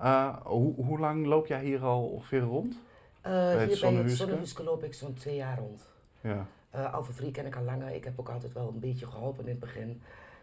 Uh, 0.00 0.36
hoe, 0.42 0.74
hoe 0.74 0.98
lang 0.98 1.26
loop 1.26 1.46
jij 1.46 1.64
hier 1.64 1.82
al 1.84 2.04
ongeveer 2.06 2.40
rond? 2.40 2.78
Eh, 3.20 3.30
Bij 3.32 3.40
het 3.40 3.48
hier 3.48 3.56
bij 3.56 3.66
het 3.68 3.78
Zonnehuske? 3.78 4.16
Zonnehuske 4.16 4.62
loop 4.62 4.84
ik 4.84 4.94
zo'n 4.94 5.14
twee 5.14 5.36
jaar 5.36 5.58
rond. 5.58 5.82
Ja. 6.20 6.46
Uh, 6.76 6.94
Alpha 6.94 7.12
Free 7.12 7.30
ken 7.30 7.46
ik 7.46 7.56
al 7.56 7.62
langer. 7.62 7.94
Ik 7.94 8.04
heb 8.04 8.12
ook 8.16 8.28
altijd 8.28 8.52
wel 8.52 8.68
een 8.68 8.80
beetje 8.80 9.06
geholpen 9.06 9.44
in 9.44 9.50
het 9.50 9.60
begin. 9.60 9.90
Ik 9.90 9.98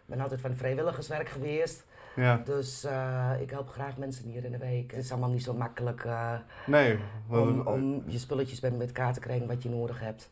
ben 0.06 0.20
altijd 0.20 0.40
van 0.40 0.54
vrijwilligerswerk 0.54 1.28
geweest. 1.28 1.84
Ja. 2.16 2.42
Dus 2.44 2.84
uh, 2.84 3.30
ik 3.40 3.50
help 3.50 3.68
graag 3.68 3.96
mensen 3.96 4.28
hier 4.28 4.44
in 4.44 4.52
de 4.52 4.58
week. 4.58 4.90
Het 4.90 5.04
is 5.04 5.10
allemaal 5.10 5.30
niet 5.30 5.42
zo 5.42 5.54
makkelijk 5.54 6.04
uh, 6.04 6.32
nee, 6.66 6.98
om, 7.28 7.60
om 7.60 8.02
je 8.06 8.18
spulletjes 8.18 8.60
bij 8.60 8.72
elkaar 8.80 9.12
te 9.12 9.20
krijgen 9.20 9.46
wat 9.46 9.62
je 9.62 9.68
nodig 9.68 10.00
hebt. 10.00 10.30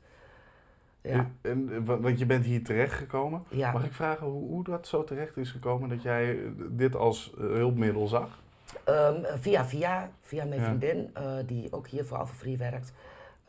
Ja. 1.00 1.30
En, 1.40 1.84
want 1.84 2.18
je 2.18 2.26
bent 2.26 2.44
hier 2.44 2.64
terechtgekomen. 2.64 3.44
Ja. 3.48 3.72
Mag 3.72 3.84
ik 3.84 3.92
vragen 3.92 4.26
hoe, 4.26 4.48
hoe 4.48 4.64
dat 4.64 4.86
zo 4.86 5.04
terecht 5.04 5.36
is 5.36 5.50
gekomen 5.50 5.88
dat 5.88 6.02
jij 6.02 6.38
dit 6.70 6.96
als 6.96 7.32
hulpmiddel 7.36 8.06
zag? 8.06 8.40
Um, 8.88 9.24
via 9.24 9.64
via, 9.64 10.10
via 10.20 10.44
mijn 10.44 10.60
Ja. 10.60 10.66
vriendin, 10.66 11.10
uh, 11.18 11.34
die 11.46 11.72
ook 11.72 11.86
hier 11.86 12.04
voor 12.04 12.16
Alpha 12.16 12.34
Free 12.34 12.56
werkt. 12.56 12.92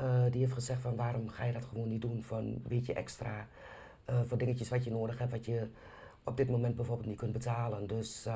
Uh, 0.01 0.23
die 0.31 0.41
heeft 0.41 0.53
gezegd 0.53 0.81
van 0.81 0.95
waarom 0.95 1.29
ga 1.29 1.43
je 1.43 1.53
dat 1.53 1.65
gewoon 1.65 1.89
niet 1.89 2.01
doen 2.01 2.23
voor 2.23 2.37
een 2.37 2.63
beetje 2.67 2.93
extra. 2.93 3.47
Uh, 4.09 4.15
voor 4.25 4.37
dingetjes 4.37 4.69
wat 4.69 4.83
je 4.83 4.91
nodig 4.91 5.17
hebt, 5.17 5.31
wat 5.31 5.45
je 5.45 5.67
op 6.25 6.37
dit 6.37 6.49
moment 6.49 6.75
bijvoorbeeld 6.75 7.07
niet 7.07 7.17
kunt 7.17 7.33
betalen. 7.33 7.87
Dus 7.87 8.25
uh, 8.27 8.33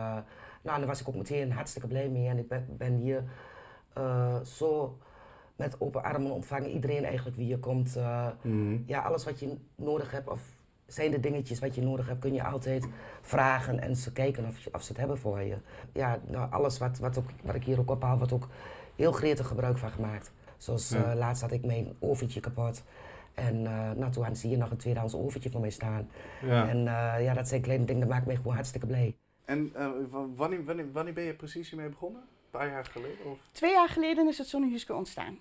nou, 0.61 0.77
daar 0.77 0.85
was 0.87 1.01
ik 1.01 1.07
ook 1.07 1.15
meteen 1.15 1.51
hartstikke 1.51 1.87
blij 1.87 2.09
mee. 2.09 2.27
En 2.27 2.37
ik 2.37 2.47
ben, 2.47 2.65
ben 2.77 2.95
hier 2.95 3.23
uh, 3.97 4.39
zo 4.41 4.97
met 5.55 5.75
open 5.81 6.03
armen 6.03 6.31
ontvangen. 6.31 6.69
Iedereen 6.69 7.03
eigenlijk 7.05 7.35
wie 7.37 7.45
hier 7.45 7.59
komt. 7.59 7.97
Uh, 7.97 8.27
Mhm. 8.41 8.77
Ja, 8.85 9.01
alles 9.01 9.23
wat 9.25 9.39
je 9.39 9.57
nodig 9.75 10.11
hebt 10.11 10.29
of 10.29 10.41
zijn 10.85 11.11
de 11.11 11.19
dingetjes 11.19 11.59
wat 11.59 11.75
je 11.75 11.81
nodig 11.81 12.07
hebt, 12.07 12.19
kun 12.19 12.33
je 12.33 12.43
altijd 12.43 12.87
vragen 13.21 13.79
en 13.79 13.95
ze 13.95 14.11
kijken 14.11 14.45
of, 14.45 14.59
je, 14.59 14.69
of 14.73 14.81
ze 14.81 14.87
het 14.87 14.97
hebben 14.97 15.17
voor 15.17 15.41
je. 15.41 15.55
Ja, 15.93 16.19
nou, 16.27 16.51
alles 16.51 16.77
wat, 16.77 16.97
wat, 16.99 17.17
ook, 17.17 17.25
wat 17.43 17.55
ik 17.55 17.63
hier 17.63 17.79
ook 17.79 17.89
ophaal, 17.91 18.17
wordt 18.17 18.33
ook 18.33 18.47
heel 18.95 19.11
gretig 19.11 19.47
gebruik 19.47 19.77
van 19.77 19.89
gemaakt. 19.91 20.31
Zoals 20.57 20.89
Ja. 20.89 21.15
laatst 21.15 21.41
had 21.41 21.51
ik 21.51 21.65
mijn 21.65 21.95
oventje 21.99 22.39
kapot. 22.39 22.83
En 23.37 23.55
uh, 23.63 23.91
nou, 23.91 24.11
toen 24.11 24.35
zie 24.35 24.49
je 24.49 24.57
nog 24.57 24.71
een 24.71 24.77
tweedehands 24.77 25.15
oventje 25.15 25.49
voor 25.49 25.61
mij 25.61 25.69
staan. 25.69 26.09
Ja. 26.41 26.67
En 26.67 26.77
uh, 26.77 27.23
ja, 27.23 27.33
dat 27.33 27.47
zijn 27.47 27.61
kleine 27.61 27.85
dingen, 27.85 28.01
dat 28.01 28.09
maakt 28.09 28.25
mij 28.25 28.35
gewoon 28.35 28.53
hartstikke 28.53 28.87
blij. 28.87 29.15
En 29.45 29.73
uh, 29.77 29.89
wanneer, 30.35 30.63
wanneer, 30.65 30.91
wanneer 30.91 31.13
ben 31.13 31.23
je 31.23 31.33
precies 31.33 31.69
hiermee 31.69 31.89
begonnen? 31.89 32.21
Een 32.21 32.49
paar 32.59 32.67
jaar 32.67 32.85
geleden? 32.85 33.25
Of? 33.25 33.39
Twee 33.51 33.71
jaar 33.71 33.89
geleden 33.89 34.27
is 34.27 34.37
het 34.37 34.47
Zonnehuske 34.47 34.93
ontstaan. 34.93 35.37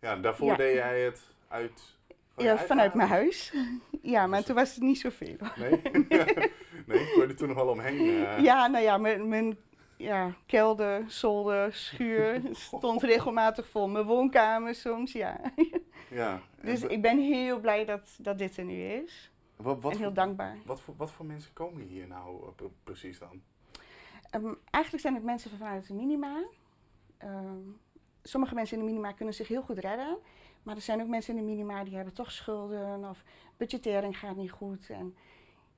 Ja, 0.00 0.16
daarvoor 0.16 0.48
Ja. 0.48 0.56
deed 0.56 0.74
jij 0.74 1.00
het 1.00 1.20
uit... 1.48 1.96
van 2.34 2.44
Ja, 2.44 2.58
vanuit 2.58 2.94
mijn 2.94 3.08
huis. 3.08 3.52
Ja, 4.02 4.26
maar 4.26 4.44
toen 4.44 4.54
was 4.54 4.74
het 4.74 4.82
niet 4.82 4.98
zoveel. 4.98 5.36
Nee? 5.56 5.70
nee, 6.86 6.98
ik 6.98 7.12
hoorde 7.14 7.34
toen 7.34 7.48
nog 7.48 7.56
wel 7.56 7.68
omheen. 7.68 8.00
uh, 8.00 8.38
Ja, 8.38 8.66
nou 8.66 8.84
ja, 8.84 8.98
mijn, 8.98 9.28
mijn 9.28 9.56
ja, 9.96 10.34
kelder, 10.46 11.04
zolder, 11.10 11.72
schuur 11.74 12.40
stond 12.52 13.02
regelmatig 13.02 13.68
vol. 13.68 13.88
Mijn 13.88 14.04
woonkamer 14.04 14.74
soms, 14.74 15.12
ja. 15.12 15.40
Ja. 16.10 16.40
Dus 16.62 16.82
ik 16.82 17.02
ben 17.02 17.18
heel 17.18 17.60
blij 17.60 17.84
dat, 17.84 18.16
dat 18.18 18.38
dit 18.38 18.56
er 18.56 18.64
nu 18.64 18.82
is. 18.84 19.30
Wat, 19.56 19.82
wat 19.82 19.92
en 19.92 19.98
heel 19.98 20.06
voor- 20.06 20.14
dankbaar. 20.16 20.58
Wat 20.64 20.80
voor, 20.80 20.94
wat 20.96 21.10
voor 21.10 21.26
mensen 21.26 21.52
komen 21.52 21.82
hier 21.82 22.06
nou 22.06 22.42
eh, 22.46 22.48
pre- 22.56 22.70
precies 22.84 23.18
dan? 23.18 23.42
Ehm, 24.30 24.52
eigenlijk 24.70 25.02
zijn 25.02 25.14
het 25.14 25.24
mensen 25.24 25.50
vanuit 25.58 25.86
de 25.86 25.94
minima. 25.94 26.42
Ehm, 27.18 27.58
sommige 28.22 28.54
mensen 28.54 28.76
in 28.78 28.84
de 28.84 28.90
minima 28.90 29.12
kunnen 29.12 29.34
zich 29.34 29.48
heel 29.48 29.62
goed 29.62 29.78
redden. 29.78 30.18
Maar 30.62 30.74
er 30.76 30.82
zijn 30.82 31.00
ook 31.02 31.08
mensen 31.08 31.36
in 31.36 31.40
de 31.44 31.50
minima 31.50 31.84
die 31.84 31.94
hebben 31.96 32.14
toch 32.14 32.32
schulden 32.32 33.04
of 33.04 33.22
budgettering 33.56 34.18
gaat 34.18 34.36
niet 34.36 34.50
goed. 34.50 34.90
En 34.90 35.16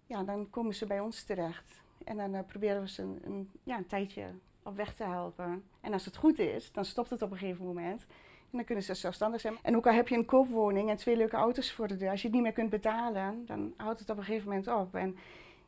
ja, 0.06 0.22
dan 0.22 0.50
komen 0.50 0.74
ze 0.74 0.86
bij 0.86 1.00
ons 1.00 1.22
terecht. 1.22 1.80
En 2.04 2.16
dan 2.16 2.34
eh, 2.34 2.40
proberen 2.46 2.80
we 2.80 2.88
ze 2.88 3.02
een, 3.02 3.50
ja, 3.62 3.76
een 3.76 3.86
tijdje 3.86 4.24
op 4.62 4.76
weg 4.76 4.94
te 4.94 5.04
helpen. 5.04 5.64
En 5.80 5.92
als 5.92 6.04
het 6.04 6.16
goed 6.16 6.38
is, 6.38 6.72
dan 6.72 6.84
stopt 6.84 7.10
het 7.10 7.22
op 7.22 7.30
een 7.30 7.38
gegeven 7.38 7.64
moment. 7.64 8.06
En 8.50 8.56
dan 8.56 8.64
kunnen 8.64 8.84
ze 8.84 8.94
zelfstandig 8.94 9.40
zijn. 9.40 9.56
En 9.62 9.76
ook 9.76 9.86
al 9.86 9.92
heb 9.92 10.08
je 10.08 10.16
een 10.16 10.24
koopwoning 10.24 10.90
en 10.90 10.96
twee 10.96 11.16
leuke 11.16 11.36
auto's 11.36 11.72
voor 11.72 11.88
de 11.88 11.96
deur, 11.96 12.10
als 12.10 12.20
je 12.20 12.26
het 12.26 12.36
niet 12.36 12.44
meer 12.44 12.52
kunt 12.52 12.70
betalen, 12.70 13.46
dan 13.46 13.74
houdt 13.76 14.00
het 14.00 14.10
op 14.10 14.16
een 14.16 14.24
gegeven 14.24 14.48
moment 14.48 14.68
op. 14.68 14.94
En 14.94 15.16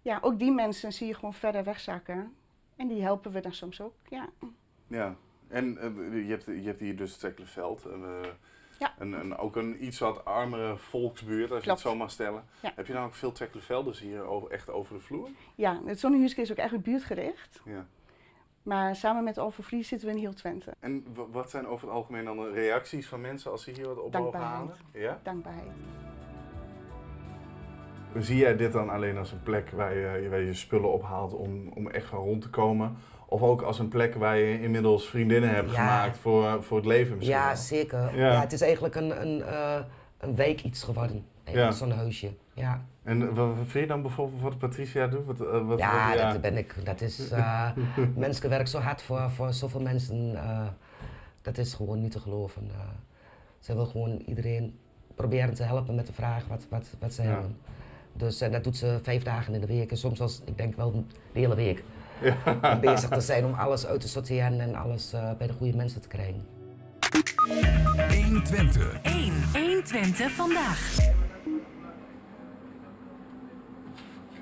ja, 0.02 0.18
ook 0.22 0.38
die 0.38 0.52
mensen 0.52 0.92
zie 0.92 1.06
je 1.06 1.14
gewoon 1.14 1.34
verder 1.34 1.64
wegzakken. 1.64 2.34
En 2.76 2.88
die 2.88 3.02
helpen 3.02 3.32
we 3.32 3.40
dan 3.40 3.52
soms 3.52 3.80
ook, 3.80 3.94
ja. 4.08 4.28
Ja, 4.86 5.16
en 5.48 5.78
eh, 5.78 6.26
je, 6.26 6.30
hebt, 6.30 6.44
je 6.44 6.62
hebt 6.62 6.80
hier 6.80 6.96
dus 6.96 7.16
Tekkelenveld. 7.16 7.86
Uh, 7.86 8.20
ja. 8.80 8.94
een, 8.98 9.12
een, 9.12 9.36
ook 9.36 9.56
een 9.56 9.84
iets 9.84 9.98
wat 9.98 10.24
armere 10.24 10.76
volksbuurt, 10.76 11.50
als 11.52 11.64
je 11.64 11.70
het 11.70 11.80
zo 11.80 11.94
mag 11.94 12.10
stellen. 12.10 12.44
Ja. 12.60 12.72
Heb 12.76 12.86
je 12.86 12.92
nou 12.92 13.06
ook 13.06 13.14
veel 13.14 13.32
Tekkelenvelders 13.32 14.00
hier 14.00 14.24
over, 14.24 14.50
echt 14.50 14.70
over 14.70 14.94
de 14.94 15.00
vloer? 15.00 15.28
Ja, 15.54 15.80
het 15.84 16.00
Zonnehuiske 16.00 16.40
is 16.40 16.50
ook 16.50 16.56
echt 16.56 16.82
buurtgericht. 16.82 17.60
Ja. 17.64 17.86
Maar 18.62 18.96
samen 18.96 19.24
met 19.24 19.38
Overvlies 19.38 19.88
zitten 19.88 20.08
we 20.08 20.14
in 20.14 20.20
heel 20.20 20.34
Twente. 20.34 20.74
En 20.80 21.06
wat 21.30 21.50
zijn 21.50 21.66
over 21.66 21.86
het 21.86 21.96
algemeen 21.96 22.24
dan 22.24 22.36
de 22.36 22.50
reacties 22.50 23.08
van 23.08 23.20
mensen 23.20 23.50
als 23.50 23.62
ze 23.64 23.70
hier 23.70 23.86
wat 23.86 23.98
op 23.98 24.12
mogen 24.12 24.40
halen? 24.40 24.74
Ja? 24.92 25.20
Dankbaarheid. 25.22 25.70
Zie 28.18 28.36
jij 28.36 28.56
dit 28.56 28.72
dan 28.72 28.90
alleen 28.90 29.18
als 29.18 29.32
een 29.32 29.42
plek 29.42 29.70
waar 29.70 29.94
je, 29.94 30.28
waar 30.28 30.40
je 30.40 30.54
spullen 30.54 30.92
ophaalt 30.92 31.34
om, 31.34 31.68
om 31.68 31.88
echt 31.88 32.06
van 32.06 32.18
rond 32.18 32.42
te 32.42 32.50
komen? 32.50 32.96
Of 33.32 33.42
ook 33.42 33.62
als 33.62 33.78
een 33.78 33.88
plek 33.88 34.14
waar 34.14 34.36
je 34.38 34.60
inmiddels 34.62 35.08
vriendinnen 35.08 35.54
hebt 35.54 35.70
Ja. 35.70 35.76
gemaakt 35.76 36.16
voor, 36.16 36.62
voor 36.62 36.76
het 36.76 36.86
leven 36.86 37.16
misschien 37.16 37.36
Ja, 37.38 37.46
wel? 37.46 37.56
zeker. 37.56 38.16
Ja. 38.16 38.32
Ja. 38.32 38.40
het 38.40 38.52
is 38.52 38.60
eigenlijk 38.60 38.94
een, 38.94 39.20
een, 39.20 39.42
eh, 39.42 39.78
een 40.18 40.34
wijk 40.36 40.62
iets 40.64 40.82
geworden. 40.82 41.24
Ja. 41.44 41.70
Zo'n 41.70 41.90
huisje. 41.90 42.30
Ja, 42.54 42.84
En 43.02 43.34
wat, 43.34 43.46
wat 43.46 43.56
vind 43.56 43.72
je 43.72 43.86
dan 43.86 44.02
bijvoorbeeld 44.02 44.42
wat 44.42 44.58
Patricia 44.58 45.06
doet? 45.06 45.24
Wat, 45.26 45.40
eh, 45.40 45.66
wat, 45.66 45.78
ja, 45.78 46.30
dat 46.32 46.40
ben 46.40 46.56
ik. 46.56 46.74
Dat 46.84 47.00
is, 47.00 47.30
eh 47.30 47.70
mensen 48.16 48.48
werken 48.50 48.68
zo 48.68 48.78
hard 48.78 49.02
voor, 49.02 49.30
voor 49.30 49.52
zoveel 49.52 49.80
mensen. 49.80 50.34
eh, 50.36 50.66
dat 51.42 51.58
is 51.58 51.74
gewoon 51.74 52.00
niet 52.00 52.10
te 52.12 52.20
geloven. 52.20 52.62
eh. 52.74 52.78
ze 53.60 53.74
wil 53.74 53.86
gewoon 53.86 54.22
iedereen 54.26 54.78
proberen 55.14 55.54
te 55.54 55.62
helpen 55.62 55.94
met 55.94 56.06
de 56.06 56.12
vraag 56.12 56.46
wat, 56.46 56.66
wat, 56.70 56.90
wat 56.98 57.12
ze 57.12 57.22
hebben. 57.22 57.56
Dus 58.12 58.40
eh, 58.40 58.52
dat 58.52 58.64
doet 58.64 58.76
ze 58.76 58.98
vijf 59.02 59.22
dagen 59.22 59.54
in 59.54 59.60
de 59.60 59.66
week. 59.66 59.90
En 59.90 59.96
soms 59.96 60.20
als, 60.20 60.42
ik 60.44 60.56
denk 60.56 60.76
wel 60.76 60.90
de 60.92 61.38
hele 61.38 61.54
week. 61.54 61.82
Ja. 62.20 62.36
Om 62.72 62.80
bezig 62.80 63.08
te 63.08 63.20
zijn 63.20 63.44
om 63.44 63.54
alles 63.54 63.86
uit 63.86 64.00
te 64.00 64.08
sorteren 64.08 64.60
en 64.60 64.74
alles 64.74 65.12
eh, 65.12 65.30
bij 65.38 65.46
de 65.46 65.52
goede 65.52 65.76
mensen 65.76 66.00
te 66.00 66.08
krijgen. 66.08 66.46
120. 68.24 68.98
1. 69.02 69.32
120 69.52 70.30
vandaag. 70.30 70.98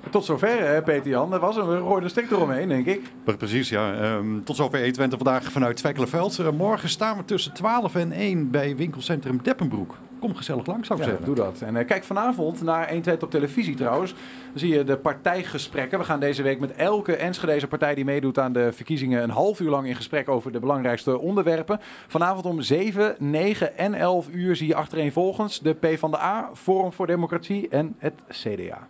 Tot 0.09 0.25
zover, 0.25 0.59
hè, 0.67 0.81
Peter 0.83 1.09
Jan. 1.09 1.29
Dat 1.29 1.41
was 1.41 1.55
gooien 1.55 2.03
er 2.03 2.09
stik 2.09 2.31
eromheen, 2.31 2.67
denk 2.69 2.85
ik. 2.85 3.01
Pre- 3.23 3.37
Precies, 3.37 3.69
ja. 3.69 3.93
Ehm, 3.93 4.39
tot 4.43 4.55
zover 4.55 4.79
E20 4.93 5.07
vandaag 5.09 5.51
vanuit 5.51 5.75
Twekkelenveld. 5.77 6.51
Morgen 6.57 6.89
staan 6.89 7.17
we 7.17 7.25
tussen 7.25 7.53
12 7.53 7.95
en 7.95 8.11
1 8.11 8.51
bij 8.51 8.75
winkelcentrum 8.75 9.39
Deppenbroek. 9.43 9.95
Kom 10.19 10.35
gezellig 10.35 10.65
langs, 10.65 10.87
zou 10.87 10.99
ik 10.99 11.05
Ja, 11.05 11.11
zeggen. 11.11 11.27
doe 11.35 11.45
dat. 11.45 11.61
En 11.61 11.75
eh, 11.77 11.85
kijk 11.85 12.03
vanavond 12.03 12.61
naar 12.61 12.87
1 12.87 13.01
2 13.01 13.21
op 13.21 13.31
televisie 13.31 13.75
trouwens. 13.75 14.11
Dan 14.13 14.59
zie 14.59 14.73
je 14.73 14.83
de 14.83 14.97
partijgesprekken. 14.97 15.99
We 15.99 16.05
gaan 16.05 16.19
deze 16.19 16.43
week 16.43 16.59
met 16.59 16.71
elke 16.75 17.15
Enschedeze 17.15 17.67
partij 17.67 17.95
die 17.95 18.05
meedoet 18.05 18.39
aan 18.39 18.53
de 18.53 18.71
verkiezingen... 18.73 19.23
een 19.23 19.29
half 19.29 19.59
uur 19.59 19.69
lang 19.69 19.87
in 19.87 19.95
gesprek 19.95 20.29
over 20.29 20.51
de 20.51 20.59
belangrijkste 20.59 21.19
onderwerpen. 21.19 21.79
Vanavond 22.07 22.45
om 22.45 22.61
7, 22.61 23.15
9 23.17 23.77
en 23.77 23.93
11 23.93 24.27
uur 24.31 24.55
zie 24.55 24.67
je 24.67 24.75
achtereenvolgens... 24.75 25.59
de 25.59 25.73
PvdA, 25.73 26.49
Forum 26.53 26.93
voor 26.93 27.07
Democratie 27.07 27.67
en 27.69 27.95
het 27.97 28.13
CDA. 28.29 28.87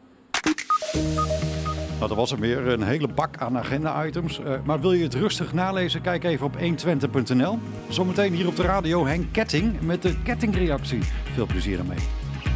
Nou, 2.00 2.12
dat 2.12 2.16
was 2.18 2.32
er 2.32 2.40
weer 2.40 2.68
een 2.68 2.84
hele 2.84 3.08
bak 3.08 3.38
aan 3.38 3.58
agenda-items. 3.58 4.40
Eh, 4.40 4.54
maar 4.64 4.82
wil 4.82 4.92
je 4.92 5.04
het 5.04 5.14
rustig 5.14 5.54
nalezen? 5.54 6.02
Kijk 6.02 6.24
even 6.24 6.46
op 6.46 6.58
120.nl. 6.58 7.60
Zometeen 7.90 8.34
hier 8.34 8.48
op 8.48 8.56
de 8.56 8.64
radio 8.64 9.06
Henk 9.06 9.26
Ketting 9.32 9.82
met 9.82 10.02
de 10.02 10.22
kettingreactie. 10.24 11.00
Veel 11.34 11.46
plezier 11.46 11.80
ermee. 11.80 12.00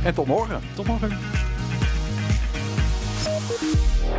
En 0.04 0.14
tot 0.14 0.28
morgen. 0.28 0.60
Tot 0.76 0.88
morgen. 0.88 1.18